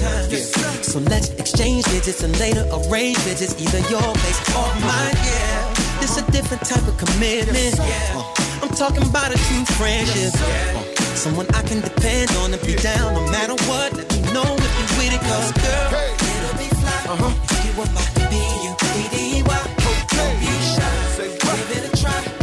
So 0.83 0.99
let's 0.99 1.29
exchange 1.29 1.85
digits 1.85 2.21
and 2.23 2.37
later 2.39 2.65
arrange 2.71 3.17
visits, 3.19 3.53
either 3.59 3.79
your 3.89 4.01
place 4.01 4.39
or 4.55 4.67
mine. 4.81 5.15
Yeah, 5.15 5.73
this 5.99 6.17
a 6.17 6.31
different 6.31 6.63
type 6.65 6.85
of 6.87 6.97
commitment. 6.97 7.79
Uh, 7.79 8.33
I'm 8.61 8.69
talking 8.69 9.03
about 9.03 9.31
a 9.33 9.37
true 9.47 9.65
friendship. 9.77 10.33
Uh, 10.35 10.83
Someone 11.15 11.47
I 11.55 11.61
can 11.63 11.79
depend 11.81 12.31
on 12.41 12.53
and 12.53 12.61
be 12.65 12.75
down 12.75 13.13
no 13.13 13.21
matter 13.31 13.53
what. 13.69 13.93
Let 13.95 14.11
me 14.13 14.21
know 14.33 14.43
if 14.43 14.71
you 14.79 14.85
with 14.97 15.13
it, 15.13 15.21
cause 15.21 15.51
girl, 15.53 15.93
it'll 15.93 16.57
be 16.57 16.67
fly. 16.81 16.99
If 17.49 17.65
you 17.65 17.71
were 17.79 17.89
my 17.93 18.03
B-U-D-D-Y, 18.29 19.63
don't 20.17 20.39
be 20.39 20.53
shy. 20.73 21.27
Give 21.39 21.71
it 21.77 21.93
a 21.93 22.01
try. 22.01 22.42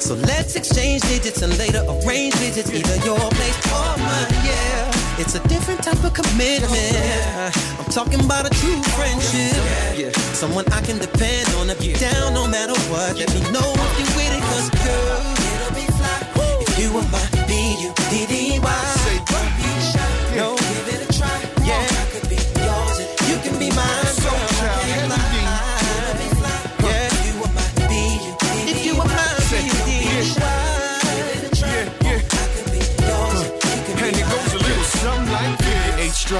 So 0.00 0.14
let's 0.14 0.56
exchange 0.56 1.02
digits 1.02 1.42
and 1.42 1.56
later 1.58 1.84
arrange 1.84 2.34
visits, 2.36 2.70
either 2.72 2.96
your 3.04 3.18
place 3.18 3.58
or 3.66 3.98
mine. 3.98 4.30
Yeah, 4.46 5.18
it's 5.18 5.34
a 5.34 5.40
different 5.48 5.82
type 5.82 6.02
of 6.02 6.14
commitment. 6.14 6.96
I'm 7.78 7.90
talking 7.92 8.20
about 8.24 8.46
a 8.46 8.50
true 8.50 8.82
friendship. 8.96 10.14
Someone 10.34 10.64
I 10.72 10.80
can 10.80 10.98
depend 10.98 11.48
on 11.56 11.66
to 11.66 11.74
be 11.76 11.92
down 11.94 12.32
no 12.32 12.46
matter 12.46 12.78
what. 12.90 13.18
Let 13.18 13.28
me 13.34 13.40
know 13.52 13.68
if 13.74 13.98
you're 13.98 14.14
with 14.16 14.32
it, 14.38 14.42
cause 14.48 14.70
girl, 14.70 15.20
it'll 15.52 15.74
be 15.74 15.86
fly. 15.98 16.18
If 16.62 16.78
you 16.78 16.92
were 16.94 17.02
my 17.10 17.26
B-U-D-D-Y. 17.46 18.47
Don't 18.47 18.47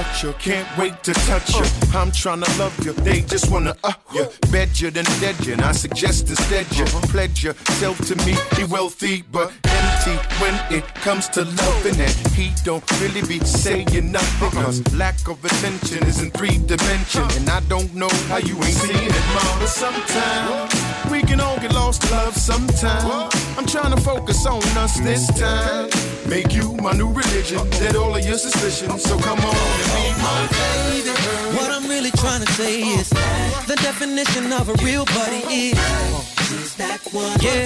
structure, 0.03 0.33
can't 0.39 0.77
wait 0.77 1.03
to 1.03 1.13
touch 1.13 1.55
you. 1.55 1.65
I'm 1.93 2.11
trying 2.11 2.41
to 2.41 2.59
love 2.59 2.73
you, 2.85 2.93
they 2.93 3.21
just 3.21 3.51
wanna 3.51 3.75
uh 3.83 3.93
you. 4.13 4.27
Bed 4.51 4.79
you, 4.79 4.91
then 4.91 5.05
dead 5.19 5.35
you, 5.45 5.53
and 5.53 5.61
I 5.61 5.71
suggest 5.71 6.29
instead 6.29 6.65
you 6.75 6.85
pledge 7.11 7.43
yourself 7.43 7.97
to 8.07 8.15
me. 8.25 8.35
Be 8.55 8.63
wealthy, 8.65 9.23
but 9.31 9.51
empty 9.65 10.15
when 10.41 10.55
it 10.71 10.85
comes 10.95 11.27
to 11.29 11.43
loving 11.43 11.99
it. 11.99 12.15
He 12.33 12.51
don't 12.63 12.83
really 13.01 13.21
be 13.27 13.39
saying 13.45 14.11
nothing, 14.11 14.51
cause 14.51 14.81
lack 14.95 15.27
of 15.27 15.43
attention 15.43 16.05
is 16.07 16.21
in 16.21 16.31
three 16.31 16.57
dimension. 16.57 17.23
And 17.37 17.49
I 17.49 17.59
don't 17.61 17.93
know 17.93 18.09
how 18.29 18.37
you 18.37 18.55
ain't 18.55 18.79
seeing 18.83 18.97
it, 18.97 19.25
mama. 19.35 19.67
Sometimes 19.67 20.88
we 21.09 21.21
can 21.21 21.39
all 21.39 21.57
get 21.59 21.73
lost 21.73 22.03
in 22.03 22.11
love 22.11 22.35
sometime. 22.35 23.29
I'm 23.57 23.65
trying 23.65 23.95
to 23.95 24.01
focus 24.01 24.45
on 24.45 24.63
us 24.77 24.99
this 24.99 25.27
time. 25.39 25.89
Make 26.27 26.53
you 26.53 26.73
my 26.77 26.93
new 26.93 27.11
religion, 27.11 27.69
dead 27.71 27.95
all 27.95 28.15
of 28.15 28.25
your 28.25 28.37
suspicions. 28.37 29.03
So 29.03 29.17
come 29.19 29.39
on 29.39 29.55
and 29.55 29.91
be 29.95 30.05
my 30.21 30.47
baby. 30.51 31.09
What 31.57 31.71
I'm 31.71 31.87
really 31.89 32.11
trying 32.11 32.45
to 32.45 32.51
say 32.53 32.81
is 32.81 33.09
the 33.09 33.77
definition 33.81 34.53
of 34.53 34.69
a 34.69 34.75
real 34.85 35.05
buddy 35.05 35.41
is 35.71 36.75
that 36.75 37.01
one. 37.11 37.37
Yeah. 37.41 37.65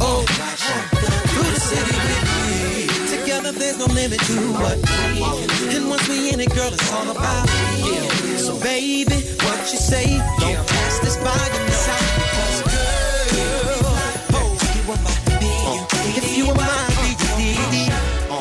Oh, 0.00 0.24
through 1.30 1.50
the 1.54 1.60
city 1.60 1.96
with 2.06 2.24
me. 2.38 3.18
Together 3.18 3.52
there's 3.52 3.78
no 3.78 3.86
limit 3.86 4.20
to 4.20 4.36
what 4.62 4.76
we 5.12 5.76
And 5.76 5.88
once 5.88 6.08
we 6.08 6.32
in 6.32 6.40
it, 6.40 6.54
girl, 6.54 6.72
it's 6.72 6.92
all 6.92 7.10
about 7.10 7.48
yeah. 7.78 8.36
So 8.36 8.58
baby, 8.60 9.18
what 9.44 9.58
you 9.72 9.78
say? 9.78 10.18
Don't 10.38 10.66
pass 10.66 10.98
this 11.00 11.16
by 11.16 11.34
your 11.34 11.70
side. 11.70 12.17
You 14.88 14.94
were 14.94 15.02
my 15.02 15.10
B, 15.38 15.44
if 16.16 16.38
you 16.38 16.46
were 16.48 16.54
my 16.54 16.88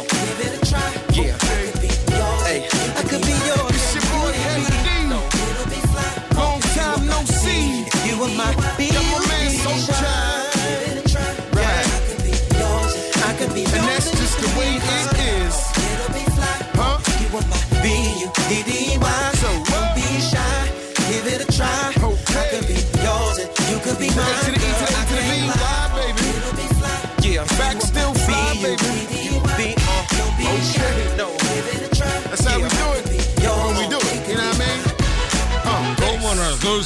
give 0.07 0.39
it 0.47 0.53
a 0.55 0.65
try. 0.65 0.79
Yeah. 1.11 1.35
I 1.35 1.43
could 1.43 1.81
be 1.81 1.91
yours. 2.15 2.41
Hey. 2.47 2.69
I 2.95 3.03
could 3.03 3.21
be 3.21 3.35
yours. 3.49 3.75
It's 3.75 3.95
your 3.95 4.03
boy 4.15 4.31
Heavy 4.31 4.71
D. 4.87 4.89
Long 6.39 6.61
time 6.61 7.05
no 7.05 7.19
see. 7.25 7.83
You 8.07 8.17
were 8.17 8.29
my 8.29 8.76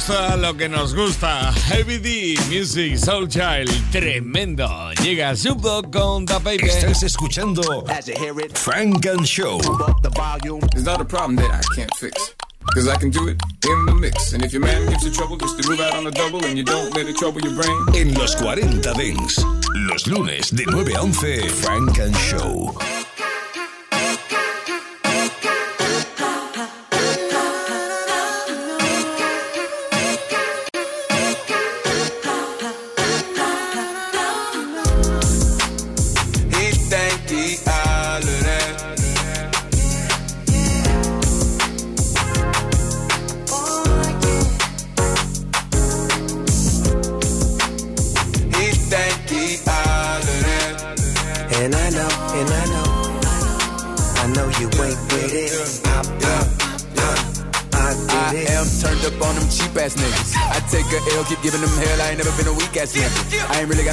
gusta 0.06 0.36
lo 0.36 0.56
que 0.56 0.68
nos 0.68 0.94
gusta. 0.94 1.52
Heavy 1.68 1.98
D, 1.98 2.36
Music, 2.48 2.96
Soul 2.96 3.28
Child, 3.28 3.70
tremendo. 3.92 4.68
Llega 5.00 5.32
Dogg 5.34 5.92
con 5.92 6.26
The 6.26 6.38
Baby. 6.40 6.66
Estás 6.66 7.04
escuchando 7.04 7.62
Frank 8.54 9.06
and 9.06 9.24
Show. 9.24 9.60
It's 10.74 10.84
not 10.84 11.00
a 11.00 11.04
problem 11.04 11.36
that 11.36 11.52
I 11.52 11.62
can't 11.76 11.94
fix. 12.00 12.34
Cause 12.74 12.88
I 12.88 12.96
can 12.96 13.10
do 13.10 13.28
it 13.28 13.40
in 13.64 13.86
the 13.86 13.94
mix. 13.94 14.32
And 14.32 14.44
if 14.44 14.52
your 14.52 14.62
man 14.62 14.88
gives 14.88 15.04
you 15.04 15.12
trouble, 15.12 15.36
just 15.36 15.60
to 15.62 15.68
move 15.68 15.80
out 15.80 15.94
on 15.94 16.04
the 16.04 16.10
double 16.10 16.44
and 16.44 16.58
you 16.58 16.64
don't 16.64 16.92
let 16.96 17.06
it 17.06 17.16
trouble 17.16 17.40
your 17.40 17.54
brain. 17.54 17.86
En 17.94 18.12
los 18.14 18.34
40 18.34 18.94
Dents. 18.94 19.44
Los 19.88 20.06
lunes 20.08 20.50
de 20.50 20.64
9 20.66 20.94
a 20.96 21.02
11, 21.02 21.48
Frank 21.48 22.00
and 22.00 22.16
Show. 22.16 22.72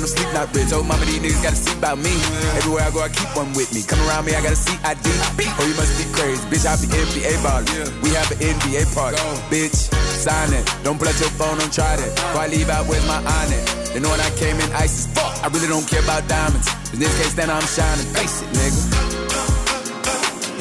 Sleep, 0.10 0.30
not 0.34 0.50
rich. 0.56 0.74
Oh, 0.74 0.82
mama, 0.82 1.06
these 1.06 1.22
niggas 1.22 1.44
gotta 1.44 1.56
see 1.56 1.76
about 1.78 1.98
me. 2.02 2.14
Everywhere 2.58 2.84
I 2.84 2.92
go, 2.92 3.02
I 3.06 3.10
keep 3.10 3.30
one 3.38 3.54
with 3.54 3.70
me. 3.74 3.86
Come 3.86 4.02
around 4.10 4.26
me, 4.26 4.34
I 4.34 4.42
gotta 4.42 4.58
see 4.58 4.76
ID. 4.82 5.06
Oh, 5.06 5.66
you 5.70 5.76
must 5.78 5.94
be 6.02 6.06
crazy. 6.18 6.42
Bitch, 6.50 6.66
I 6.66 6.74
be 6.82 6.88
NBA 6.90 7.34
ballin'. 7.46 7.70
We 8.02 8.10
have 8.18 8.30
an 8.34 8.40
NBA 8.42 8.90
party. 8.98 9.22
Bitch, 9.54 9.94
sign 10.18 10.54
it. 10.54 10.66
Don't 10.84 10.98
pull 10.98 11.08
out 11.08 11.20
your 11.22 11.34
phone, 11.38 11.58
don't 11.62 11.72
try 11.72 11.96
that. 11.96 12.12
Before 12.16 12.42
I 12.42 12.48
leave 12.48 12.70
out, 12.70 12.88
where's 12.90 13.06
my 13.06 13.22
honor? 13.22 13.62
They 13.94 14.00
know 14.00 14.10
when 14.10 14.22
I 14.22 14.30
came 14.38 14.58
in, 14.58 14.70
ice 14.74 15.06
as 15.06 15.14
fuck. 15.14 15.34
I 15.44 15.48
really 15.54 15.68
don't 15.68 15.88
care 15.88 16.04
about 16.04 16.28
diamonds. 16.28 16.68
In 16.94 17.00
this 17.00 17.14
case, 17.22 17.34
then 17.34 17.50
I'm 17.50 17.66
shining. 17.66 18.06
Face 18.18 18.42
it, 18.42 18.50
nigga. 18.58 18.82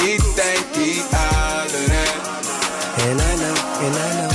He 0.01 0.16
think 0.36 0.64
he 0.76 1.01
hotter 1.11 1.84
than. 1.88 1.90
Eh? 1.90 2.38
And 2.99 3.20
I 3.20 3.32
know, 3.36 3.55
and 3.84 3.94
I 3.94 4.11
know, 4.18 4.27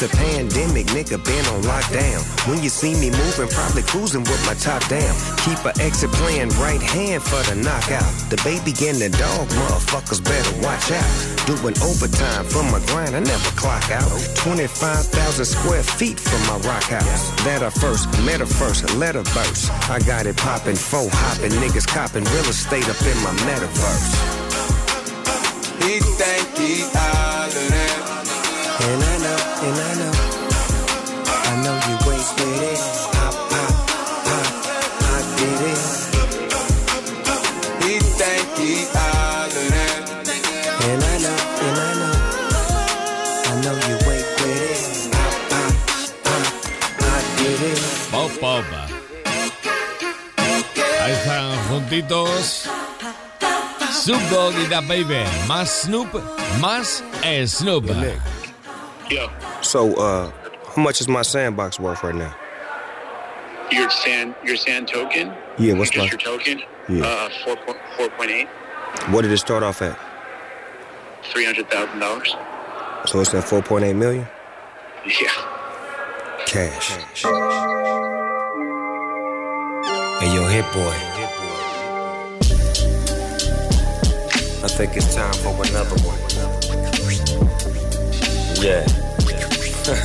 the 0.00 0.08
pandemic, 0.16 0.86
nigga 0.96 1.20
been 1.20 1.44
on 1.52 1.60
lockdown. 1.68 2.24
When 2.48 2.62
you 2.64 2.70
see 2.72 2.96
me 2.96 3.12
moving, 3.12 3.52
probably 3.52 3.82
cruising 3.82 4.24
with 4.24 4.40
my 4.48 4.56
top 4.56 4.80
down. 4.88 5.12
Keep 5.44 5.60
a 5.68 5.76
exit 5.76 6.10
plan, 6.16 6.48
right 6.56 6.80
hand 6.80 7.22
for 7.22 7.44
the 7.44 7.60
knockout. 7.60 8.08
The 8.32 8.40
baby 8.40 8.72
getting 8.72 9.04
the 9.04 9.12
dog, 9.12 9.52
motherfuckers 9.52 10.24
better 10.24 10.56
watch 10.64 10.88
out. 10.96 11.12
Doing 11.44 11.76
overtime 11.84 12.48
for 12.48 12.64
my 12.72 12.80
grind, 12.88 13.12
I 13.12 13.20
never 13.20 13.50
clock 13.60 13.92
out. 13.92 14.08
25,000 14.40 15.44
square 15.44 15.84
feet 15.84 16.18
from 16.18 16.40
my 16.48 16.56
rock 16.64 16.88
house. 16.88 17.28
That 17.44 17.60
first, 17.76 18.08
met 18.24 18.40
first, 18.40 18.88
let 18.96 19.16
her 19.16 19.26
verse. 19.36 19.68
I 19.92 20.00
got 20.00 20.24
it 20.24 20.36
popping, 20.38 20.76
faux 20.76 21.12
hopping, 21.12 21.52
niggas 21.60 21.86
copping 21.86 22.24
real 22.24 22.48
estate 22.48 22.88
up 22.88 23.00
in 23.04 23.16
my 23.20 23.36
metaverse. 23.44 24.16
He 25.84 26.00
think 26.00 26.48
he 26.56 26.88
hotter 26.88 27.89
and 29.62 29.76
I 29.76 29.94
know, 30.00 30.14
I 31.28 31.52
know 31.62 31.76
you 31.88 31.96
with 32.06 32.30
it. 32.40 32.80
I, 33.12 33.28
I, 33.50 33.64
I, 34.26 34.40
I 35.04 35.18
did 35.36 35.60
it. 35.72 35.84
He 37.84 37.94
think 38.18 38.48
he 38.56 38.72
hotter 38.94 39.66
than. 39.74 40.00
And 40.88 41.00
I 41.02 41.16
know, 41.24 41.40
and 41.66 41.76
I 41.78 41.90
know, 42.00 42.16
I 43.44 43.54
know 43.62 43.76
you 43.88 43.96
ain't 43.96 44.28
with 44.40 44.48
it. 44.48 45.12
I, 45.12 45.16
I, 45.52 45.68
I, 46.24 46.38
I 47.00 47.18
did 47.36 47.60
it. 47.72 47.80
Pop, 48.10 48.32
pop. 48.40 48.64
Ahí 51.02 51.12
están 51.12 51.46
juntitos. 51.68 52.64
Snoop 53.92 54.22
Dogg 54.30 54.54
y 54.58 54.66
Da 54.68 54.80
Baby. 54.80 55.24
Más 55.46 55.82
Snoop, 55.82 56.08
más 56.60 57.02
Snoop. 57.46 57.86
Yo, 59.10 59.28
So, 59.70 59.94
uh, 59.94 60.32
how 60.74 60.82
much 60.82 61.00
is 61.00 61.06
my 61.06 61.22
sandbox 61.22 61.78
worth 61.78 62.02
right 62.02 62.14
now? 62.14 62.34
your 63.70 63.88
sand, 63.88 64.34
your 64.44 64.56
sand 64.56 64.88
token. 64.88 65.32
Yeah, 65.56 65.74
what's 65.74 65.90
just 65.90 65.98
my- 65.98 66.10
your 66.10 66.18
token? 66.18 66.60
Yeah. 66.88 67.06
Uh, 67.06 67.28
four 67.44 67.54
point 67.54 67.78
four 67.96 68.08
point 68.10 68.30
eight, 68.32 68.48
What 69.10 69.22
did 69.22 69.30
it 69.30 69.38
start 69.38 69.62
off 69.62 69.80
at? 69.80 69.96
three 71.22 71.44
hundred 71.44 71.70
thousand 71.70 72.00
dollars. 72.00 72.34
So 73.06 73.20
it's 73.20 73.32
at 73.32 73.44
4.8 73.44 73.94
million? 73.94 74.26
Yeah. 75.06 75.30
Cash. 76.46 76.88
Hey, 80.18 80.34
yo, 80.34 80.42
hit 80.48 80.64
boy. 80.72 80.96
I 84.62 84.68
think 84.68 84.96
it's 84.96 85.14
time 85.14 85.32
for 85.34 85.54
another 85.64 85.96
one. 86.02 86.18
Yeah. 88.60 88.84
I'm 89.90 89.96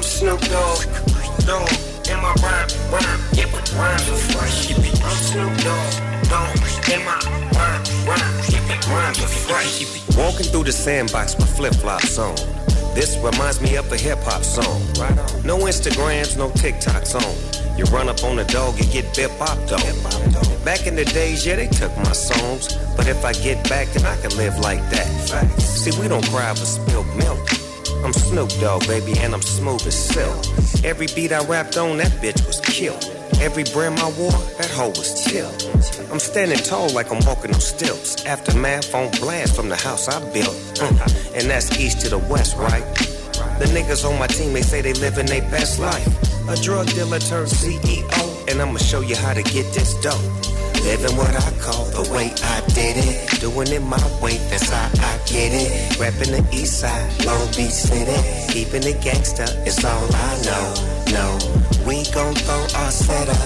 Snoop 0.00 0.40
Dogg, 0.42 0.84
Dogg, 1.44 1.68
in 2.08 2.20
my 2.22 2.32
rhyme, 2.40 2.68
rhyme, 2.88 3.20
yeah, 3.32 3.46
but 3.50 3.68
rhymes 3.74 4.08
are 4.08 4.16
fresh. 4.30 4.70
I'm 4.70 5.16
Snoop 5.16 5.56
Dogg, 5.64 5.92
Dogg, 6.28 6.56
in 6.92 7.04
my 7.04 7.18
rhyme, 7.56 7.82
rhyme, 8.06 8.34
yeah, 8.48 8.62
but 8.68 8.86
rhymes 8.86 9.18
are 9.18 9.26
fresh. 9.26 10.16
Walking 10.16 10.46
through 10.46 10.62
the 10.64 10.72
sandbox 10.72 11.34
with 11.34 11.50
flip 11.56 11.74
flops 11.74 12.16
on. 12.16 12.36
This 12.94 13.18
reminds 13.18 13.60
me 13.60 13.74
of 13.74 13.90
a 13.90 13.96
hip 13.96 14.20
hop 14.22 14.44
song. 14.44 14.80
No 15.44 15.58
Instagrams, 15.66 16.36
no 16.36 16.48
TikToks 16.50 17.16
on. 17.16 17.63
You 17.76 17.84
run 17.86 18.08
up 18.08 18.22
on 18.22 18.38
a 18.38 18.44
dog, 18.44 18.78
and 18.80 18.90
get 18.92 19.14
bip 19.16 19.30
bopped 19.32 19.72
on. 19.72 20.64
Back 20.64 20.86
in 20.86 20.94
the 20.96 21.04
days, 21.04 21.44
yeah, 21.44 21.56
they 21.56 21.66
took 21.66 21.94
my 21.96 22.12
songs. 22.12 22.72
But 22.96 23.08
if 23.08 23.24
I 23.24 23.32
get 23.32 23.68
back, 23.68 23.88
then 23.88 24.06
I 24.06 24.16
can 24.20 24.36
live 24.36 24.58
like 24.58 24.80
that. 24.90 25.60
See, 25.60 25.90
we 26.00 26.08
don't 26.08 26.24
cry 26.26 26.50
over 26.50 26.64
spilled 26.64 27.06
milk. 27.16 27.40
I'm 28.04 28.12
Snoop 28.12 28.50
Dogg, 28.60 28.86
baby, 28.86 29.18
and 29.18 29.34
I'm 29.34 29.42
smooth 29.42 29.86
as 29.86 29.96
silk. 29.96 30.84
Every 30.84 31.06
beat 31.14 31.32
I 31.32 31.42
rapped 31.44 31.76
on, 31.76 31.96
that 31.98 32.12
bitch 32.22 32.46
was 32.46 32.60
killed. 32.60 33.02
Every 33.40 33.64
brim 33.64 33.94
I 33.98 34.10
wore, 34.18 34.30
that 34.30 34.70
hoe 34.70 34.90
was 34.90 35.24
chill. 35.24 35.50
I'm 36.12 36.20
standing 36.20 36.58
tall 36.58 36.90
like 36.90 37.10
I'm 37.10 37.24
walking 37.26 37.52
on 37.54 37.60
stilts. 37.60 38.24
Aftermath 38.24 38.94
on 38.94 39.10
blast 39.12 39.56
from 39.56 39.68
the 39.68 39.76
house 39.76 40.06
I 40.06 40.20
built. 40.32 40.54
Mm. 40.76 41.34
And 41.34 41.50
that's 41.50 41.78
east 41.78 42.02
to 42.02 42.10
the 42.10 42.18
west, 42.18 42.56
right? 42.56 42.84
The 43.58 43.66
niggas 43.66 44.04
on 44.08 44.18
my 44.18 44.26
team, 44.26 44.52
they 44.52 44.62
say 44.62 44.80
they 44.82 44.94
living 44.94 45.26
their 45.26 45.42
best 45.50 45.78
life. 45.78 46.06
A 46.48 46.56
drug 46.56 46.88
dealer 46.88 47.20
turned 47.20 47.48
CEO, 47.48 48.50
and 48.50 48.60
I'ma 48.60 48.78
show 48.78 49.00
you 49.00 49.16
how 49.16 49.32
to 49.32 49.42
get 49.42 49.72
this 49.72 49.94
dope. 50.02 50.20
Living 50.82 51.16
what 51.16 51.34
I 51.34 51.50
call 51.62 51.86
the 51.86 52.10
way 52.12 52.34
I 52.42 52.60
did 52.74 52.96
it. 52.98 53.40
Doing 53.40 53.68
it 53.68 53.80
my 53.80 54.02
way, 54.20 54.36
that's 54.50 54.68
how 54.68 54.90
I 54.92 55.16
get 55.24 55.54
it. 55.54 55.98
Rapping 55.98 56.32
the 56.32 56.46
east 56.52 56.80
side, 56.80 57.24
Long 57.24 57.46
Beach 57.56 57.72
City. 57.72 58.18
Keeping 58.52 58.82
it 58.82 59.00
gangsta 59.00 59.46
it's 59.64 59.82
all 59.84 60.08
I 60.12 60.32
know. 60.44 60.66
No, 61.14 61.26
we 61.86 62.04
gon' 62.12 62.34
throw 62.34 62.66
our 62.80 62.90
setup. 62.90 63.38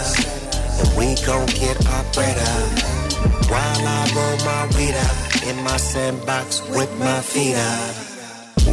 And 0.80 0.90
we 0.96 1.14
gon' 1.24 1.46
get 1.46 1.76
our 1.86 2.04
bread 2.14 2.38
up. 2.38 3.48
While 3.48 3.86
I 3.86 4.11
roll 4.16 4.38
my 4.44 4.66
weed 4.76 4.96
up. 4.96 5.28
In 5.46 5.62
my 5.62 5.76
sandbox 5.76 6.68
with 6.70 6.90
my 6.98 7.20
feet 7.20 7.54
up. 7.54 8.07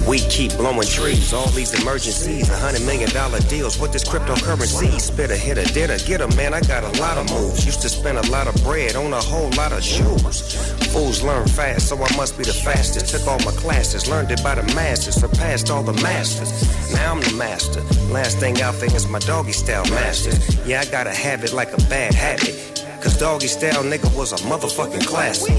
We 0.08 0.20
keep 0.30 0.52
blowing 0.58 0.88
trees, 0.88 1.34
all 1.34 1.48
these 1.50 1.74
emergencies, 1.82 2.50
a 2.50 2.58
hundred 2.58 2.86
million 2.86 3.10
dollar 3.10 3.40
deals. 3.42 3.80
What 3.80 3.92
this 3.92 4.04
cryptocurrency? 4.04 5.00
Spit 5.00 5.32
a 5.32 5.36
hit 5.38 5.58
a 5.58 5.66
did 5.74 5.90
a 5.90 5.98
get 5.98 6.22
a 6.22 6.28
man. 6.36 6.54
I 6.54 6.62
got 6.62 6.84
a 6.84 7.02
lot 7.02 7.18
of 7.18 7.30
moves. 7.32 7.66
Used 7.66 7.82
to 7.82 7.90
spend 7.90 8.18
a 8.18 8.32
lot 8.32 8.48
of 8.48 8.56
bread 8.64 8.96
on 8.96 9.14
a 9.14 9.22
whole 9.22 9.50
lot 9.52 9.72
of 9.72 9.84
shoes. 9.84 10.56
Fools 10.94 11.24
learn 11.24 11.48
fast, 11.48 11.90
so 11.90 11.96
I 11.96 12.16
must 12.16 12.38
be 12.38 12.44
the 12.44 12.54
fastest. 12.54 13.08
Took 13.14 13.28
all 13.28 13.40
my 13.40 13.52
classes, 13.58 14.08
learned 14.08 14.32
it 14.32 14.44
by 14.44 14.56
the 14.56 14.64
masters, 14.76 15.16
surpassed 15.16 15.70
all 15.72 15.84
the 15.84 15.94
masters. 16.02 16.52
Now 16.94 17.14
I'm 17.14 17.22
the 17.22 17.34
master. 17.34 17.82
Last 18.14 18.38
thing 18.38 18.62
out 18.62 18.76
there 18.76 18.96
is 18.96 19.08
my 19.08 19.20
doggy 19.20 19.54
style 19.54 19.86
master. 19.90 20.32
Yeah, 20.70 20.82
I 20.82 20.86
gotta 20.86 21.14
have 21.14 21.44
it 21.44 21.54
like 21.54 21.74
a 21.74 21.82
bad 21.90 22.14
habit. 22.14 22.84
Cause 23.02 23.18
doggy 23.18 23.48
style 23.48 23.84
nigga 23.84 24.16
was 24.16 24.34
a 24.34 24.38
motherfucking 24.48 25.06
classic. 25.08 25.54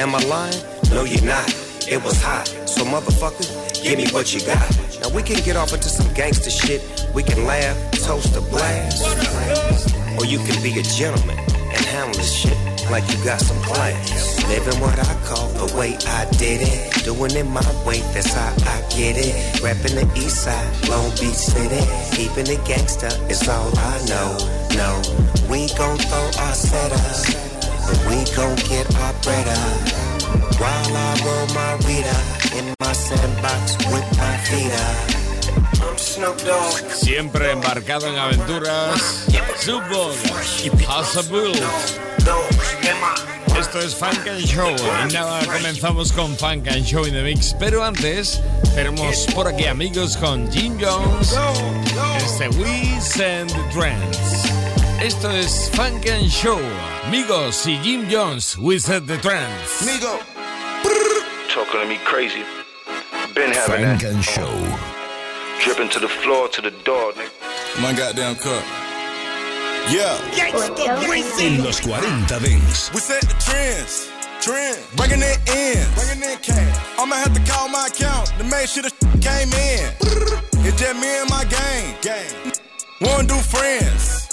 Am 0.00 0.14
I 0.14 0.18
lying? 0.24 0.60
No, 0.90 1.04
you're 1.04 1.24
not. 1.24 1.48
It 1.86 2.02
was 2.02 2.20
hot. 2.22 2.46
So 2.66 2.82
motherfucker, 2.84 3.44
give 3.84 3.98
me 3.98 4.08
what 4.12 4.32
you 4.32 4.40
got. 4.40 4.64
Now 5.00 5.14
we 5.14 5.22
can 5.22 5.36
get 5.44 5.56
off 5.56 5.72
into 5.72 5.88
some 5.88 6.12
gangster 6.14 6.50
shit. 6.50 6.80
We 7.14 7.22
can 7.22 7.44
laugh, 7.44 7.76
toast 7.92 8.34
a 8.34 8.40
blast. 8.40 9.04
Or 10.18 10.24
you 10.24 10.38
can 10.38 10.60
be 10.62 10.78
a 10.80 10.82
gentleman 10.82 11.38
and 11.38 11.84
handle 11.92 12.14
this 12.16 12.32
shit 12.32 12.56
like 12.90 13.04
you 13.12 13.22
got 13.22 13.40
some 13.40 13.60
class. 13.62 14.42
Living 14.48 14.80
what 14.80 14.98
I 14.98 15.14
call 15.24 15.48
the 15.48 15.76
way 15.76 15.96
I 16.06 16.24
did 16.38 16.60
it. 16.62 17.04
Doing 17.04 17.36
it 17.36 17.44
my 17.44 17.60
way, 17.84 18.00
that's 18.14 18.32
how 18.32 18.54
I 18.72 18.80
get 18.88 19.16
it. 19.18 19.62
Rapping 19.62 19.96
the 19.96 20.10
east 20.16 20.44
side, 20.44 20.88
Long 20.88 21.10
Beach 21.20 21.36
City. 21.36 21.84
Keeping 22.16 22.48
it 22.48 22.64
gangster 22.64 23.12
is 23.28 23.46
all 23.48 23.70
I 23.76 24.00
know. 24.08 24.32
No, 24.80 24.90
we 25.50 25.68
gon' 25.76 25.98
throw 25.98 26.26
our 26.42 26.54
setup. 26.54 27.00
But 27.86 28.00
we 28.08 28.24
gon' 28.34 28.56
get 28.64 28.88
our 28.96 29.12
bread 29.22 29.46
up. 29.46 30.13
Siempre 36.94 37.52
embarcado 37.52 38.08
en 38.08 38.18
aventuras. 38.18 39.26
Of 41.16 41.28
Bull. 41.28 41.52
Esto 43.58 43.80
es 43.80 43.94
Funk 43.94 44.26
and 44.28 44.44
Show. 44.44 44.74
Y 45.08 45.12
nada, 45.12 45.44
comenzamos 45.46 46.12
con 46.12 46.36
Funk 46.36 46.68
and 46.68 46.84
Show 46.84 47.06
in 47.06 47.12
the 47.12 47.22
Mix. 47.22 47.54
Pero 47.58 47.84
antes, 47.84 48.40
tenemos 48.74 49.26
por 49.34 49.48
aquí 49.48 49.66
amigos 49.66 50.16
con 50.16 50.50
Jim 50.50 50.78
Jones. 50.80 51.34
Este 52.18 52.48
We 52.48 53.00
Send 53.00 53.52
Trends. 53.72 54.63
Esto 55.00 55.30
es 55.30 55.70
Funk 55.74 56.06
and 56.08 56.30
Show. 56.30 56.58
Amigos 57.06 57.66
y 57.66 57.78
Jim 57.82 58.08
Jones, 58.08 58.56
We 58.58 58.78
Set 58.78 59.06
the 59.06 59.16
Trends. 59.18 59.82
Migo. 59.82 60.18
talking 61.52 61.80
to 61.80 61.86
me 61.86 61.98
crazy. 62.04 62.44
Been 63.34 63.52
having 63.52 63.84
Frank 63.84 64.00
that. 64.02 64.12
and 64.14 64.24
Show. 64.24 64.50
Dripping 65.62 65.88
to 65.90 66.00
the 66.00 66.08
floor, 66.08 66.48
to 66.48 66.62
the 66.62 66.70
door, 66.84 67.12
nigga. 67.12 67.82
My 67.82 67.92
goddamn 67.92 68.36
cup. 68.36 68.62
Yeah. 69.90 70.16
En 71.40 71.62
los 71.62 71.80
40 71.80 72.26
Dance. 72.28 72.90
We 72.94 73.00
set 73.00 73.20
the 73.22 73.34
trends. 73.44 74.08
Trend. 74.40 74.78
Bringing 74.96 75.20
it 75.22 75.38
in. 75.48 75.84
Bringing 75.94 76.30
in 76.30 76.38
cash. 76.38 76.78
I'ma 76.98 77.16
have 77.16 77.34
to 77.34 77.52
call 77.52 77.68
my 77.68 77.86
account 77.88 78.28
to 78.38 78.44
make 78.44 78.68
sure 78.68 78.82
the 78.82 78.90
came 79.20 79.52
in. 79.52 80.64
It's 80.66 80.80
just 80.80 81.00
me 81.00 81.08
and 81.20 81.28
my 81.30 81.44
gang. 81.44 81.94
Gang. 82.00 82.52
Wanna 83.00 83.28
do 83.28 83.34
friends. 83.36 84.23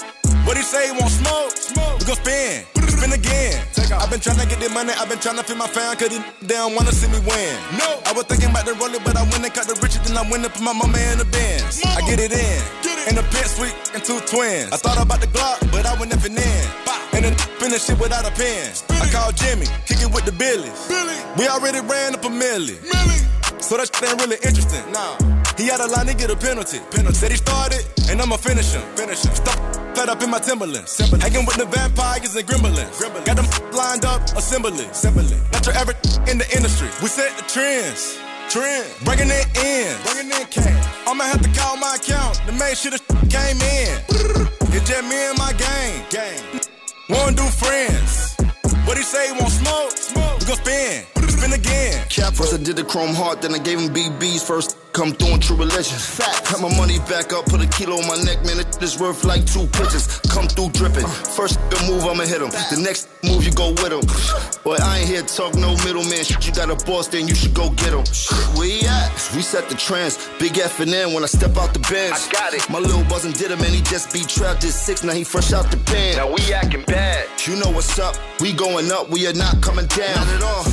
What 0.44 0.56
he 0.56 0.62
say? 0.62 0.90
He 0.90 0.92
want 0.92 1.12
smoke? 1.12 1.50
Smoke. 1.56 1.98
We 2.00 2.04
gon' 2.06 2.16
spin. 2.16 2.64
Spin 2.88 3.12
again. 3.12 3.62
I've 3.94 4.10
been 4.10 4.20
tryna 4.20 4.48
get 4.48 4.58
the 4.58 4.68
money. 4.70 4.92
I've 4.98 5.08
been 5.08 5.18
tryna 5.18 5.44
feed 5.44 5.56
my 5.56 5.66
fam. 5.66 5.96
Cause 5.96 6.10
they 6.10 6.54
don't 6.54 6.74
wanna 6.74 6.92
see 6.92 7.08
me 7.08 7.18
win. 7.26 7.54
No. 7.78 8.02
I 8.06 8.12
was 8.12 8.24
thinking 8.24 8.50
about 8.50 8.66
the 8.66 8.74
roll 8.74 8.90
but 9.04 9.16
I 9.16 9.22
went 9.30 9.44
and 9.44 9.54
got 9.54 9.66
the 9.66 9.78
riches. 9.82 10.02
Then 10.06 10.16
I 10.16 10.22
went 10.28 10.44
and 10.44 10.52
put 10.52 10.62
my 10.62 10.72
mama 10.72 10.98
in 11.12 11.18
the 11.18 11.24
Benz. 11.26 11.80
I 11.84 12.00
get 12.06 12.18
it 12.18 12.32
in. 12.32 12.58
Get 12.82 12.98
it. 12.98 13.08
In 13.10 13.14
the 13.14 13.22
pit 13.30 13.46
suite 13.46 13.74
and 13.94 14.02
two 14.02 14.18
twins. 14.26 14.72
I 14.72 14.76
thought 14.76 15.00
about 15.00 15.20
the 15.20 15.28
Glock, 15.28 15.60
but 15.70 15.86
I 15.86 15.94
went 15.98 16.10
nothing 16.10 16.36
in. 16.36 16.64
And 17.14 17.24
then 17.24 17.34
finish 17.60 17.88
it 17.90 17.98
without 18.00 18.26
a 18.26 18.32
pen. 18.32 18.72
I 18.90 19.08
called 19.10 19.36
Jimmy, 19.36 19.66
kick 19.86 20.00
it 20.00 20.10
with 20.12 20.24
the 20.24 20.32
Billies. 20.32 20.88
We 21.38 21.46
already 21.48 21.80
ran 21.80 22.14
up 22.14 22.24
a 22.24 22.28
milli. 22.28 22.76
So 23.62 23.76
that 23.76 23.94
shit 23.94 24.10
ain't 24.10 24.20
really 24.20 24.36
interesting. 24.42 24.82
Nah. 24.92 25.31
He 25.56 25.66
had 25.66 25.80
a 25.80 25.86
line 25.86 26.06
to 26.06 26.14
get 26.14 26.30
a 26.30 26.36
penalty. 26.36 26.78
penalty. 26.90 27.14
Said 27.14 27.30
he 27.30 27.36
started, 27.36 27.84
and 28.08 28.20
I'ma 28.20 28.36
finish 28.36 28.72
him. 28.72 28.82
Finish 28.96 29.24
him. 29.24 29.34
Stop 29.34 29.58
fed 29.94 30.08
up 30.08 30.22
in 30.22 30.30
my 30.30 30.38
Timberlands. 30.38 30.98
Hanging 31.20 31.46
with 31.46 31.56
the 31.56 31.66
vampires 31.66 32.34
and 32.34 32.46
gremlins. 32.46 33.24
Got 33.24 33.36
them 33.36 33.48
lined 33.72 34.04
up, 34.04 34.22
assembly. 34.36 34.86
assembly. 34.86 35.38
Not 35.52 35.66
your 35.66 35.74
average 35.76 35.96
in 36.28 36.38
the 36.38 36.48
industry. 36.56 36.88
We 37.02 37.08
set 37.08 37.36
the 37.36 37.44
trends. 37.44 38.18
Trend. 38.48 38.86
Bringing 39.04 39.30
it 39.30 39.46
in. 39.58 39.96
Bringing 40.04 40.32
in 40.32 40.46
cash. 40.48 40.86
I'ma 41.06 41.24
have 41.24 41.42
to 41.42 41.60
call 41.60 41.76
my 41.76 41.94
account 41.96 42.34
to 42.46 42.52
make 42.52 42.76
sure 42.76 42.90
the 42.90 42.98
came 43.36 43.60
in. 43.60 44.48
It's 44.74 44.88
just 44.88 45.04
me 45.04 45.16
and 45.28 45.36
my 45.38 45.52
gang. 45.52 46.02
Gang. 46.08 46.40
Wanna 47.10 47.36
do 47.36 47.44
friends. 47.44 48.34
What 48.86 48.96
he 48.96 49.02
say? 49.04 49.26
he 49.26 49.32
want 49.32 49.52
smoke? 49.52 49.90
Smoke. 49.90 50.41
We 50.42 50.48
gon' 50.48 50.56
spin. 50.56 51.06
Spin 51.28 51.52
again. 51.52 52.04
Cap 52.08 52.34
first 52.34 52.52
I 52.52 52.56
did 52.56 52.74
the 52.74 52.82
chrome 52.82 53.14
heart, 53.14 53.42
then 53.42 53.54
I 53.54 53.58
gave 53.58 53.78
him 53.78 53.94
BBs 53.94 54.44
first. 54.44 54.76
Come 54.92 55.12
through 55.12 55.34
in 55.34 55.40
true 55.40 55.56
religion. 55.56 55.96
Fat. 55.96 56.44
Cut 56.44 56.60
my 56.60 56.68
money 56.76 56.98
back 57.08 57.32
up, 57.32 57.46
put 57.46 57.62
a 57.62 57.68
kilo 57.68 57.96
on 57.96 58.06
my 58.06 58.16
neck, 58.24 58.44
man. 58.44 58.60
It 58.60 58.82
is 58.82 59.00
worth 59.00 59.24
like 59.24 59.46
two 59.46 59.66
pitches. 59.68 60.20
Come 60.28 60.48
through 60.48 60.70
dripping. 60.70 61.06
First 61.06 61.58
the 61.70 61.80
move, 61.88 62.04
I'ma 62.04 62.24
hit 62.24 62.42
him. 62.42 62.50
The 62.68 62.78
next 62.82 63.08
move, 63.24 63.42
you 63.42 63.52
go 63.52 63.70
with 63.70 63.88
him. 63.88 64.04
Boy, 64.62 64.76
I 64.82 64.98
ain't 64.98 65.08
here 65.08 65.22
to 65.22 65.34
talk 65.34 65.54
no 65.54 65.72
middleman. 65.80 66.24
Shit, 66.24 66.46
you 66.46 66.52
got 66.52 66.68
a 66.68 66.76
boss, 66.84 67.08
then 67.08 67.26
you 67.26 67.34
should 67.34 67.54
go 67.54 67.70
get 67.70 67.94
him. 67.94 68.04
Where 68.52 68.68
he 68.68 68.84
at? 68.86 69.08
We 69.34 69.40
set 69.40 69.70
the 69.70 69.76
trends. 69.76 70.18
Big 70.38 70.58
F 70.58 70.80
and 70.80 70.92
N 70.92 71.14
when 71.14 71.22
I 71.22 71.26
step 71.26 71.56
out 71.56 71.72
the 71.72 71.80
bench. 71.88 72.18
I 72.28 72.32
got 72.32 72.52
it. 72.52 72.68
My 72.68 72.78
little 72.78 73.04
buzzin' 73.04 73.32
did 73.32 73.50
him, 73.50 73.60
and 73.60 73.72
he 73.72 73.80
just 73.80 74.12
beat 74.12 74.28
trapped 74.28 74.64
at 74.64 74.76
six. 74.76 75.02
Now 75.02 75.14
he 75.14 75.24
fresh 75.24 75.54
out 75.54 75.70
the 75.70 75.78
pen. 75.78 76.16
Now 76.16 76.28
we 76.30 76.52
acting 76.52 76.84
bad. 76.84 77.28
You 77.46 77.56
know 77.56 77.70
what's 77.70 77.98
up. 77.98 78.14
We 78.40 78.52
going 78.52 78.92
up, 78.92 79.08
we 79.08 79.26
are 79.26 79.32
not 79.32 79.62
coming 79.62 79.86
down. 79.86 80.26
At 80.32 80.42
all. 80.42 80.64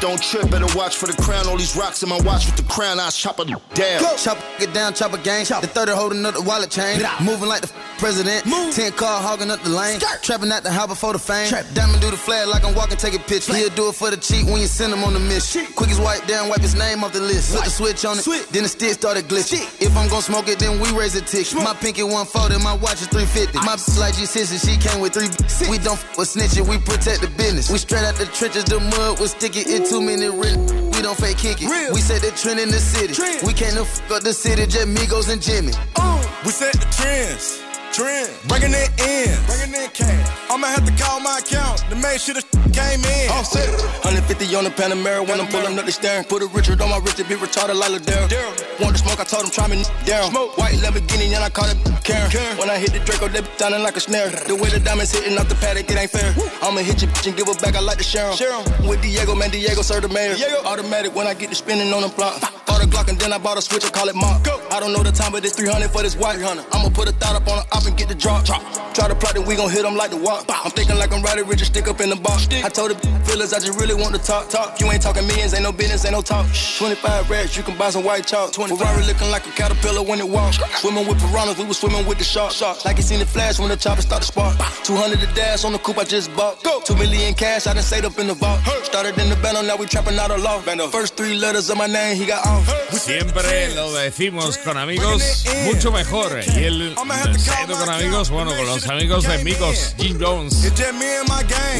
Don't 0.00 0.22
trip, 0.22 0.48
better 0.50 0.68
watch 0.78 0.96
for 0.96 1.06
the 1.06 1.22
crown. 1.22 1.48
All 1.48 1.56
these 1.56 1.74
rocks 1.76 2.02
in 2.02 2.08
my 2.08 2.20
watch 2.20 2.46
with 2.46 2.56
the 2.56 2.62
crown, 2.72 3.00
I 3.00 3.10
chop 3.10 3.40
it 3.40 3.48
down. 3.74 4.00
Go. 4.00 4.14
Chop 4.16 4.38
it 4.60 4.72
down, 4.72 4.94
chop 4.94 5.12
a 5.12 5.18
gang. 5.18 5.44
The 5.44 5.66
30 5.66 5.92
holding 5.92 6.24
up 6.24 6.34
the 6.34 6.42
wallet 6.42 6.70
chain. 6.70 7.02
Moving 7.22 7.48
like 7.48 7.62
the 7.62 7.72
president. 7.98 8.46
Move. 8.46 8.72
10 8.74 8.92
car 8.92 9.20
hogging 9.20 9.50
up 9.50 9.60
the 9.62 9.70
lane. 9.70 9.98
Trapping 10.22 10.52
out 10.52 10.62
the 10.62 10.70
house 10.70 10.86
before 10.86 11.12
the 11.14 11.18
fame. 11.18 11.48
Trap. 11.48 11.66
Diamond 11.74 12.00
do 12.00 12.10
the 12.12 12.16
flag 12.16 12.46
like 12.46 12.64
I'm 12.64 12.74
walking, 12.76 12.96
take 12.96 13.14
a 13.14 13.18
picture. 13.18 13.54
He'll 13.54 13.70
do 13.70 13.88
it 13.88 13.96
for 13.96 14.10
the 14.10 14.16
cheap 14.16 14.46
when 14.46 14.60
you 14.60 14.68
send 14.68 14.92
him 14.92 15.02
on 15.02 15.14
the 15.14 15.20
mission. 15.20 15.66
Quick 15.74 15.90
as 15.90 15.98
wipe 15.98 16.24
down, 16.26 16.48
wipe 16.48 16.60
his 16.60 16.76
name 16.76 17.02
off 17.02 17.12
the 17.12 17.20
list. 17.20 17.54
Put 17.54 17.64
the 17.64 17.70
switch 17.70 18.04
on 18.04 18.18
it, 18.18 18.22
Switch. 18.22 18.46
then 18.50 18.62
the 18.62 18.68
stick 18.68 18.92
started 18.92 19.24
glitching. 19.24 19.66
If 19.82 19.96
I'm 19.96 20.08
gonna 20.08 20.22
smoke 20.22 20.46
it, 20.48 20.60
then 20.60 20.78
we 20.78 20.92
raise 20.96 21.16
a 21.16 21.22
tick. 21.22 21.46
My 21.54 21.74
pinky 21.74 22.04
140, 22.04 22.62
my 22.62 22.74
watch 22.74 23.02
is 23.02 23.08
350. 23.08 23.58
My 23.66 23.74
bitch 23.74 23.98
like 23.98 24.14
G6 24.14 24.54
she 24.62 24.76
came 24.78 25.00
with 25.00 25.14
three. 25.14 25.26
Six. 25.48 25.68
We 25.68 25.78
don't 25.78 25.98
f 25.98 26.16
with 26.16 26.28
snitching, 26.30 26.68
we 26.68 26.78
protect 26.78 27.22
the 27.22 27.30
business. 27.34 27.68
We 27.70 27.78
straight 27.78 28.04
out 28.04 28.14
the 28.14 28.26
trenches, 28.26 28.64
the 28.64 28.78
mud 28.98 29.20
was 29.20 29.30
sticky. 29.30 29.60
It 29.60 29.86
too 29.88 30.00
many 30.00 30.26
written. 30.26 30.90
We 30.90 31.02
don't 31.02 31.16
fake 31.16 31.38
kick 31.38 31.58
it. 31.62 31.92
We 31.94 32.00
set 32.00 32.20
the 32.22 32.32
trend 32.32 32.58
in 32.60 32.68
the 32.68 32.80
city. 32.80 33.14
We 33.46 33.52
can't 33.52 33.74
no 33.74 33.82
f 33.82 34.10
up 34.10 34.22
the 34.22 34.32
city, 34.32 34.66
just 34.66 34.88
Migos 34.88 35.30
and 35.32 35.40
Jimmy. 35.40 35.72
Oh. 35.96 36.18
We 36.44 36.50
set 36.50 36.74
the 36.74 36.88
trends. 36.98 37.67
Trend. 37.98 38.30
Bringing 38.46 38.70
it 38.78 38.94
in. 39.02 39.34
Bringing 39.50 39.74
in 39.74 39.90
cash. 39.90 40.30
I'ma 40.48 40.68
have 40.68 40.86
to 40.86 40.94
call 41.02 41.18
my 41.18 41.42
account 41.42 41.82
to 41.90 41.96
make 41.96 42.20
sure 42.22 42.32
the 42.32 42.46
came 42.70 43.02
in. 43.02 43.26
I'm 43.34 43.42
set. 43.42 43.66
150 44.06 44.54
on 44.54 44.62
the 44.62 44.70
Panamera 44.70 45.26
when 45.26 45.40
I'm 45.42 45.50
pulling 45.50 45.74
up 45.74 45.84
the 45.84 45.90
steering. 45.90 46.22
Put 46.22 46.42
a 46.42 46.46
Richard 46.46 46.80
on 46.80 46.90
my 46.94 46.98
wrist 47.02 47.16
to 47.18 47.24
be 47.24 47.34
retarded 47.34 47.74
like 47.74 47.90
Ladera. 47.90 48.30
Want 48.78 48.94
to 48.94 49.02
smoke, 49.02 49.18
I 49.18 49.24
told 49.24 49.42
him 49.42 49.50
try 49.50 49.66
me 49.66 49.82
down. 50.06 50.30
White 50.30 50.78
Lamborghini 50.78 51.34
and 51.34 51.42
I 51.42 51.50
call 51.50 51.66
it 51.66 51.78
Karen. 52.06 52.30
Karen. 52.30 52.56
When 52.58 52.70
I 52.70 52.78
hit 52.78 52.94
the 52.94 53.02
Draco, 53.02 53.26
that 53.34 53.42
sounding 53.58 53.82
like 53.82 53.96
a 53.96 54.00
snare. 54.00 54.30
The 54.30 54.54
way 54.54 54.70
the 54.70 54.78
diamonds 54.78 55.10
hitting 55.10 55.36
off 55.36 55.48
the 55.48 55.56
paddock, 55.56 55.90
it 55.90 55.98
ain't 55.98 56.10
fair. 56.14 56.30
I'ma 56.62 56.86
hit 56.86 57.02
your 57.02 57.10
bitch 57.10 57.26
and 57.26 57.36
give 57.36 57.48
her 57.50 57.58
back, 57.58 57.74
I 57.74 57.80
like 57.80 57.98
to 57.98 58.04
share 58.06 58.30
'em. 58.30 58.86
With 58.86 59.02
Diego, 59.02 59.34
man, 59.34 59.50
Diego 59.50 59.82
serve 59.82 60.02
the 60.02 60.08
mayor. 60.08 60.38
Automatic 60.64 61.16
when 61.16 61.26
I 61.26 61.34
get 61.34 61.50
to 61.50 61.56
spinning 61.56 61.92
on 61.92 62.02
the 62.02 62.08
block. 62.14 62.38
Bought 62.66 62.84
a 62.84 62.86
Glock 62.86 63.08
and 63.08 63.18
then 63.18 63.32
I 63.32 63.38
bought 63.38 63.58
a 63.58 63.62
switch, 63.62 63.84
I 63.84 63.90
call 63.90 64.08
it 64.08 64.14
Mark. 64.14 64.46
I 64.70 64.78
don't 64.78 64.92
know 64.92 65.02
the 65.02 65.10
time, 65.10 65.32
but 65.32 65.44
it's 65.44 65.56
300 65.56 65.90
for 65.90 66.02
this 66.02 66.14
white. 66.14 66.38
I'ma 66.38 66.90
put 66.90 67.08
a 67.08 67.12
thought 67.12 67.34
up 67.34 67.48
on 67.48 67.56
the 67.58 67.66
op 67.74 67.87
and 67.88 67.96
get 67.96 68.08
the 68.08 68.14
drop. 68.14 68.44
Try 68.44 69.08
to 69.08 69.14
plot 69.14 69.36
and 69.36 69.46
we 69.46 69.56
gon' 69.56 69.70
hit 69.70 69.82
them 69.82 69.96
like 69.96 70.10
the 70.10 70.16
walk. 70.16 70.44
I'm 70.48 70.70
thinking 70.70 70.96
like 70.96 71.12
I'm 71.12 71.22
riding 71.22 71.46
rich 71.46 71.60
and 71.60 71.66
stick 71.66 71.88
up 71.88 72.00
in 72.00 72.10
the 72.10 72.16
box. 72.16 72.46
I 72.52 72.68
told 72.68 72.90
the 72.90 72.98
feelers 73.24 73.52
I 73.52 73.58
just 73.58 73.80
really 73.80 73.94
want 73.94 74.14
to 74.14 74.20
talk. 74.20 74.50
Talk. 74.50 74.80
You 74.80 74.90
ain't 74.92 75.02
talking 75.02 75.26
millions, 75.26 75.54
ain't 75.54 75.62
no 75.62 75.72
business, 75.72 76.04
ain't 76.04 76.12
no 76.12 76.22
talk. 76.22 76.46
25 76.78 77.30
rats, 77.30 77.56
you 77.56 77.62
can 77.62 77.76
buy 77.78 77.90
some 77.90 78.04
white 78.04 78.26
chalk. 78.26 78.54
Ferrari 78.54 79.04
looking 79.06 79.30
like 79.30 79.46
a 79.46 79.50
caterpillar 79.50 80.02
when 80.02 80.20
it 80.20 80.28
walks. 80.28 80.58
Swimming 80.80 81.06
with 81.08 81.18
piranhas, 81.18 81.58
we 81.58 81.64
was 81.64 81.78
swimming 81.78 82.06
with 82.06 82.18
the 82.18 82.24
sharks. 82.24 82.60
Like 82.84 82.96
you 82.96 83.02
seen 83.02 83.20
the 83.20 83.26
flash 83.26 83.58
when 83.58 83.68
the 83.70 83.76
chopper 83.76 84.02
start 84.02 84.22
to 84.22 84.28
spark. 84.28 84.56
200 84.84 85.20
the 85.20 85.26
dash 85.34 85.64
on 85.64 85.72
the 85.72 85.78
coupe 85.78 85.98
I 85.98 86.04
just 86.04 86.34
bought. 86.36 86.62
Go. 86.62 86.80
Two 86.84 86.96
million 86.96 87.34
cash, 87.34 87.66
I 87.66 87.74
done 87.74 87.82
saved 87.82 88.04
up 88.04 88.18
in 88.18 88.26
the 88.26 88.34
vault. 88.34 88.60
Started 88.82 89.18
in 89.18 89.30
the 89.30 89.36
bando, 89.36 89.62
now 89.62 89.76
we 89.76 89.86
trapping 89.86 90.18
out 90.18 90.30
a 90.30 90.36
law. 90.36 90.58
First 90.90 91.16
three 91.16 91.34
letters 91.34 91.70
of 91.70 91.78
my 91.78 91.86
name, 91.86 92.16
he 92.16 92.26
got 92.26 92.44
off. 92.46 92.66
Siempre 92.92 93.74
lo 93.74 93.92
decimos 93.92 94.58
con 94.58 94.76
amigos, 94.76 95.44
mucho 95.64 95.92
mejor. 95.92 96.40
Y 96.56 96.64
el 96.64 96.94
saido 97.38 97.77
con 97.78 97.90
amigos, 97.90 98.30
bueno, 98.30 98.50
con 98.56 98.66
los 98.66 98.86
amigos 98.88 99.24
de 99.24 99.44
Migos, 99.44 99.94
Jim 99.98 100.18
Jones. 100.20 100.72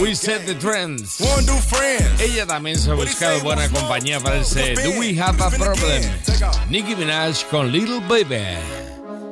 We 0.01 0.15
set 0.15 0.47
the 0.47 0.55
trends. 0.55 1.21
Ella 2.21 2.47
también 2.47 2.79
se 2.79 2.91
ha 2.91 2.95
buscado 2.95 3.41
buena 3.41 3.69
compañía 3.69 4.21
para 4.21 4.37
ese 4.39 4.75
Do 4.75 4.99
We 4.99 5.19
Have 5.21 5.43
a 5.43 5.51
Problem? 5.51 6.03
Nicki 6.71 6.95
Minaj 6.95 7.45
con 7.51 7.73
Little 7.73 8.01
Baby. 8.01 8.57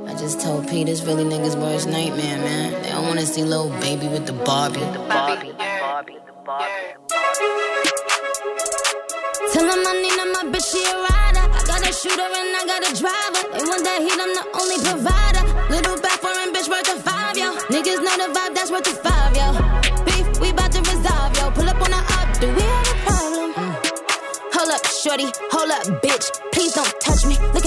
I 0.08 0.14
just 0.18 0.40
told 0.40 0.68
Pete 0.68 0.88
it's 0.88 1.02
really 1.02 1.24
niggas' 1.24 1.56
worst 1.56 1.88
nightmare, 1.88 2.38
man. 2.38 2.72
They 2.82 2.90
don't 2.90 3.06
wanna 3.06 3.26
see 3.26 3.42
little 3.42 3.70
baby 3.80 4.06
with 4.08 4.26
the 4.26 4.32
Barbie. 4.32 4.80
The 4.80 5.04
Barbie. 5.08 5.52
Tell 9.52 9.64
him 9.64 9.86
I 9.86 9.92
need 10.02 10.16
my 10.32 10.44
bitch, 10.50 10.72
she 10.72 10.82
a 10.84 10.94
rider. 10.94 11.35
Got 11.66 11.82
a 11.82 11.92
shooter 11.92 12.22
and 12.22 12.54
I 12.54 12.62
got 12.64 12.82
a 12.86 12.92
driver. 12.94 13.42
They 13.50 13.64
want 13.66 13.82
that 13.82 13.98
heat, 13.98 14.14
I'm 14.14 14.30
the 14.38 14.46
only 14.54 14.78
provider. 14.86 15.42
Little 15.66 15.98
back 16.00 16.22
foreign 16.22 16.54
bitch 16.54 16.70
worth 16.70 16.86
a 16.86 16.96
five, 17.02 17.36
yo. 17.36 17.58
Niggas 17.74 18.00
know 18.06 18.16
the 18.22 18.30
vibe, 18.30 18.54
that's 18.54 18.70
worth 18.70 18.86
a 18.86 18.94
five, 19.02 19.34
yo. 19.34 19.50
Beef, 20.06 20.40
we 20.40 20.52
bout 20.54 20.70
to 20.72 20.80
resolve, 20.86 21.34
yo. 21.36 21.50
Pull 21.50 21.68
up 21.68 21.82
on 21.82 21.90
the 21.90 21.98
up, 21.98 22.30
do 22.38 22.46
we 22.54 22.62
have 22.62 22.86
a 22.86 22.96
problem? 23.02 23.52
Mm. 23.58 23.74
Hold 24.54 24.70
up, 24.70 24.86
shorty, 24.86 25.28
hold 25.50 25.70
up, 25.74 25.84
bitch. 26.06 26.30
Please 26.54 26.72
don't 26.72 26.88
touch 27.02 27.26
me. 27.26 27.36
Look 27.52 27.65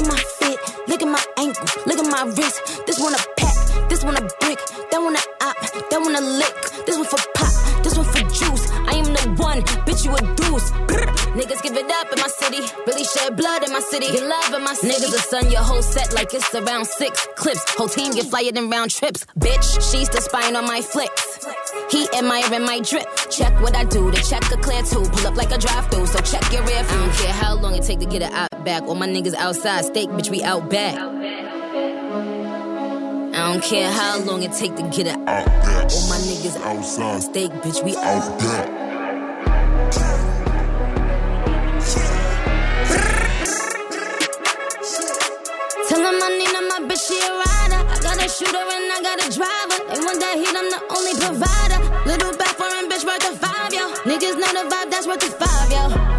really 12.90 13.04
shed 13.04 13.38
blood 13.38 13.64
in 13.64 13.72
my 13.72 13.80
city. 13.80 14.08
Get 14.12 14.24
love 14.24 14.54
in 14.54 14.64
my 14.64 14.74
city. 14.74 14.94
Niggas 14.94 15.12
will 15.12 15.20
sun 15.20 15.52
your 15.52 15.62
whole 15.62 15.82
set 15.82 16.14
like 16.14 16.34
it's 16.34 16.54
around 16.56 16.86
six 16.86 17.28
clips. 17.36 17.64
Whole 17.76 17.88
team 17.88 18.14
get 18.14 18.26
flyer 18.26 18.52
than 18.52 18.70
round 18.70 18.92
trips. 18.92 19.26
Bitch, 19.38 19.92
she's 19.92 20.10
the 20.10 20.22
spine 20.22 20.56
on 20.56 20.66
my 20.66 20.82
flicks. 20.82 21.46
He 21.92 22.08
admiring 22.18 22.66
my 22.66 22.80
drip. 22.82 23.08
Check 23.30 23.54
what 23.62 23.76
I 23.76 23.84
do, 23.84 24.10
the 24.12 24.18
check 24.18 24.44
a 24.52 24.58
clear 24.58 24.82
too. 24.84 25.04
Pull 25.12 25.28
up 25.28 25.36
like 25.36 25.52
a 25.52 25.58
drive 25.58 25.90
through, 25.92 26.08
so 26.08 26.20
check 26.20 26.52
your 26.52 26.64
rear 26.64 26.84
view. 26.84 26.98
I 26.98 27.06
don't 27.06 27.16
care 27.16 27.34
how 27.34 27.56
long 27.56 27.76
it 27.76 27.84
take 27.84 28.00
to 28.00 28.06
get 28.06 28.22
it 28.24 28.32
out 28.32 28.66
back. 28.66 28.84
All 28.84 28.96
my 28.96 29.08
niggas 29.08 29.36
outside, 29.36 29.86
steak, 29.86 30.10
bitch, 30.10 30.30
we 30.30 30.44
out 30.44 30.70
back. 30.70 30.98
I 33.32 33.54
don't 33.54 33.64
care 33.64 33.92
how 33.92 34.20
long 34.20 34.44
it 34.44 34.54
take 34.54 34.76
to 34.76 34.84
get 34.84 35.08
it 35.08 35.16
out 35.16 35.46
back. 35.46 35.92
All 35.92 36.10
my 36.10 36.18
niggas 36.28 36.58
outside, 36.62 37.22
steak, 37.22 37.52
bitch, 37.52 37.84
we 37.84 37.96
out 37.96 38.40
back. 38.40 38.90
Tell 45.90 46.06
him 46.06 46.22
I 46.22 46.30
need 46.38 46.54
him, 46.54 46.68
my 46.70 46.86
bitch, 46.88 47.08
she 47.08 47.18
a 47.18 47.34
rider. 47.34 47.82
I 47.82 47.98
got 47.98 48.24
a 48.24 48.30
shooter 48.30 48.62
and 48.62 48.94
I 48.94 49.02
got 49.02 49.26
a 49.26 49.28
driver. 49.34 49.78
They 49.90 50.00
want 50.06 50.20
that 50.22 50.38
heat, 50.38 50.54
I'm 50.54 50.70
the 50.70 50.82
only 50.94 51.18
provider. 51.18 51.82
Little 52.06 52.38
back 52.38 52.54
foreign 52.62 52.88
bitch 52.88 53.04
worth 53.04 53.26
a 53.26 53.36
five, 53.36 53.74
yo. 53.74 53.90
Niggas 54.06 54.38
know 54.38 54.54
the 54.54 54.70
vibe, 54.70 54.92
that's 54.92 55.08
worth 55.08 55.24
a 55.24 55.32
five, 55.32 55.72
yo. 55.72 56.19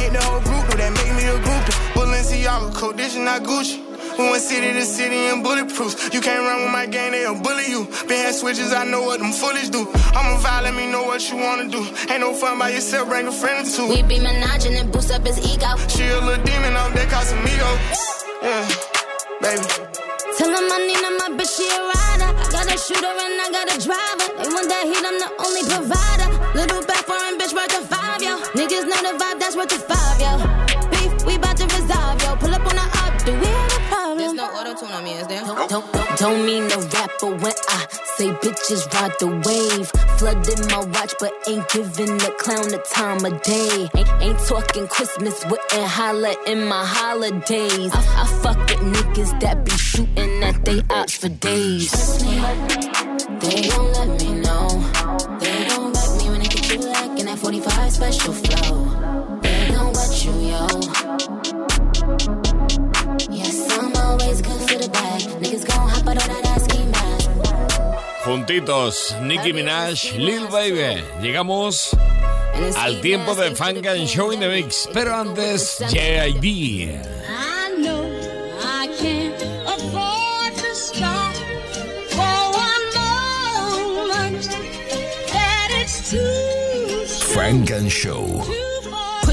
hit 0.00 0.12
the 0.12 0.22
whole 0.24 0.40
group, 0.40 0.64
that 0.80 0.92
make 0.96 1.12
me 1.18 1.24
a 1.28 1.36
groupie. 1.44 1.76
Balenciaga, 1.92 2.72
Codition, 2.74 3.24
not 3.24 3.42
Gucci. 3.42 3.90
We 4.18 4.28
went 4.28 4.42
city 4.42 4.72
to 4.72 4.82
city 4.82 5.28
in 5.28 5.42
bulletproofs. 5.42 6.12
You 6.12 6.20
can't 6.20 6.42
run 6.44 6.64
with 6.64 6.72
my 6.72 6.86
gang, 6.86 7.12
they'll 7.12 7.40
bully 7.40 7.68
you. 7.68 7.84
Been 8.08 8.20
had 8.20 8.34
switches, 8.34 8.72
I 8.72 8.84
know 8.84 9.02
what 9.02 9.20
them 9.20 9.32
foolish 9.32 9.68
do. 9.68 9.88
I'm 10.12 10.36
a 10.36 10.38
vibe, 10.40 10.62
let 10.64 10.74
me 10.74 10.90
know 10.90 11.04
what 11.04 11.20
you 11.30 11.36
wanna 11.36 11.68
do. 11.68 11.80
Ain't 12.10 12.20
no 12.20 12.34
fun 12.34 12.58
by 12.58 12.70
yourself, 12.70 13.08
bring 13.08 13.28
a 13.28 13.32
friend 13.32 13.66
or 13.66 13.70
two. 13.70 13.88
We 13.88 14.02
be 14.02 14.18
menaging 14.18 14.76
and 14.80 14.92
boost 14.92 15.10
up 15.10 15.24
his 15.26 15.38
ego. 15.38 15.76
She 15.88 16.04
a 16.04 16.20
little 16.20 16.42
demon 16.44 16.74
out 16.76 16.92
there, 16.92 17.06
Casamigo. 17.06 17.70
Yeah, 18.42 18.68
baby. 19.40 19.64
Tell 20.36 20.48
him 20.48 20.68
I 20.68 20.78
need 20.88 21.00
him, 21.00 21.16
my 21.20 21.28
bitch, 21.40 21.56
she 21.56 21.64
a 21.68 21.80
rider. 21.80 22.30
I 22.34 22.46
got 22.50 22.66
a 22.66 22.76
shooter 22.76 23.14
and 23.24 23.40
I 23.40 23.48
got 23.52 23.66
a 23.72 23.76
driver. 23.80 24.26
They 24.36 24.48
want 24.52 24.68
that 24.68 24.84
heat, 24.84 25.04
I'm 25.04 25.16
the 25.16 25.30
only 25.44 25.62
provider. 25.64 26.39
Little 26.54 26.82
back 26.84 27.04
foreign 27.04 27.38
bitch 27.38 27.54
worth 27.54 27.78
a 27.78 27.86
five, 27.86 28.20
yo. 28.20 28.36
Niggas 28.58 28.84
know 28.84 29.00
the 29.06 29.16
vibe, 29.22 29.38
that's 29.38 29.54
worth 29.54 29.72
a 29.72 29.78
five, 29.78 30.20
yo. 30.20 30.90
Beef, 30.90 31.24
we 31.24 31.38
bout 31.38 31.56
to 31.56 31.64
resolve, 31.66 32.20
yo. 32.22 32.34
Pull 32.36 32.52
up 32.52 32.66
on 32.66 32.74
the 32.74 32.86
up, 33.04 33.24
do 33.24 33.32
we 33.38 33.46
have 33.46 33.72
a 33.72 33.80
problem? 33.86 34.18
There's 34.18 34.32
no 34.32 34.46
auto 34.46 34.74
tune 34.74 34.90
on 34.90 35.04
me, 35.04 35.12
is 35.12 35.26
there? 35.28 35.44
Don't, 35.44 35.70
don't, 35.70 35.92
don't, 35.92 36.18
don't 36.18 36.44
mean 36.44 36.66
no 36.66 36.80
rapper 36.80 37.30
when 37.36 37.54
I 37.68 37.86
say 38.16 38.30
bitches 38.42 38.92
ride 38.94 39.12
the 39.20 39.28
wave. 39.46 39.86
Flooded 40.18 40.68
my 40.70 40.84
watch, 40.98 41.14
but 41.20 41.32
ain't 41.46 41.68
giving 41.68 42.18
the 42.18 42.34
clown 42.38 42.68
the 42.68 42.84
time 42.92 43.24
of 43.24 43.40
day. 43.42 43.88
Ain't, 43.94 44.10
ain't 44.20 44.38
talking 44.40 44.88
Christmas, 44.88 45.44
wouldn't 45.44 45.70
holla 45.72 46.34
in 46.48 46.66
my 46.66 46.84
holidays. 46.84 47.92
I, 47.94 48.22
I 48.22 48.26
fuck 48.42 48.58
with 48.58 48.80
niggas 48.80 49.38
that 49.40 49.64
be 49.64 49.70
shooting 49.70 50.42
at 50.42 50.64
they 50.64 50.82
ops 50.90 51.16
for 51.16 51.28
days. 51.28 51.90
Trust 51.90 52.26
me, 52.26 52.40
they 53.38 53.68
gon' 53.68 53.92
let 53.92 54.20
me 54.20 54.39
45 57.50 57.92
special 57.92 58.32
flow. 58.32 59.40
They 59.42 59.72
gon' 59.74 59.92
wet 59.92 60.24
you, 60.24 60.30
yo. 60.50 60.66
Yes, 63.28 63.66
I'm 63.76 63.92
always 63.96 64.40
good 64.40 64.60
for 64.70 64.78
the 64.78 64.88
bag. 64.92 65.22
Niggas 65.42 65.66
gon' 65.66 65.88
hop 65.88 66.06
out 66.06 66.22
on 66.22 66.28
that 66.28 66.46
ass 66.46 66.66
game 66.68 66.92
Juntitos, 68.22 69.20
Nicki 69.26 69.52
Minaj, 69.52 70.16
Lil 70.16 70.46
Baby. 70.46 71.02
Llegamos 71.20 71.92
al 72.76 73.00
tiempo 73.00 73.34
de 73.34 73.52
Funk 73.56 73.84
and 73.84 74.06
Show 74.06 74.30
in 74.30 74.38
the 74.38 74.48
Mix. 74.48 74.88
Pero 74.92 75.12
antes, 75.12 75.82
JID. 75.90 77.00
Funk 87.34 87.70
and 87.70 87.92
Show. 87.92 88.59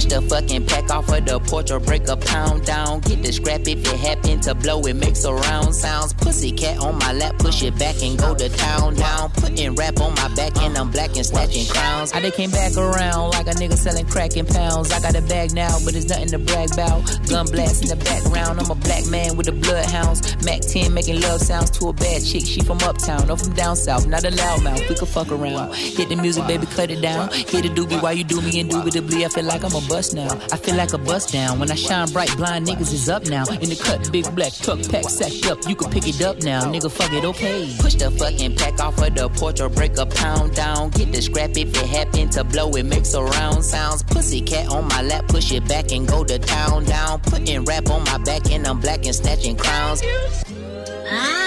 The 0.09 0.21
fucking 0.21 0.65
pack 0.65 0.89
off 0.89 1.09
of 1.09 1.25
the 1.25 1.39
porch 1.39 1.69
or 1.69 1.79
break 1.79 2.07
a 2.07 2.15
pound 2.15 2.65
down. 2.65 3.01
Get 3.01 3.21
the 3.23 3.33
scrap 3.33 3.67
if 3.67 3.79
it 3.79 3.99
happen 3.99 4.39
to 4.41 4.55
blow, 4.55 4.79
it 4.81 4.95
makes 4.95 5.25
a 5.25 5.33
round 5.33 5.75
sounds. 5.75 6.13
Pussy 6.13 6.51
cat 6.51 6.79
on 6.79 6.97
my 6.97 7.11
lap, 7.11 7.37
push 7.39 7.61
it 7.63 7.77
back 7.77 8.01
and 8.01 8.17
go 8.17 8.33
to 8.33 8.47
town 8.49 8.95
down. 8.95 9.29
Putting 9.31 9.75
rap 9.75 9.99
on 9.99 10.15
my 10.15 10.33
back 10.33 10.55
and 10.57 10.77
I'm 10.77 10.91
black 10.91 11.15
and 11.17 11.25
snatching 11.25 11.67
crowns. 11.67 12.13
I 12.13 12.21
they 12.21 12.31
came 12.31 12.51
back 12.51 12.77
around 12.77 13.31
like 13.31 13.47
a 13.47 13.51
nigga 13.51 13.77
selling 13.77 14.07
crack 14.07 14.37
in 14.37 14.45
pounds. 14.45 14.91
I 14.91 15.01
got 15.01 15.15
a 15.15 15.21
bag 15.21 15.53
now, 15.53 15.77
but 15.83 15.93
it's 15.93 16.07
nothing 16.07 16.29
to 16.29 16.39
brag 16.39 16.71
about. 16.73 17.03
Gun 17.27 17.45
blast 17.47 17.83
in 17.83 17.89
the 17.89 17.97
background, 17.97 18.59
I'm 18.61 18.71
a 18.71 18.75
black 18.75 19.05
man 19.07 19.35
with 19.35 19.47
the 19.47 19.51
bloodhounds. 19.51 20.21
Mac 20.45 20.61
10 20.61 20.93
making 20.93 21.19
love 21.19 21.41
sounds 21.41 21.69
to 21.71 21.89
a 21.89 21.93
bad 21.93 22.23
chick. 22.23 22.45
She 22.45 22.61
from 22.61 22.79
uptown, 22.79 23.27
no 23.27 23.35
from 23.35 23.53
down 23.53 23.75
south, 23.75 24.07
not 24.07 24.23
a 24.23 24.29
loudmouth. 24.31 24.87
We 24.87 24.95
could 24.95 25.07
fuck 25.09 25.31
around. 25.31 25.75
Hit 25.75 26.07
the 26.09 26.15
music, 26.15 26.47
baby, 26.47 26.65
cut 26.65 26.91
it 26.91 27.01
down. 27.01 27.29
Hit 27.31 27.63
the 27.63 27.69
doobie 27.69 28.01
while 28.01 28.13
you 28.13 28.23
do 28.23 28.41
me 28.41 28.59
indubitably. 28.59 29.25
I 29.25 29.29
feel 29.29 29.43
like 29.43 29.63
I'm 29.63 29.75
a 29.75 29.81
bust 29.97 30.13
now. 30.13 30.29
I 30.51 30.57
feel 30.57 30.75
like 30.75 30.93
a 30.93 30.97
bust 30.99 31.33
down. 31.33 31.57
When 31.59 31.71
I 31.71 31.75
shine 31.75 32.07
bright, 32.11 32.31
blind 32.37 32.67
niggas 32.67 32.93
is 32.93 33.09
up 33.09 33.25
now. 33.25 33.45
In 33.63 33.69
the 33.69 33.75
cut, 33.75 34.11
big 34.11 34.25
black 34.35 34.53
truck 34.53 34.79
pack 34.91 35.09
sacked 35.09 35.49
up. 35.49 35.57
You 35.67 35.75
can 35.75 35.89
pick 35.89 36.07
it 36.07 36.21
up 36.21 36.37
now, 36.43 36.61
nigga. 36.71 36.91
Fuck 36.91 37.13
it, 37.13 37.25
okay. 37.25 37.75
Push 37.79 37.95
the 37.95 38.11
fucking 38.11 38.55
pack 38.55 38.79
off 38.79 39.01
of 39.01 39.15
the 39.15 39.27
porch 39.29 39.59
or 39.59 39.69
break 39.69 39.97
a 39.97 40.05
pound 40.05 40.53
down. 40.53 40.91
Get 40.91 41.11
the 41.11 41.21
scrap 41.21 41.57
if 41.57 41.69
it 41.69 41.89
happen 41.97 42.29
to 42.29 42.43
blow, 42.43 42.69
it 42.75 42.85
makes 42.85 43.15
a 43.15 43.23
round 43.23 43.65
sounds. 43.65 44.03
Pussy 44.03 44.41
cat 44.41 44.69
on 44.69 44.87
my 44.87 45.01
lap, 45.01 45.27
push 45.29 45.51
it 45.51 45.67
back 45.67 45.91
and 45.91 46.07
go 46.07 46.23
to 46.23 46.37
town 46.37 46.85
down. 46.85 47.19
Putting 47.21 47.65
rap 47.65 47.89
on 47.89 48.03
my 48.03 48.19
back 48.19 48.51
and 48.51 48.67
I'm 48.67 48.79
black 48.79 49.03
and 49.07 49.15
snatching 49.15 49.57
crowns. 49.57 50.03
I 51.09 51.46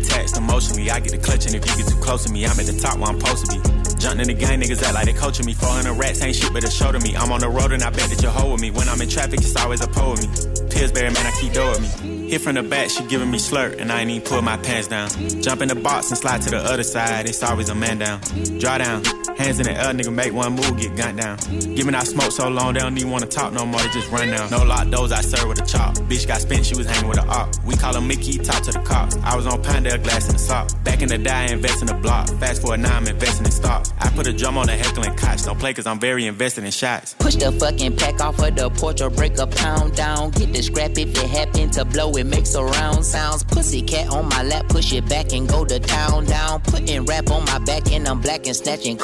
attached 0.00 0.36
emotionally. 0.36 0.90
I 0.90 1.00
get 1.00 1.12
the 1.12 1.18
clutch, 1.18 1.46
and 1.46 1.54
if 1.54 1.64
you 1.66 1.76
get 1.76 1.92
too 1.92 2.00
close 2.00 2.24
to 2.24 2.32
me, 2.32 2.44
I'm 2.44 2.58
at 2.58 2.66
the 2.66 2.78
top 2.78 2.98
where 2.98 3.08
I'm 3.08 3.20
supposed 3.20 3.46
to 3.46 3.58
be. 3.58 3.82
Jumping 3.98 4.20
in 4.22 4.28
the 4.28 4.34
gang, 4.34 4.60
niggas 4.60 4.82
act 4.82 4.94
like 4.94 5.06
they 5.06 5.12
coaching 5.12 5.46
me. 5.46 5.54
400 5.54 5.94
rats 5.94 6.22
ain't 6.22 6.34
shit, 6.34 6.52
but 6.52 6.64
a 6.64 6.70
show 6.70 6.90
to 6.90 6.98
me. 6.98 7.14
I'm 7.16 7.30
on 7.30 7.40
the 7.40 7.48
road 7.48 7.72
and 7.72 7.82
I 7.82 7.90
bet 7.90 8.10
that 8.10 8.20
you're 8.22 8.32
hoe 8.32 8.52
with 8.52 8.60
me. 8.60 8.70
When 8.70 8.88
I'm 8.88 9.00
in 9.00 9.08
traffic, 9.08 9.40
it's 9.40 9.54
always 9.56 9.80
a 9.80 9.86
pole 9.86 10.12
with 10.12 10.22
me. 10.22 10.28
Pillsbury, 10.70 11.10
man, 11.10 11.26
I 11.26 11.30
keep 11.38 11.52
with 11.54 12.02
me. 12.02 12.28
Hit 12.28 12.40
from 12.40 12.54
the 12.54 12.62
back, 12.62 12.90
she 12.90 13.04
giving 13.06 13.30
me 13.30 13.38
slurp, 13.38 13.78
and 13.78 13.92
I 13.92 14.00
ain't 14.00 14.10
even 14.10 14.26
pull 14.26 14.42
my 14.42 14.56
pants 14.56 14.88
down. 14.88 15.10
Jump 15.42 15.60
in 15.62 15.68
the 15.68 15.74
box 15.74 16.10
and 16.10 16.18
slide 16.18 16.42
to 16.42 16.50
the 16.50 16.58
other 16.58 16.82
side, 16.82 17.28
it's 17.28 17.42
always 17.42 17.68
a 17.68 17.74
man 17.74 17.98
down. 17.98 18.20
Draw 18.58 18.78
down, 18.78 19.02
hands 19.42 19.58
in 19.58 19.66
the 19.66 19.72
air, 19.72 19.92
nigga, 19.92 20.12
make 20.12 20.32
one 20.32 20.52
move, 20.52 20.78
get 20.78 20.96
gunned 20.96 21.18
down. 21.18 21.36
Giving 21.74 21.94
out 21.94 22.06
smoke 22.06 22.32
so 22.32 22.48
long, 22.48 22.74
they 22.74 22.80
don't 22.80 22.96
even 22.96 23.10
wanna 23.10 23.26
talk 23.26 23.52
no 23.52 23.66
more, 23.66 23.80
they 23.80 23.88
just 23.88 24.10
run 24.10 24.28
down. 24.28 24.50
No 24.50 24.62
lock 24.64 24.88
doors, 24.90 25.12
I 25.12 25.20
serve 25.20 25.48
with 25.48 25.60
a 25.60 25.66
chop. 25.66 25.94
Bitch 26.08 26.26
got 26.26 26.40
spent, 26.40 26.64
she 26.66 26.74
was 26.74 26.86
hanging 26.86 27.08
with 27.08 27.18
a 27.18 27.26
op. 27.26 27.48
We 27.64 27.74
call 27.76 27.94
her 27.94 28.00
Mickey, 28.00 28.38
talk 28.38 28.62
to 28.64 28.72
the 28.72 28.80
cops. 28.80 29.16
I 29.22 29.36
was 29.36 29.46
on 29.46 29.62
Pinedale, 29.62 29.98
glass 29.98 30.26
in 30.26 30.34
the 30.34 30.38
sock. 30.38 30.70
Back 30.84 31.02
in 31.02 31.08
the 31.08 31.18
day, 31.18 31.30
I 31.30 31.44
invest 31.46 31.80
in 31.80 31.88
the 31.88 31.94
block. 31.94 32.28
Fast 32.40 32.62
forward 32.62 32.80
now, 32.80 32.96
I'm 32.96 33.06
investing 33.06 33.46
in 33.46 33.52
stocks. 33.52 33.92
I 33.98 34.08
put 34.10 34.26
a 34.26 34.32
drum 34.32 34.56
on 34.56 34.66
the 34.66 34.72
heckling 34.72 35.14
cots. 35.16 35.44
Don't 35.44 35.58
play 35.58 35.74
cause 35.74 35.86
I'm 35.86 35.98
very 35.98 36.26
invested 36.26 36.64
in 36.64 36.70
shots. 36.70 37.14
Push 37.14 37.36
the 37.36 37.52
fucking 37.52 37.96
pack 37.96 38.20
off 38.20 38.38
of 38.38 38.54
the 38.54 38.70
porch 38.70 39.00
or 39.00 39.10
break 39.10 39.38
a 39.38 39.46
pound 39.46 39.96
down. 39.96 40.30
Get 40.30 40.52
the 40.52 40.62
scrap 40.62 40.90
if 40.96 41.10
it 41.22 41.30
happen 41.30 41.70
to 41.70 41.84
blow, 41.84 42.12
it 42.12 42.26
makes 42.26 42.54
a 42.54 42.64
round 42.64 43.04
sounds. 43.04 43.44
Pussy 43.44 43.82
cat 43.82 44.08
on 44.08 44.28
my 44.28 44.42
lap, 44.42 44.68
push 44.68 44.92
it 44.92 45.08
back 45.08 45.32
and 45.32 45.48
go 45.48 45.64
to 45.64 45.78
town 45.80 46.26
down. 46.26 46.60
Putting 46.62 47.04
rap 47.06 47.30
on 47.30 47.44
my 47.44 47.58
back 47.60 47.90
and 47.92 48.06
I'm 48.06 48.20
black 48.20 48.46
and 48.46 48.56
snatching 48.56 48.96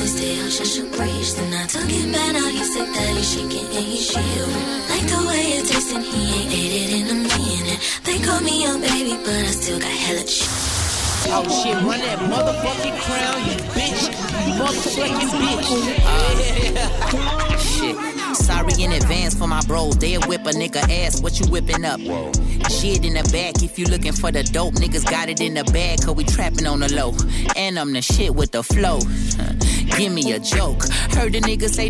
he 0.00 0.06
stay 0.08 0.40
on 0.40 0.50
Then 1.34 1.54
I 1.54 1.66
took 1.66 1.88
back, 2.10 2.32
now 2.32 2.48
he's 2.48 2.72
sick 2.72 2.86
that 2.86 3.16
he's 3.16 3.32
shaking 3.32 3.66
and 3.66 3.86
he's 3.86 4.10
Like 4.90 5.06
the 5.06 5.26
way 5.28 5.58
he 6.02 6.42
ain't 6.42 6.52
ate 6.52 6.74
it 6.82 6.90
in 6.98 7.06
a 7.08 7.14
minute. 7.14 7.80
They 8.02 8.18
call 8.18 8.40
me 8.40 8.64
your 8.64 8.78
baby 8.80 9.16
but 9.24 9.34
I 9.34 9.52
still 9.52 9.78
got 9.78 9.90
hella 9.90 10.26
shit 10.26 10.69
Oh 11.28 11.44
shit, 11.62 11.74
run 11.82 12.00
that 12.00 12.18
motherfucking 12.18 12.98
crown, 13.00 13.38
you 13.46 13.56
bitch. 13.74 14.08
You 14.46 14.54
motherfucking 14.60 15.30
bitch. 15.40 15.68
shit. 17.60 17.96
Sorry 18.36 18.72
in 18.82 18.92
advance 18.92 19.34
for 19.34 19.46
my 19.46 19.60
bros. 19.62 19.96
They'll 19.96 20.20
whip 20.22 20.42
a 20.42 20.50
nigga 20.50 20.82
ass. 21.04 21.20
What 21.20 21.38
you 21.40 21.46
whipping 21.46 21.84
up? 21.84 22.00
Shit 22.70 23.04
in 23.04 23.14
the 23.14 23.28
back. 23.32 23.62
If 23.62 23.78
you 23.78 23.86
looking 23.86 24.12
for 24.12 24.30
the 24.30 24.42
dope, 24.42 24.74
niggas 24.74 25.04
got 25.10 25.28
it 25.28 25.40
in 25.40 25.54
the 25.54 25.64
bag. 25.64 26.02
Cause 26.04 26.14
we 26.14 26.24
trapping 26.24 26.66
on 26.66 26.80
the 26.80 26.92
low. 26.94 27.14
And 27.56 27.78
I'm 27.78 27.92
the 27.92 28.02
shit 28.02 28.34
with 28.34 28.52
the 28.52 28.62
flow. 28.62 29.00
Give 29.96 30.12
me 30.12 30.32
a 30.32 30.38
joke. 30.38 30.84
Heard 31.12 31.32
the 31.32 31.40
nigga 31.40 31.68
say 31.68 31.88